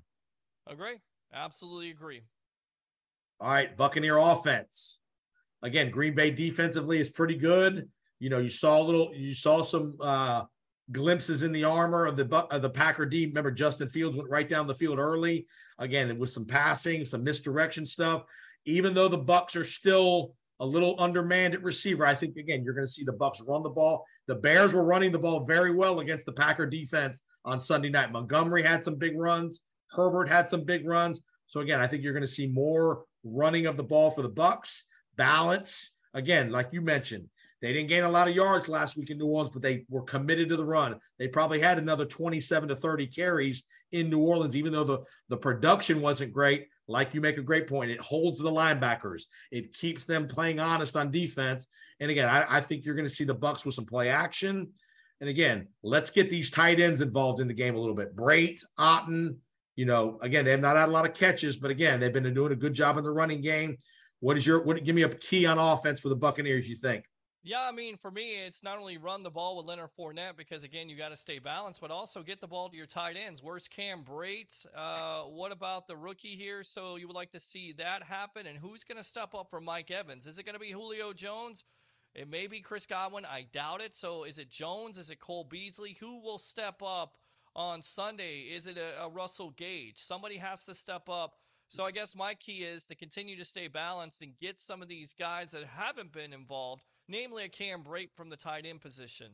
Agree. 0.67 1.01
Absolutely 1.33 1.91
agree. 1.91 2.23
All 3.41 3.51
right, 3.51 3.77
Buccaneer 3.77 4.17
offense. 4.19 4.99
Again, 5.63 5.91
Green 5.91 6.15
Bay 6.15 6.31
defensively 6.31 7.01
is 7.01 7.11
pretty 7.11 7.37
good. 7.37 7.89
You 8.19 8.31
know, 8.31 8.39
you 8.39 8.49
saw 8.49 8.81
a 8.81 8.85
little, 8.85 9.13
you 9.15 9.35
saw 9.35 9.63
some 9.63 9.97
uh 10.01 10.43
glimpses 10.93 11.43
in 11.43 11.53
the 11.53 11.65
armor 11.65 12.07
of 12.07 12.17
the 12.17 12.27
of 12.51 12.63
the 12.63 12.71
Packer 12.71 13.07
D. 13.07 13.27
Remember, 13.27 13.51
Justin 13.51 13.89
Fields 13.89 14.17
went 14.17 14.29
right 14.29 14.49
down 14.49 14.67
the 14.67 14.75
field 14.75 14.99
early. 14.99 15.47
Again, 15.79 16.11
it 16.11 16.19
was 16.19 16.35
some 16.35 16.47
passing, 16.47 17.05
some 17.05 17.25
misdirection 17.25 17.87
stuff. 17.87 18.25
Even 18.67 18.93
though 18.93 19.09
the 19.09 19.19
Bucks 19.19 19.57
are 19.57 19.65
still 19.65 20.35
a 20.59 20.67
little 20.67 20.95
undermanned 20.99 21.55
at 21.55 21.63
receiver, 21.63 22.05
I 22.05 22.15
think 22.15 22.37
again 22.37 22.63
you're 22.65 22.75
going 22.75 22.87
to 22.87 22.93
see 22.93 23.05
the 23.05 23.13
Bucks 23.13 23.41
run 23.41 23.63
the 23.63 23.71
ball. 23.71 24.05
The 24.27 24.35
Bears 24.35 24.75
were 24.75 24.85
running 24.85 25.13
the 25.13 25.19
ball 25.19 25.45
very 25.45 25.73
well 25.73 26.01
against 26.01 26.27
the 26.27 26.33
Packer 26.33 26.67
defense 26.67 27.23
on 27.45 27.61
Sunday 27.61 27.91
night. 27.91 28.13
Montgomery 28.13 28.63
had 28.63 28.85
some 28.85 28.97
big 28.97 29.19
runs. 29.19 29.61
Herbert 29.91 30.29
had 30.29 30.49
some 30.49 30.65
big 30.65 30.87
runs. 30.87 31.21
So 31.47 31.61
again, 31.61 31.81
I 31.81 31.87
think 31.87 32.03
you're 32.03 32.13
going 32.13 32.23
to 32.23 32.27
see 32.27 32.47
more 32.47 33.05
running 33.25 33.67
of 33.67 33.77
the 33.77 33.85
ball 33.85 34.11
for 34.11 34.23
the 34.23 34.29
Bucks. 34.29 34.85
Balance 35.17 35.93
again, 36.15 36.51
like 36.51 36.69
you 36.73 36.81
mentioned, 36.81 37.29
they 37.61 37.73
didn't 37.73 37.89
gain 37.89 38.05
a 38.05 38.11
lot 38.11 38.29
of 38.29 38.35
yards 38.35 38.69
last 38.69 38.97
week 38.97 39.11
in 39.11 39.19
New 39.19 39.27
Orleans, 39.27 39.51
but 39.53 39.63
they 39.63 39.85
were 39.89 40.03
committed 40.03 40.49
to 40.49 40.57
the 40.57 40.65
run. 40.65 40.99
They 41.19 41.29
probably 41.29 41.61
had 41.61 41.79
another 41.79 42.07
27 42.07 42.71
to 42.71 42.77
30 42.77 43.07
carries 43.09 43.65
in 43.93 44.09
New 44.09 44.21
Orleans, 44.21 44.57
even 44.57 44.73
though 44.73 44.85
the, 44.85 45.01
the 45.29 45.37
production 45.37 46.01
wasn't 46.01 46.33
great. 46.33 46.69
Like 46.89 47.15
you 47.15 47.21
make 47.21 47.39
a 47.39 47.43
great 47.43 47.67
point, 47.67 47.91
it 47.91 48.01
holds 48.01 48.39
the 48.39 48.51
linebackers. 48.51 49.25
It 49.51 49.75
keeps 49.75 50.05
them 50.05 50.27
playing 50.27 50.59
honest 50.59 50.97
on 50.97 51.11
defense. 51.11 51.67
And 52.01 52.11
again, 52.11 52.29
I, 52.29 52.47
I 52.49 52.61
think 52.61 52.85
you're 52.85 52.95
going 52.95 53.09
to 53.09 53.15
see 53.15 53.25
the 53.25 53.35
Bucks 53.35 53.65
with 53.65 53.75
some 53.75 53.85
play 53.85 54.09
action. 54.09 54.71
And 55.21 55.29
again, 55.29 55.69
let's 55.83 56.11
get 56.11 56.31
these 56.31 56.51
tight 56.51 56.81
ends 56.81 57.01
involved 57.01 57.41
in 57.41 57.49
the 57.49 57.55
game 57.55 57.75
a 57.75 57.79
little 57.79 57.95
bit. 57.95 58.17
Brate, 58.17 58.63
Otton, 58.79 59.37
you 59.77 59.85
know, 59.85 60.19
again, 60.23 60.45
they 60.45 60.51
have 60.51 60.61
not 60.61 60.77
had 60.77 60.89
a 60.89 60.93
lot 60.93 61.07
of 61.07 61.15
catches, 61.15 61.57
but 61.57 61.71
again, 61.71 62.01
they've 62.01 62.13
been 62.13 62.33
doing 62.35 62.53
a 62.53 62.57
good 62.57 62.75
job 62.75 62.97
in 62.97 63.05
the 63.05 63.11
running 63.11 63.41
game. 63.41 63.77
What 64.21 64.37
is 64.37 64.47
your 64.47 64.63
what 64.63 64.83
give 64.83 64.95
me 64.95 65.03
a 65.03 65.09
key 65.09 65.47
on 65.47 65.59
offense 65.59 66.01
for 66.01 66.09
the 66.09 66.17
Buccaneers, 66.17 66.69
you 66.69 66.77
think? 66.77 67.05
Yeah, 67.43 67.63
I 67.63 67.73
mean, 67.73 67.97
for 67.97 68.11
me, 68.11 68.37
it's 68.37 68.63
not 68.63 68.77
only 68.79 68.99
run 68.99 69.23
the 69.23 69.31
ball 69.31 69.57
with 69.57 69.65
Leonard 69.65 69.89
Fournette 69.99 70.37
because 70.37 70.63
again, 70.63 70.91
you 70.91 70.97
got 70.99 71.09
to 71.09 71.17
stay 71.17 71.39
balanced, 71.39 71.81
but 71.81 71.91
also 71.91 72.23
get 72.23 72.39
the 72.39 72.47
ball 72.47 72.69
to 72.69 72.77
your 72.77 72.85
tight 72.85 73.17
ends. 73.17 73.43
Where's 73.43 73.67
Cam 73.67 74.05
Brate? 74.05 74.67
Uh, 74.77 75.23
what 75.23 75.51
about 75.51 75.87
the 75.87 75.97
rookie 75.97 76.37
here? 76.37 76.63
So 76.63 76.97
you 76.97 77.07
would 77.07 77.17
like 77.17 77.33
to 77.33 77.41
see 77.41 77.73
that 77.79 78.03
happen, 78.03 78.47
and 78.47 78.59
who's 78.59 78.85
going 78.85 78.99
to 78.99 79.05
step 79.05 79.35
up 79.35 79.49
for 79.49 79.59
Mike 79.59 79.91
Evans? 79.91 80.27
Is 80.27 80.39
it 80.39 80.45
going 80.45 80.55
to 80.55 80.61
be 80.61 80.71
Julio 80.71 81.15
Jones? 81.15 81.65
It 82.15 82.29
may 82.29 82.47
be 82.47 82.61
Chris 82.61 82.87
Godwin. 82.87 83.25
I 83.25 83.47
doubt 83.53 83.81
it. 83.81 83.95
So 83.95 84.25
is 84.25 84.39
it 84.39 84.51
Jones? 84.51 84.99
Is 84.99 85.11
it 85.11 85.21
Cole 85.21 85.45
Beasley? 85.45 85.97
Who 86.01 86.21
will 86.21 86.39
step 86.39 86.83
up 86.85 87.17
on 87.55 87.83
Sunday? 87.83 88.41
Is 88.53 88.67
it 88.67 88.79
a, 88.79 89.03
a 89.03 89.09
Russell 89.09 89.51
Gage? 89.53 90.03
Somebody 90.03 90.37
has 90.37 90.65
to 90.65 90.75
step 90.75 91.09
up. 91.09 91.35
So 91.69 91.85
I 91.85 91.93
guess 91.93 92.17
my 92.17 92.35
key 92.35 92.65
is 92.65 92.85
to 92.87 92.97
continue 92.97 93.37
to 93.37 93.45
stay 93.45 93.69
balanced 93.69 94.23
and 94.23 94.33
get 94.41 94.61
some 94.61 94.83
of 94.83 94.89
these 94.89 95.13
guys 95.13 95.53
that 95.53 95.65
haven't 95.65 96.13
been 96.13 96.33
involved 96.33 96.83
namely 97.11 97.45
a 97.45 97.49
Cam 97.49 97.83
Brate 97.83 98.13
from 98.15 98.31
the 98.31 98.37
tight 98.37 98.65
end 98.65 98.81
position. 98.81 99.29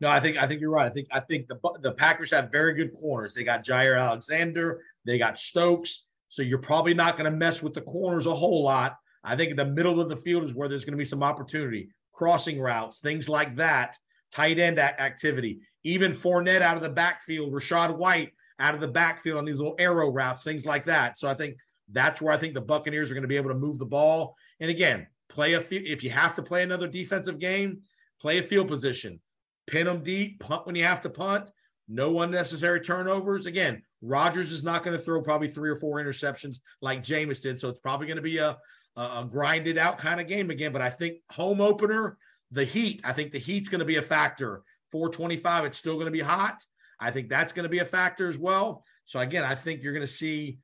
No, 0.00 0.10
I 0.10 0.18
think 0.18 0.36
I 0.36 0.46
think 0.48 0.60
you're 0.60 0.70
right. 0.70 0.86
I 0.86 0.90
think 0.90 1.06
I 1.12 1.20
think 1.20 1.46
the 1.46 1.60
the 1.80 1.92
Packers 1.92 2.32
have 2.32 2.50
very 2.50 2.74
good 2.74 2.92
corners. 2.94 3.34
They 3.34 3.44
got 3.44 3.64
Jaire 3.64 4.00
Alexander, 4.00 4.80
they 5.04 5.18
got 5.18 5.38
Stokes, 5.38 6.06
so 6.28 6.42
you're 6.42 6.58
probably 6.58 6.94
not 6.94 7.16
going 7.16 7.30
to 7.30 7.36
mess 7.36 7.62
with 7.62 7.74
the 7.74 7.82
corners 7.82 8.26
a 8.26 8.34
whole 8.34 8.64
lot. 8.64 8.96
I 9.24 9.36
think 9.36 9.56
the 9.56 9.66
middle 9.66 10.00
of 10.00 10.08
the 10.08 10.16
field 10.16 10.44
is 10.44 10.54
where 10.54 10.68
there's 10.68 10.84
going 10.84 10.96
to 10.96 10.98
be 10.98 11.04
some 11.04 11.22
opportunity, 11.22 11.90
crossing 12.12 12.60
routes, 12.60 12.98
things 12.98 13.28
like 13.28 13.56
that, 13.56 13.96
tight 14.32 14.58
end 14.58 14.78
activity, 14.78 15.60
even 15.84 16.12
Fournette 16.12 16.62
out 16.62 16.76
of 16.76 16.82
the 16.82 16.88
backfield, 16.88 17.52
Rachaad 17.52 17.96
White 17.96 18.32
out 18.58 18.74
of 18.74 18.80
the 18.80 18.88
backfield 18.88 19.38
on 19.38 19.44
these 19.44 19.58
little 19.58 19.76
arrow 19.78 20.10
routes, 20.10 20.42
things 20.42 20.64
like 20.64 20.84
that. 20.86 21.18
So 21.18 21.28
I 21.28 21.34
think 21.34 21.56
that's 21.90 22.20
where 22.20 22.32
I 22.32 22.36
think 22.36 22.54
the 22.54 22.60
Buccaneers 22.60 23.10
are 23.10 23.14
going 23.14 23.22
to 23.22 23.28
be 23.28 23.36
able 23.36 23.50
to 23.50 23.56
move 23.56 23.78
the 23.78 23.86
ball. 23.86 24.36
And 24.60 24.70
again, 24.70 25.06
Play 25.32 25.54
a 25.54 25.64
if 25.70 26.04
you 26.04 26.10
have 26.10 26.34
to 26.34 26.42
play 26.42 26.62
another 26.62 26.86
defensive 26.86 27.38
game, 27.38 27.80
play 28.20 28.36
a 28.36 28.42
field 28.42 28.68
position, 28.68 29.18
pin 29.66 29.86
them 29.86 30.02
deep, 30.02 30.40
punt 30.40 30.66
when 30.66 30.74
you 30.74 30.84
have 30.84 31.00
to 31.00 31.10
punt. 31.10 31.50
No 31.88 32.20
unnecessary 32.20 32.80
turnovers. 32.80 33.46
Again, 33.46 33.82
Rodgers 34.02 34.52
is 34.52 34.62
not 34.62 34.84
going 34.84 34.96
to 34.96 35.02
throw 35.02 35.22
probably 35.22 35.48
three 35.48 35.70
or 35.70 35.76
four 35.76 35.96
interceptions 35.96 36.56
like 36.82 37.02
Jameis 37.02 37.40
did, 37.40 37.58
so 37.58 37.70
it's 37.70 37.80
probably 37.80 38.06
going 38.06 38.16
to 38.18 38.22
be 38.22 38.38
a, 38.38 38.58
a, 38.96 39.00
a 39.00 39.28
grinded 39.30 39.78
out 39.78 39.98
kind 39.98 40.20
of 40.20 40.26
game 40.26 40.50
again. 40.50 40.72
But 40.72 40.82
I 40.82 40.90
think 40.90 41.18
home 41.30 41.60
opener, 41.60 42.18
the 42.50 42.64
heat. 42.64 43.00
I 43.04 43.12
think 43.12 43.32
the 43.32 43.38
heat's 43.38 43.68
going 43.68 43.80
to 43.80 43.84
be 43.84 43.96
a 43.96 44.02
factor. 44.02 44.62
425, 44.90 45.64
it's 45.64 45.78
still 45.78 45.94
going 45.94 46.06
to 46.06 46.12
be 46.12 46.20
hot. 46.20 46.58
I 47.00 47.10
think 47.10 47.28
that's 47.28 47.52
going 47.52 47.64
to 47.64 47.68
be 47.68 47.80
a 47.80 47.84
factor 47.84 48.28
as 48.28 48.38
well. 48.38 48.84
So 49.06 49.20
again, 49.20 49.44
I 49.44 49.54
think 49.54 49.82
you're 49.82 49.92
going 49.92 50.06
to 50.06 50.12
see. 50.12 50.58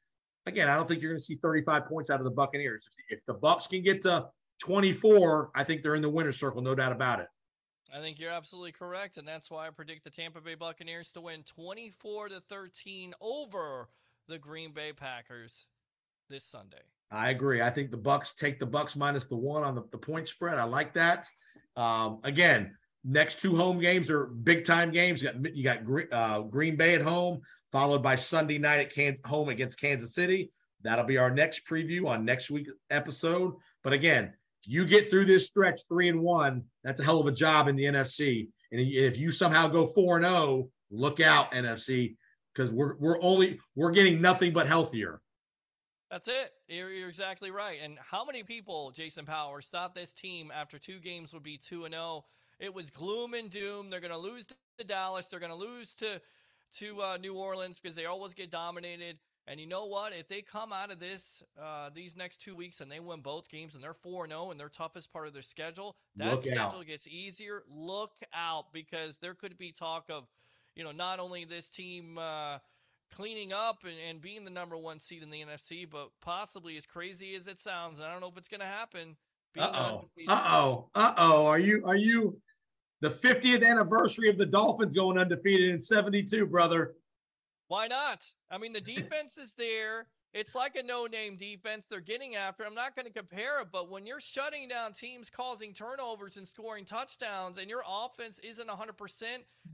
Again, 0.46 0.68
I 0.68 0.76
don't 0.76 0.88
think 0.88 1.02
you're 1.02 1.10
going 1.10 1.18
to 1.18 1.24
see 1.24 1.34
35 1.34 1.86
points 1.86 2.08
out 2.08 2.20
of 2.20 2.24
the 2.24 2.30
Buccaneers. 2.30 2.86
If, 3.08 3.18
if 3.18 3.26
the 3.26 3.34
Bucks 3.34 3.66
can 3.66 3.82
get 3.82 4.00
to 4.02 4.28
24, 4.60 5.50
I 5.54 5.64
think 5.64 5.82
they're 5.82 5.94
in 5.94 6.00
the 6.00 6.08
winner's 6.08 6.38
circle, 6.38 6.62
no 6.62 6.74
doubt 6.74 6.92
about 6.92 7.20
it. 7.20 7.26
I 7.94 8.00
think 8.00 8.18
you're 8.18 8.32
absolutely 8.32 8.72
correct, 8.72 9.16
and 9.16 9.26
that's 9.26 9.50
why 9.50 9.66
I 9.66 9.70
predict 9.70 10.04
the 10.04 10.10
Tampa 10.10 10.40
Bay 10.40 10.54
Buccaneers 10.54 11.12
to 11.12 11.20
win 11.20 11.42
24 11.42 12.30
to 12.30 12.40
13 12.48 13.14
over 13.20 13.88
the 14.26 14.38
Green 14.38 14.72
Bay 14.72 14.92
Packers 14.92 15.68
this 16.28 16.44
Sunday. 16.44 16.82
I 17.10 17.30
agree. 17.30 17.62
I 17.62 17.70
think 17.70 17.90
the 17.90 17.96
Bucks 17.96 18.34
take 18.34 18.60
the 18.60 18.66
Bucks 18.66 18.94
minus 18.94 19.24
the 19.24 19.36
one 19.36 19.62
on 19.62 19.74
the, 19.74 19.84
the 19.90 19.98
point 19.98 20.28
spread. 20.28 20.58
I 20.58 20.64
like 20.64 20.94
that. 20.94 21.26
Um, 21.76 22.18
again, 22.24 22.76
next 23.04 23.40
two 23.40 23.56
home 23.56 23.78
games 23.78 24.10
are 24.10 24.26
big 24.26 24.64
time 24.64 24.90
games. 24.90 25.22
You 25.22 25.32
got 25.32 25.56
you 25.56 25.64
got 25.64 26.12
uh, 26.12 26.40
Green 26.42 26.76
Bay 26.76 26.94
at 26.94 27.02
home, 27.02 27.40
followed 27.72 28.02
by 28.02 28.16
Sunday 28.16 28.58
night 28.58 28.80
at 28.80 28.92
Can- 28.92 29.18
home 29.24 29.48
against 29.48 29.80
Kansas 29.80 30.14
City. 30.14 30.50
That'll 30.82 31.04
be 31.04 31.18
our 31.18 31.30
next 31.30 31.66
preview 31.66 32.06
on 32.06 32.24
next 32.24 32.50
week's 32.50 32.70
episode. 32.90 33.54
But 33.82 33.92
again, 33.92 34.34
you 34.64 34.84
get 34.84 35.10
through 35.10 35.24
this 35.24 35.46
stretch 35.46 35.80
three 35.88 36.08
and 36.08 36.20
one, 36.20 36.64
that's 36.84 37.00
a 37.00 37.04
hell 37.04 37.20
of 37.20 37.26
a 37.26 37.32
job 37.32 37.68
in 37.68 37.76
the 37.76 37.84
NFC. 37.84 38.48
And 38.70 38.80
if 38.80 39.16
you 39.16 39.30
somehow 39.30 39.66
go 39.68 39.86
four 39.86 40.16
and 40.16 40.26
zero, 40.26 40.36
oh, 40.36 40.70
look 40.90 41.20
out 41.20 41.52
NFC 41.52 42.16
because 42.54 42.70
we're 42.70 42.96
we're 42.96 43.22
only 43.22 43.58
we're 43.74 43.90
getting 43.90 44.20
nothing 44.20 44.52
but 44.52 44.66
healthier. 44.66 45.20
That's 46.10 46.28
it. 46.28 46.52
You're, 46.68 46.90
you're 46.90 47.08
exactly 47.08 47.50
right. 47.50 47.78
And 47.82 47.98
how 47.98 48.24
many 48.24 48.42
people, 48.42 48.90
Jason 48.92 49.26
Powers, 49.26 49.68
thought 49.68 49.94
this 49.94 50.12
team 50.12 50.50
after 50.54 50.78
two 50.78 50.98
games 51.00 51.34
would 51.34 51.42
be 51.42 51.58
two 51.58 51.84
and 51.84 51.92
zero? 51.92 52.02
Oh? 52.02 52.24
It 52.58 52.74
was 52.74 52.90
gloom 52.90 53.34
and 53.34 53.50
doom. 53.50 53.90
They're 53.90 54.00
going 54.00 54.12
to 54.12 54.18
lose 54.18 54.46
to 54.46 54.84
Dallas. 54.84 55.26
They're 55.28 55.40
going 55.40 55.52
to 55.52 55.56
lose 55.56 55.94
to 55.96 56.20
to 56.70 57.00
uh, 57.00 57.16
New 57.16 57.34
Orleans 57.34 57.78
because 57.78 57.96
they 57.96 58.06
always 58.06 58.34
get 58.34 58.50
dominated. 58.50 59.18
And 59.46 59.58
you 59.58 59.66
know 59.66 59.86
what? 59.86 60.12
If 60.12 60.28
they 60.28 60.42
come 60.42 60.72
out 60.72 60.90
of 60.90 60.98
this 60.98 61.42
uh, 61.60 61.90
these 61.94 62.16
next 62.16 62.42
two 62.42 62.54
weeks 62.54 62.80
and 62.80 62.90
they 62.90 63.00
win 63.00 63.20
both 63.20 63.48
games 63.48 63.74
and 63.74 63.82
they're 63.82 63.94
4 63.94 64.28
0 64.28 64.50
in 64.50 64.58
their 64.58 64.68
toughest 64.68 65.12
part 65.12 65.26
of 65.26 65.32
their 65.32 65.42
schedule, 65.42 65.96
that 66.16 66.30
Look 66.30 66.44
schedule 66.44 66.80
out. 66.80 66.86
gets 66.86 67.06
easier. 67.06 67.62
Look 67.70 68.12
out 68.34 68.72
because 68.72 69.18
there 69.18 69.34
could 69.34 69.56
be 69.56 69.72
talk 69.72 70.06
of, 70.10 70.26
you 70.74 70.84
know, 70.84 70.92
not 70.92 71.18
only 71.20 71.44
this 71.46 71.68
team 71.70 72.18
uh, 72.18 72.58
cleaning 73.10 73.52
up 73.52 73.84
and, 73.84 73.94
and 74.08 74.20
being 74.20 74.44
the 74.44 74.50
number 74.50 74.76
one 74.76 75.00
seed 75.00 75.22
in 75.22 75.30
the 75.30 75.42
NFC, 75.42 75.88
but 75.88 76.08
possibly 76.20 76.76
as 76.76 76.86
crazy 76.86 77.34
as 77.34 77.48
it 77.48 77.58
sounds, 77.58 78.00
I 78.00 78.10
don't 78.10 78.20
know 78.20 78.28
if 78.28 78.36
it's 78.36 78.48
going 78.48 78.60
to 78.60 78.66
happen. 78.66 79.16
Uh 79.58 79.70
oh. 79.74 80.08
Uh 80.28 80.42
oh. 80.46 80.88
Uh 80.94 81.14
oh. 81.16 81.46
Are 81.46 81.58
you, 81.58 81.82
are 81.84 81.96
you 81.96 82.40
the 83.00 83.10
50th 83.10 83.66
anniversary 83.66 84.28
of 84.28 84.38
the 84.38 84.46
Dolphins 84.46 84.94
going 84.94 85.18
undefeated 85.18 85.70
in 85.70 85.80
72, 85.80 86.46
brother? 86.46 86.94
Why 87.68 87.86
not? 87.86 88.24
I 88.50 88.58
mean, 88.58 88.72
the 88.72 88.80
defense 88.80 89.36
is 89.38 89.54
there. 89.54 90.06
It's 90.34 90.54
like 90.54 90.76
a 90.76 90.82
no-name 90.82 91.36
defense. 91.36 91.86
They're 91.86 92.00
getting 92.00 92.36
after. 92.36 92.64
I'm 92.64 92.74
not 92.74 92.94
going 92.94 93.06
to 93.06 93.12
compare 93.12 93.60
it, 93.62 93.68
but 93.72 93.90
when 93.90 94.06
you're 94.06 94.20
shutting 94.20 94.68
down 94.68 94.92
teams, 94.92 95.30
causing 95.30 95.72
turnovers 95.72 96.36
and 96.36 96.46
scoring 96.46 96.84
touchdowns, 96.84 97.56
and 97.58 97.68
your 97.68 97.82
offense 97.88 98.38
isn't 98.40 98.68
100%, 98.68 99.22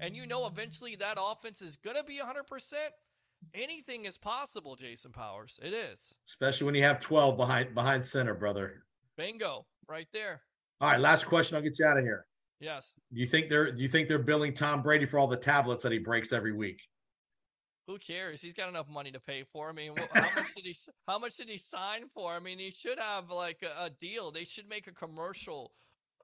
and 0.01 0.17
you 0.17 0.27
know 0.27 0.47
eventually 0.47 0.95
that 0.97 1.19
offense 1.21 1.61
is 1.61 1.77
going 1.77 1.97
to 1.97 2.05
be 2.05 2.21
100%, 2.21 2.75
anything 3.53 4.05
is 4.05 4.17
possible. 4.17 4.77
Jason 4.77 5.13
Powers, 5.13 5.59
it 5.63 5.73
is. 5.73 6.15
Especially 6.29 6.67
when 6.67 6.75
you 6.75 6.85
have 6.85 7.01
12 7.01 7.37
behind 7.37 7.75
behind 7.75 8.07
center, 8.07 8.35
brother. 8.35 8.85
Bingo, 9.17 9.67
right 9.89 10.09
there. 10.13 10.43
All 10.81 10.91
right, 10.91 11.01
last 11.01 11.27
question. 11.27 11.57
I'll 11.57 11.63
get 11.63 11.79
you 11.79 11.87
out 11.87 11.99
of 11.99 12.05
here. 12.05 12.27
Yes. 12.61 12.95
Do 13.13 13.21
you 13.21 13.27
think 13.27 13.49
they're 13.49 13.73
Do 13.73 13.83
you 13.83 13.89
think 13.89 14.09
they're 14.09 14.19
billing 14.19 14.55
Tom 14.55 14.83
Brady 14.83 15.07
for 15.07 15.19
all 15.19 15.27
the 15.27 15.37
tablets 15.37 15.83
that 15.83 15.93
he 15.93 15.99
breaks 15.99 16.33
every 16.33 16.53
week? 16.53 16.81
who 17.87 17.99
cares? 17.99 18.41
He's 18.41 18.55
got 18.55 18.69
enough 18.69 18.89
money 18.89 19.11
to 19.13 19.21
pay 19.21 19.45
for. 19.45 19.69
I 19.69 19.73
mean, 19.73 19.93
how 20.15 20.31
much 20.37 20.55
did 20.55 20.65
he? 20.65 20.77
How 21.09 21.19
much 21.19 21.37
did 21.37 21.49
he 21.49 21.59
sign 21.59 22.09
for? 22.15 22.33
I 22.33 22.41
mean, 22.41 22.59
he 22.59 22.71
should 22.71 22.99
have 22.99 23.31
like 23.31 23.63
a, 23.63 23.85
a 23.85 23.91
deal. 23.91 24.31
They 24.31 24.45
should 24.45 24.69
make 24.69 24.87
a 24.87 24.93
commercial 24.93 25.73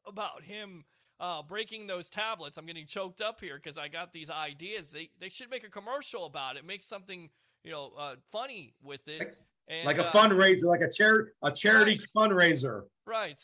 about 0.07 0.43
him 0.43 0.85
uh, 1.21 1.43
breaking 1.43 1.87
those 1.87 2.09
tablets. 2.09 2.57
I'm 2.57 2.67
getting 2.67 2.87
choked 2.87 3.21
up 3.21 3.41
here 3.41 3.57
because 3.57 3.79
I 3.79 3.89
got 3.89 4.13
these 4.13 4.31
ideas. 4.31 4.87
They 4.93 5.11
they 5.21 5.29
should 5.29 5.51
make 5.51 5.65
a 5.65 5.71
commercial 5.71 6.27
about 6.27 6.57
it. 6.57 6.67
Make 6.67 6.83
something 6.83 7.29
you 7.63 7.71
know 7.71 7.93
uh, 7.97 8.15
funny 8.33 8.75
with 8.83 9.07
it. 9.07 9.37
And, 9.69 9.87
like 9.87 9.99
a 9.99 10.07
uh, 10.07 10.13
fundraiser, 10.13 10.65
like 10.65 10.81
a 10.81 10.91
charity 10.91 11.31
a 11.43 11.53
charity 11.53 12.01
right. 12.17 12.31
fundraiser. 12.31 12.85
Right. 13.07 13.41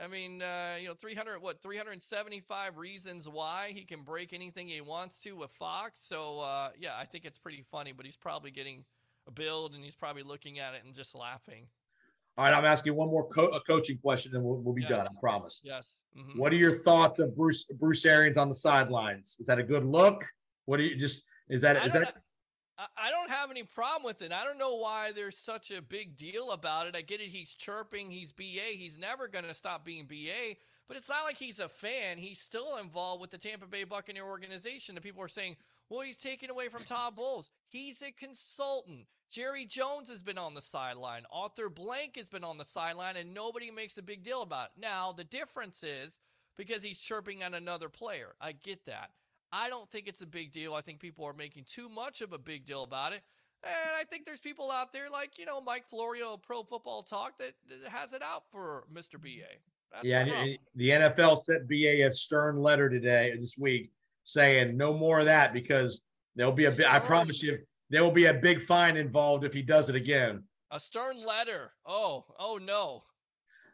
I 0.00 0.08
mean, 0.08 0.42
uh, 0.42 0.76
you 0.80 0.88
know, 0.88 0.94
300 0.94 1.40
what 1.40 1.62
375 1.62 2.76
reasons 2.76 3.28
why 3.28 3.72
he 3.74 3.84
can 3.84 4.02
break 4.02 4.32
anything 4.32 4.68
he 4.68 4.80
wants 4.80 5.18
to 5.20 5.32
with 5.32 5.52
Fox. 5.52 6.00
So 6.02 6.40
uh, 6.40 6.70
yeah, 6.78 6.96
I 6.98 7.04
think 7.04 7.24
it's 7.24 7.38
pretty 7.38 7.64
funny. 7.70 7.92
But 7.92 8.04
he's 8.04 8.16
probably 8.16 8.50
getting 8.50 8.84
a 9.26 9.30
build, 9.30 9.74
and 9.74 9.82
he's 9.82 9.96
probably 9.96 10.22
looking 10.22 10.58
at 10.58 10.74
it 10.74 10.82
and 10.84 10.94
just 10.94 11.14
laughing. 11.14 11.66
All 12.36 12.44
right, 12.44 12.52
I'm 12.54 12.64
asking 12.64 12.94
one 12.96 13.08
more 13.08 13.28
co- 13.28 13.46
a 13.48 13.60
coaching 13.60 13.98
question, 13.98 14.34
and 14.34 14.42
we'll, 14.44 14.56
we'll 14.56 14.74
be 14.74 14.82
Yes. 14.82 14.90
done. 14.90 15.00
I 15.06 15.20
promise. 15.20 15.60
Yes. 15.62 16.02
Mhm. 16.16 16.36
What 16.36 16.52
are 16.52 16.56
your 16.56 16.78
thoughts 16.80 17.20
of 17.20 17.36
Bruce 17.36 17.64
Bruce 17.64 18.04
Arians 18.04 18.36
on 18.38 18.48
the 18.48 18.54
sidelines? 18.54 19.36
Is 19.38 19.46
that 19.46 19.58
a 19.58 19.62
good 19.62 19.84
look? 19.84 20.24
What 20.64 20.78
do 20.78 20.82
you 20.82 20.96
just 20.96 21.22
is 21.48 21.60
that 21.60 21.76
I 21.76 21.84
is 21.86 21.92
that 21.92 22.16
I, 22.76 22.86
I 22.96 23.10
don't 23.12 23.30
have 23.30 23.52
any 23.52 23.62
problem 23.62 24.02
with 24.02 24.20
it. 24.22 24.32
I 24.32 24.42
don't 24.42 24.58
know 24.58 24.74
why 24.74 25.12
there's 25.12 25.38
such 25.38 25.70
a 25.70 25.80
big 25.80 26.16
deal 26.16 26.50
about 26.50 26.88
it. 26.88 26.96
I 26.96 27.02
get 27.02 27.20
it. 27.20 27.28
He's 27.28 27.54
chirping. 27.54 28.10
He's 28.10 28.32
BA. 28.32 28.72
He's 28.76 28.98
never 28.98 29.28
going 29.28 29.44
to 29.44 29.54
stop 29.54 29.84
being 29.84 30.06
BA. 30.06 30.56
But 30.88 30.96
it's 30.96 31.08
not 31.08 31.22
like 31.24 31.36
he's 31.36 31.60
a 31.60 31.68
fan. 31.68 32.18
He's 32.18 32.40
still 32.40 32.76
involved 32.78 33.20
with 33.20 33.30
the 33.30 33.38
Tampa 33.38 33.66
Bay 33.66 33.84
Buccaneer 33.84 34.24
organization. 34.24 34.96
And 34.96 35.02
people 35.04 35.22
are 35.22 35.28
saying, 35.28 35.56
well, 35.88 36.00
he's 36.00 36.16
taken 36.18 36.50
away 36.50 36.68
from 36.68 36.82
Todd 36.82 37.14
Bowles. 37.14 37.48
He's 37.68 38.02
a 38.02 38.10
consultant. 38.10 39.06
Jerry 39.30 39.64
Jones 39.64 40.10
has 40.10 40.22
been 40.22 40.38
on 40.38 40.54
the 40.54 40.60
sideline. 40.60 41.22
Arthur 41.32 41.68
Blank 41.68 42.16
has 42.16 42.28
been 42.28 42.44
on 42.44 42.58
the 42.58 42.64
sideline, 42.64 43.16
and 43.16 43.34
nobody 43.34 43.70
makes 43.70 43.98
a 43.98 44.02
big 44.02 44.22
deal 44.22 44.42
about 44.42 44.66
it. 44.66 44.80
Now, 44.80 45.12
the 45.12 45.24
difference 45.24 45.82
is 45.82 46.18
because 46.56 46.82
he's 46.82 46.98
chirping 46.98 47.42
at 47.42 47.54
another 47.54 47.88
player. 47.88 48.34
I 48.40 48.52
get 48.52 48.84
that. 48.86 49.10
I 49.52 49.68
don't 49.68 49.90
think 49.90 50.08
it's 50.08 50.22
a 50.22 50.26
big 50.26 50.52
deal. 50.52 50.74
I 50.74 50.80
think 50.80 51.00
people 51.00 51.24
are 51.24 51.32
making 51.32 51.64
too 51.66 51.88
much 51.88 52.20
of 52.20 52.32
a 52.32 52.38
big 52.38 52.64
deal 52.66 52.84
about 52.84 53.12
it. 53.12 53.22
And 53.64 53.72
I 53.98 54.04
think 54.04 54.26
there's 54.26 54.40
people 54.40 54.70
out 54.70 54.92
there 54.92 55.08
like, 55.10 55.38
you 55.38 55.46
know, 55.46 55.60
Mike 55.60 55.88
Florio 55.88 56.36
Pro 56.36 56.62
Football 56.62 57.02
Talk 57.02 57.38
that, 57.38 57.54
that 57.68 57.90
has 57.90 58.12
it 58.12 58.22
out 58.22 58.42
for 58.50 58.84
Mr. 58.92 59.20
BA. 59.20 59.46
That's 59.92 60.04
yeah? 60.04 60.24
the 60.24 60.32
and- 60.32 60.58
The 60.74 60.90
NFL 60.90 61.42
sent 61.42 61.68
BA 61.68 62.06
a 62.06 62.10
stern 62.10 62.60
letter 62.60 62.90
today 62.90 63.32
this 63.36 63.56
week 63.56 63.90
saying 64.24 64.76
no 64.76 64.92
more 64.92 65.20
of 65.20 65.26
that 65.26 65.52
because 65.52 66.02
there'll 66.36 66.52
be 66.52 66.66
a 66.66 66.70
bi- 66.70 66.84
I 66.88 66.98
promise 66.98 67.42
you 67.42 67.58
there 67.94 68.02
will 68.02 68.10
be 68.10 68.26
a 68.26 68.34
big 68.34 68.60
fine 68.60 68.96
involved 68.96 69.44
if 69.44 69.54
he 69.54 69.62
does 69.62 69.88
it 69.88 69.94
again. 69.94 70.42
A 70.72 70.80
stern 70.80 71.24
letter. 71.24 71.70
Oh, 71.86 72.24
oh 72.40 72.58
no. 72.60 73.04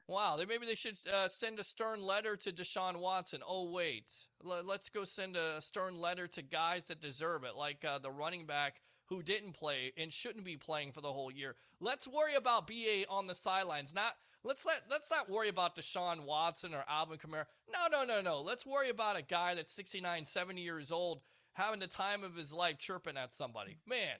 Wow, 0.09 0.37
they 0.37 0.45
maybe 0.45 0.67
they 0.67 0.75
should 0.75 0.99
uh, 1.11 1.27
send 1.29 1.59
a 1.59 1.65
stern 1.65 2.03
letter 2.03 2.37
to 2.37 2.53
Deshaun 2.53 3.01
Watson. 3.01 3.41
Oh 3.47 3.71
wait, 3.71 4.13
L- 4.45 4.63
let's 4.67 4.91
go 4.91 5.05
send 5.05 5.37
a 5.37 5.61
stern 5.61 5.99
letter 5.99 6.27
to 6.27 6.43
guys 6.43 6.87
that 6.87 7.01
deserve 7.01 7.45
it, 7.45 7.57
like 7.57 7.83
uh, 7.85 7.99
the 7.99 8.11
running 8.11 8.45
back 8.45 8.83
who 9.07 9.23
didn't 9.23 9.53
play 9.53 9.93
and 9.97 10.13
shouldn't 10.13 10.45
be 10.45 10.57
playing 10.57 10.93
for 10.93 11.01
the 11.01 11.13
whole 11.13 11.31
year. 11.31 11.57
Let's 11.81 12.07
worry 12.07 12.35
about 12.35 12.67
BA 12.67 13.05
on 13.09 13.27
the 13.27 13.35
sidelines. 13.35 13.95
Not 13.95 14.13
let's 14.45 14.67
let 14.67 14.83
let's 14.91 15.11
not 15.11 15.31
worry 15.31 15.49
about 15.49 15.77
Deshaun 15.77 16.27
Watson 16.27 16.75
or 16.75 16.85
Alvin 16.89 17.17
Kamara. 17.17 17.47
No, 17.73 17.87
no, 17.91 18.05
no, 18.05 18.21
no. 18.21 18.43
Let's 18.43 18.67
worry 18.67 18.91
about 18.91 19.17
a 19.17 19.23
guy 19.23 19.55
that's 19.55 19.73
69, 19.73 20.27
70 20.27 20.61
years 20.61 20.93
old 20.93 21.23
having 21.55 21.81
the 21.81 21.87
time 21.87 22.25
of 22.25 22.35
his 22.35 22.53
life 22.53 22.79
chirping 22.79 23.17
at 23.17 23.35
somebody. 23.35 23.79
Man, 23.87 24.17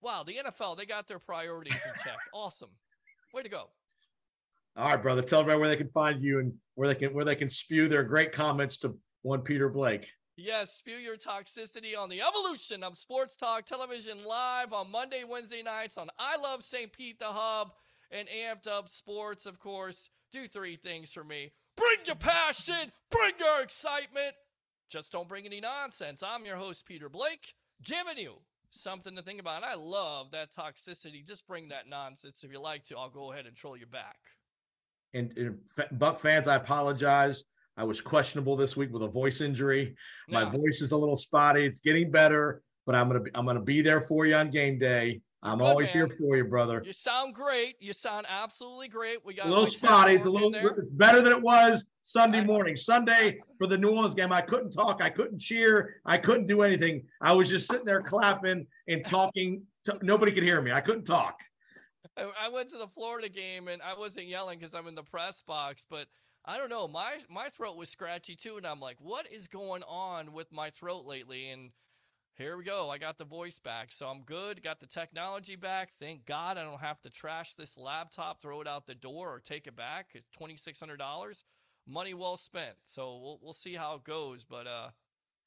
wow, 0.00 0.24
the 0.24 0.36
NFL 0.44 0.76
they 0.76 0.86
got 0.86 1.08
their 1.08 1.18
priorities 1.18 1.74
in 1.74 1.92
check. 2.02 2.16
Awesome, 2.34 2.70
way 3.32 3.42
to 3.42 3.48
go. 3.48 3.64
All 4.76 4.90
right, 4.90 5.02
brother. 5.02 5.22
Tell 5.22 5.40
everybody 5.40 5.60
where 5.60 5.68
they 5.68 5.76
can 5.76 5.90
find 5.90 6.22
you 6.22 6.40
and 6.40 6.52
where 6.74 6.88
they 6.88 6.94
can 6.94 7.14
where 7.14 7.24
they 7.24 7.36
can 7.36 7.50
spew 7.50 7.88
their 7.88 8.04
great 8.04 8.32
comments 8.32 8.76
to 8.78 8.96
one 9.22 9.40
Peter 9.40 9.68
Blake. 9.68 10.06
Yes, 10.36 10.74
spew 10.74 10.96
your 10.96 11.16
toxicity 11.16 11.96
on 11.98 12.10
the 12.10 12.20
evolution 12.20 12.82
of 12.82 12.98
Sports 12.98 13.36
Talk 13.36 13.64
Television 13.64 14.22
live 14.22 14.74
on 14.74 14.90
Monday, 14.90 15.24
Wednesday 15.26 15.62
nights 15.62 15.96
on 15.96 16.08
I 16.18 16.36
Love 16.36 16.62
St. 16.62 16.92
Pete, 16.92 17.18
the 17.18 17.24
hub, 17.24 17.70
and 18.10 18.28
Amped 18.28 18.66
Up 18.66 18.90
Sports, 18.90 19.46
of 19.46 19.58
course. 19.58 20.10
Do 20.32 20.46
three 20.46 20.76
things 20.76 21.12
for 21.12 21.24
me 21.24 21.52
bring 21.76 21.98
your 22.06 22.16
passion, 22.16 22.92
bring 23.10 23.32
your 23.38 23.62
excitement. 23.62 24.34
Just 24.88 25.12
don't 25.12 25.28
bring 25.28 25.46
any 25.46 25.60
nonsense. 25.60 26.22
I'm 26.22 26.44
your 26.44 26.56
host, 26.56 26.86
Peter 26.86 27.08
Blake, 27.08 27.54
giving 27.84 28.18
you 28.18 28.34
something 28.70 29.16
to 29.16 29.22
think 29.22 29.40
about. 29.40 29.56
And 29.56 29.64
I 29.64 29.74
love 29.74 30.30
that 30.30 30.52
toxicity. 30.52 31.26
Just 31.26 31.46
bring 31.46 31.68
that 31.68 31.88
nonsense 31.88 32.44
if 32.44 32.52
you 32.52 32.60
like 32.60 32.84
to. 32.84 32.96
I'll 32.96 33.10
go 33.10 33.32
ahead 33.32 33.46
and 33.46 33.56
troll 33.56 33.76
you 33.76 33.86
back. 33.86 34.18
And, 35.14 35.32
and 35.36 35.58
Buck 35.98 36.20
fans, 36.20 36.46
I 36.46 36.56
apologize. 36.56 37.42
I 37.76 37.84
was 37.84 38.00
questionable 38.00 38.56
this 38.56 38.76
week 38.76 38.92
with 38.92 39.02
a 39.02 39.08
voice 39.08 39.40
injury. 39.40 39.96
My 40.28 40.44
voice 40.44 40.80
is 40.80 40.92
a 40.92 40.96
little 40.96 41.16
spotty. 41.16 41.66
It's 41.66 41.80
getting 41.80 42.10
better, 42.10 42.62
but 42.86 42.94
I'm 42.94 43.06
gonna 43.08 43.20
be, 43.20 43.30
I'm 43.34 43.44
gonna 43.44 43.60
be 43.60 43.82
there 43.82 44.00
for 44.00 44.24
you 44.24 44.34
on 44.34 44.50
game 44.50 44.78
day. 44.78 45.20
I'm 45.42 45.58
Good, 45.58 45.64
always 45.64 45.86
man. 45.88 45.94
here 45.94 46.08
for 46.18 46.36
you, 46.36 46.44
brother. 46.44 46.82
You 46.84 46.94
sound 46.94 47.34
great. 47.34 47.76
You 47.80 47.92
sound 47.92 48.26
absolutely 48.28 48.88
great. 48.88 49.24
We 49.24 49.34
got 49.34 49.46
A 49.46 49.48
little 49.50 49.66
spotty. 49.66 50.14
It's 50.14 50.24
a 50.24 50.30
little 50.30 50.50
better 50.92 51.20
than 51.20 51.32
it 51.32 51.42
was 51.42 51.84
Sunday 52.06 52.44
morning. 52.44 52.76
Sunday 52.76 53.40
for 53.58 53.66
the 53.66 53.76
New 53.76 53.90
Orleans 53.90 54.14
game, 54.14 54.30
I 54.30 54.40
couldn't 54.40 54.70
talk. 54.70 55.02
I 55.02 55.10
couldn't 55.10 55.40
cheer. 55.40 55.96
I 56.06 56.16
couldn't 56.16 56.46
do 56.46 56.62
anything. 56.62 57.02
I 57.20 57.32
was 57.32 57.48
just 57.48 57.68
sitting 57.68 57.84
there 57.84 58.00
clapping 58.00 58.64
and 58.86 59.04
talking. 59.04 59.62
To, 59.86 59.98
nobody 60.02 60.30
could 60.30 60.44
hear 60.44 60.60
me. 60.60 60.70
I 60.70 60.80
couldn't 60.80 61.02
talk. 61.02 61.40
I, 62.16 62.48
went 62.48 62.68
to 62.68 62.78
the 62.78 62.86
Florida 62.86 63.28
game 63.28 63.66
and 63.66 63.82
I 63.82 63.98
wasn't 63.98 64.28
yelling 64.28 64.60
because 64.60 64.72
I'm 64.72 64.86
in 64.86 64.94
the 64.94 65.02
press 65.02 65.42
box, 65.42 65.84
but 65.90 66.06
I 66.44 66.58
don't 66.58 66.70
know. 66.70 66.86
My 66.86 67.14
my 67.28 67.48
throat 67.48 67.76
was 67.76 67.88
scratchy 67.88 68.36
too, 68.36 68.56
and 68.56 68.66
I'm 68.68 68.80
like, 68.80 68.98
what 69.00 69.26
is 69.32 69.48
going 69.48 69.82
on 69.82 70.32
with 70.32 70.46
my 70.52 70.70
throat 70.70 71.06
lately? 71.06 71.50
And 71.50 71.70
here 72.36 72.56
we 72.56 72.62
go. 72.62 72.88
I 72.88 72.98
got 72.98 73.18
the 73.18 73.24
voice 73.24 73.58
back, 73.58 73.90
so 73.90 74.06
I'm 74.06 74.22
good. 74.22 74.62
Got 74.62 74.78
the 74.78 74.86
technology 74.86 75.56
back. 75.56 75.90
Thank 76.00 76.24
God 76.24 76.56
I 76.56 76.62
don't 76.62 76.80
have 76.80 77.00
to 77.00 77.10
trash 77.10 77.56
this 77.56 77.76
laptop, 77.76 78.40
throw 78.40 78.60
it 78.60 78.68
out 78.68 78.86
the 78.86 78.94
door, 78.94 79.34
or 79.34 79.40
take 79.40 79.66
it 79.66 79.74
back. 79.74 80.10
It's 80.14 80.30
twenty 80.30 80.56
six 80.56 80.78
hundred 80.78 80.98
dollars. 80.98 81.42
Money 81.88 82.14
well 82.14 82.36
spent. 82.36 82.74
So 82.84 83.18
we'll 83.22 83.38
we'll 83.42 83.52
see 83.52 83.74
how 83.74 83.94
it 83.94 84.04
goes, 84.04 84.44
but 84.44 84.66
uh, 84.66 84.88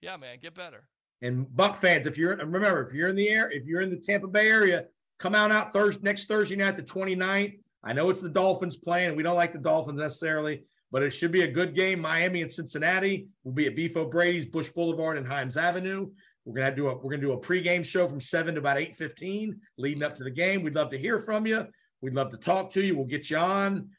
yeah, 0.01 0.17
man, 0.17 0.37
get 0.41 0.55
better. 0.55 0.85
And 1.21 1.53
Buck 1.55 1.75
fans, 1.75 2.07
if 2.07 2.17
you're 2.17 2.35
remember, 2.37 2.85
if 2.85 2.93
you're 2.93 3.09
in 3.09 3.15
the 3.15 3.29
air, 3.29 3.51
if 3.51 3.65
you're 3.65 3.81
in 3.81 3.89
the 3.89 3.97
Tampa 3.97 4.27
Bay 4.27 4.49
area, 4.49 4.85
come 5.19 5.35
out 5.35 5.51
out 5.51 5.73
Thursday 5.73 6.01
next 6.03 6.25
Thursday 6.25 6.55
night, 6.55 6.75
the 6.75 6.83
29th. 6.83 7.59
I 7.83 7.93
know 7.93 8.09
it's 8.09 8.21
the 8.21 8.29
Dolphins 8.29 8.77
playing. 8.77 9.15
We 9.15 9.23
don't 9.23 9.35
like 9.35 9.53
the 9.53 9.59
Dolphins 9.59 9.99
necessarily, 9.99 10.63
but 10.91 11.03
it 11.03 11.11
should 11.11 11.31
be 11.31 11.43
a 11.43 11.51
good 11.51 11.75
game. 11.75 11.99
Miami 11.99 12.41
and 12.41 12.51
Cincinnati 12.51 13.27
will 13.43 13.53
be 13.53 13.67
at 13.67 13.75
Beef 13.75 13.95
O'Brady's, 13.95 14.45
Bush 14.45 14.69
Boulevard, 14.69 15.17
and 15.17 15.25
Himes 15.25 15.57
Avenue. 15.57 16.09
We're 16.45 16.55
gonna 16.55 16.75
do 16.75 16.87
a 16.87 16.95
we're 16.95 17.11
gonna 17.11 17.21
do 17.21 17.33
a 17.33 17.39
pregame 17.39 17.85
show 17.85 18.07
from 18.07 18.21
seven 18.21 18.55
to 18.55 18.59
about 18.59 18.77
eight 18.77 18.95
fifteen, 18.95 19.59
leading 19.77 20.03
up 20.03 20.15
to 20.15 20.23
the 20.23 20.31
game. 20.31 20.63
We'd 20.63 20.75
love 20.75 20.89
to 20.91 20.97
hear 20.97 21.19
from 21.19 21.45
you. 21.45 21.67
We'd 22.01 22.15
love 22.15 22.29
to 22.29 22.37
talk 22.37 22.71
to 22.71 22.81
you. 22.81 22.95
We'll 22.95 23.05
get 23.05 23.29
you 23.29 23.37
on, 23.37 23.89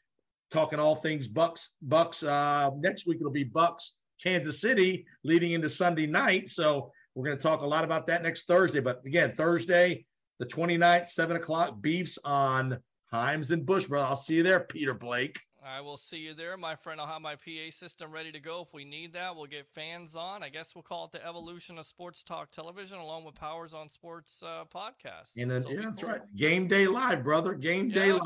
talking 0.51 0.79
all 0.79 0.95
things 0.95 1.27
Bucks. 1.27 1.71
Bucks. 1.81 2.23
Uh, 2.23 2.69
next 2.77 3.07
week 3.07 3.17
it'll 3.19 3.31
be 3.31 3.43
Bucks, 3.43 3.93
Kansas 4.21 4.61
City, 4.61 5.05
leading 5.23 5.53
into 5.53 5.69
Sunday 5.69 6.05
night. 6.05 6.49
So 6.49 6.91
we're 7.15 7.25
going 7.25 7.37
to 7.37 7.43
talk 7.43 7.61
a 7.61 7.67
lot 7.67 7.83
about 7.83 8.07
that 8.07 8.23
next 8.23 8.45
Thursday. 8.45 8.79
But 8.79 9.01
again, 9.05 9.33
Thursday, 9.35 10.05
the 10.39 10.45
29th, 10.45 11.07
7 11.07 11.35
o'clock, 11.35 11.81
Beefs 11.81 12.17
on 12.23 12.79
Himes 13.13 13.51
and 13.51 13.65
Bush, 13.65 13.85
brother. 13.85 14.07
I'll 14.07 14.15
see 14.15 14.35
you 14.35 14.43
there, 14.43 14.61
Peter 14.61 14.93
Blake. 14.93 15.39
I 15.63 15.79
will 15.79 15.97
see 15.97 16.17
you 16.17 16.33
there, 16.33 16.57
my 16.57 16.75
friend. 16.75 16.99
I'll 16.99 17.05
have 17.05 17.21
my 17.21 17.35
PA 17.35 17.69
system 17.69 18.11
ready 18.11 18.31
to 18.31 18.39
go 18.39 18.61
if 18.61 18.73
we 18.73 18.83
need 18.83 19.13
that. 19.13 19.35
We'll 19.35 19.45
get 19.45 19.67
fans 19.67 20.15
on. 20.15 20.41
I 20.41 20.49
guess 20.49 20.73
we'll 20.73 20.81
call 20.81 21.05
it 21.05 21.11
the 21.11 21.23
evolution 21.25 21.77
of 21.77 21.85
sports 21.85 22.23
talk 22.23 22.49
television, 22.49 22.97
along 22.97 23.25
with 23.25 23.35
Powers 23.35 23.75
on 23.75 23.87
Sports 23.87 24.41
uh, 24.43 24.63
podcast. 24.73 25.37
And 25.37 25.51
then, 25.51 25.61
So 25.61 25.69
yeah, 25.69 25.81
that's 25.83 26.01
cool. 26.01 26.09
right. 26.09 26.21
Game 26.35 26.67
day 26.67 26.87
live, 26.87 27.23
brother. 27.23 27.53
Game 27.53 27.89
day 27.89 28.11
live. 28.11 28.21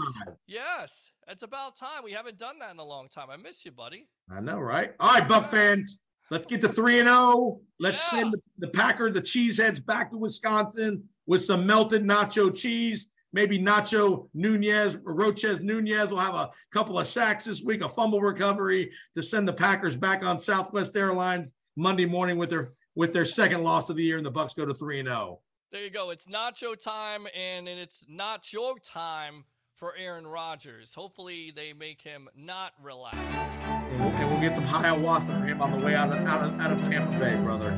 Yes, 0.47 1.11
it's 1.27 1.43
about 1.43 1.75
time. 1.75 2.05
We 2.05 2.13
haven't 2.13 2.37
done 2.37 2.57
that 2.59 2.71
in 2.71 2.79
a 2.79 2.85
long 2.85 3.09
time. 3.09 3.29
I 3.29 3.35
miss 3.35 3.65
you, 3.65 3.71
buddy. 3.73 4.07
I 4.31 4.39
know, 4.39 4.59
right? 4.59 4.93
All 5.01 5.13
right, 5.15 5.27
Buck 5.27 5.51
fans. 5.51 5.99
Let's 6.31 6.45
get 6.45 6.61
to 6.61 6.69
3 6.69 6.99
and 7.01 7.09
0. 7.09 7.59
Let's 7.81 8.01
Yeah. 8.13 8.19
send 8.21 8.33
the, 8.33 8.39
the 8.59 8.69
Packer, 8.69 9.11
the 9.11 9.21
Cheeseheads, 9.21 9.85
back 9.85 10.09
to 10.11 10.17
Wisconsin 10.17 11.03
with 11.27 11.43
some 11.43 11.67
melted 11.67 12.03
nacho 12.03 12.55
cheese. 12.55 13.07
Maybe 13.35 13.59
Nacho 13.59 14.29
Nunez, 14.33 14.97
Roches 15.03 15.61
Nunez 15.61 16.09
will 16.09 16.19
have 16.19 16.35
a 16.35 16.51
couple 16.71 16.97
of 16.97 17.05
sacks 17.05 17.43
this 17.43 17.61
week, 17.61 17.81
a 17.81 17.89
fumble 17.89 18.21
recovery 18.21 18.91
to 19.13 19.21
send 19.21 19.45
the 19.45 19.51
Packers 19.51 19.97
back 19.97 20.25
on 20.25 20.39
Southwest 20.39 20.95
Airlines 20.95 21.51
Monday 21.75 22.05
morning 22.05 22.37
with 22.37 22.49
their 22.49 22.69
with 22.95 23.11
their 23.11 23.25
second 23.25 23.61
loss 23.61 23.89
of 23.89 23.97
the 23.97 24.03
year, 24.03 24.15
and 24.15 24.25
the 24.25 24.31
Bucks 24.31 24.53
go 24.53 24.65
to 24.65 24.73
3 24.73 25.01
and 25.01 25.09
oh. 25.09 25.11
0. 25.11 25.39
There 25.73 25.83
you 25.83 25.89
go. 25.89 26.11
It's 26.11 26.27
nacho 26.27 26.81
time, 26.81 27.27
and 27.35 27.67
it's 27.67 28.05
not 28.07 28.53
your 28.53 28.79
time 28.79 29.43
for 29.73 29.93
Aaron 29.97 30.25
Rodgers. 30.25 30.93
Hopefully, 30.93 31.51
they 31.53 31.73
make 31.73 32.01
him 32.01 32.29
not 32.37 32.71
relax. 32.81 33.17
And 33.17 33.99
we'll, 33.99 34.11
and 34.11 34.31
we'll 34.31 34.39
get 34.39 34.55
some 34.55 34.63
high 34.63 34.95
ayahuasca 34.95 35.41
for 35.41 35.45
him 35.45 35.61
on 35.61 35.77
the 35.77 35.85
way 35.85 35.93
out 35.93 36.09
of, 36.09 36.25
out 36.25 36.41
of, 36.41 36.57
out 36.61 36.71
of 36.71 36.87
Tampa 36.87 37.19
Bay, 37.19 37.35
brother. 37.43 37.71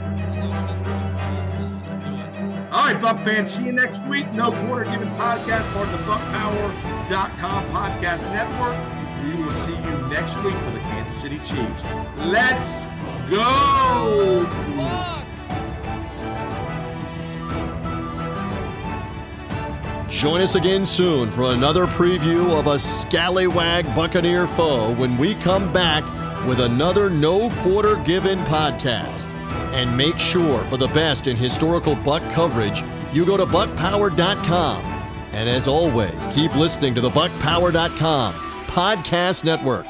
All 2.78 2.84
right, 2.84 3.02
Buck 3.02 3.18
fans, 3.26 3.56
see 3.56 3.64
you 3.64 3.72
next 3.72 4.04
week. 4.04 4.32
No 4.34 4.52
Quarter 4.52 4.84
Given 4.92 5.10
Podcast, 5.16 5.74
part 5.74 5.88
of 5.88 5.94
the 5.94 5.98
BuckPower.com 6.12 7.66
podcast 7.72 8.22
network. 8.32 8.78
We 9.24 9.44
will 9.44 9.52
see 9.52 9.72
you 9.72 10.08
next 10.10 10.36
week 10.44 10.54
for 10.54 10.70
the 10.70 10.80
Kansas 10.82 11.20
City 11.20 11.40
Chiefs. 11.40 11.84
Let's 12.18 12.84
go! 13.32 14.46
Join 20.08 20.42
us 20.42 20.54
again 20.54 20.86
soon 20.86 21.32
for 21.32 21.54
another 21.54 21.88
preview 21.88 22.60
of 22.60 22.68
a 22.68 22.78
scallywag 22.78 23.86
Buccaneer 23.96 24.48
foe 24.50 24.94
when 24.94 25.18
we 25.18 25.34
come 25.34 25.74
back 25.74 26.04
with 26.46 26.60
another 26.60 27.10
No 27.10 27.50
Quarter 27.64 27.96
Given 28.04 28.38
podcast. 28.42 29.34
And 29.74 29.96
make 29.96 30.18
sure 30.20 30.64
for 30.66 30.78
the 30.78 30.88
best 30.88 31.28
in 31.28 31.36
historical 31.36 31.96
Buck 31.96 32.24
coverage, 32.32 32.84
you 33.14 33.26
go 33.26 33.38
to 33.38 33.46
buckpower.com 33.46 34.86
And 35.34 35.50
as 35.50 35.68
always, 35.68 36.28
keep 36.28 36.56
listening 36.56 36.96
to 36.96 37.02
the 37.02 37.10
BuckPower.com 37.10 38.34
podcast 38.68 39.44
network. 39.44 39.86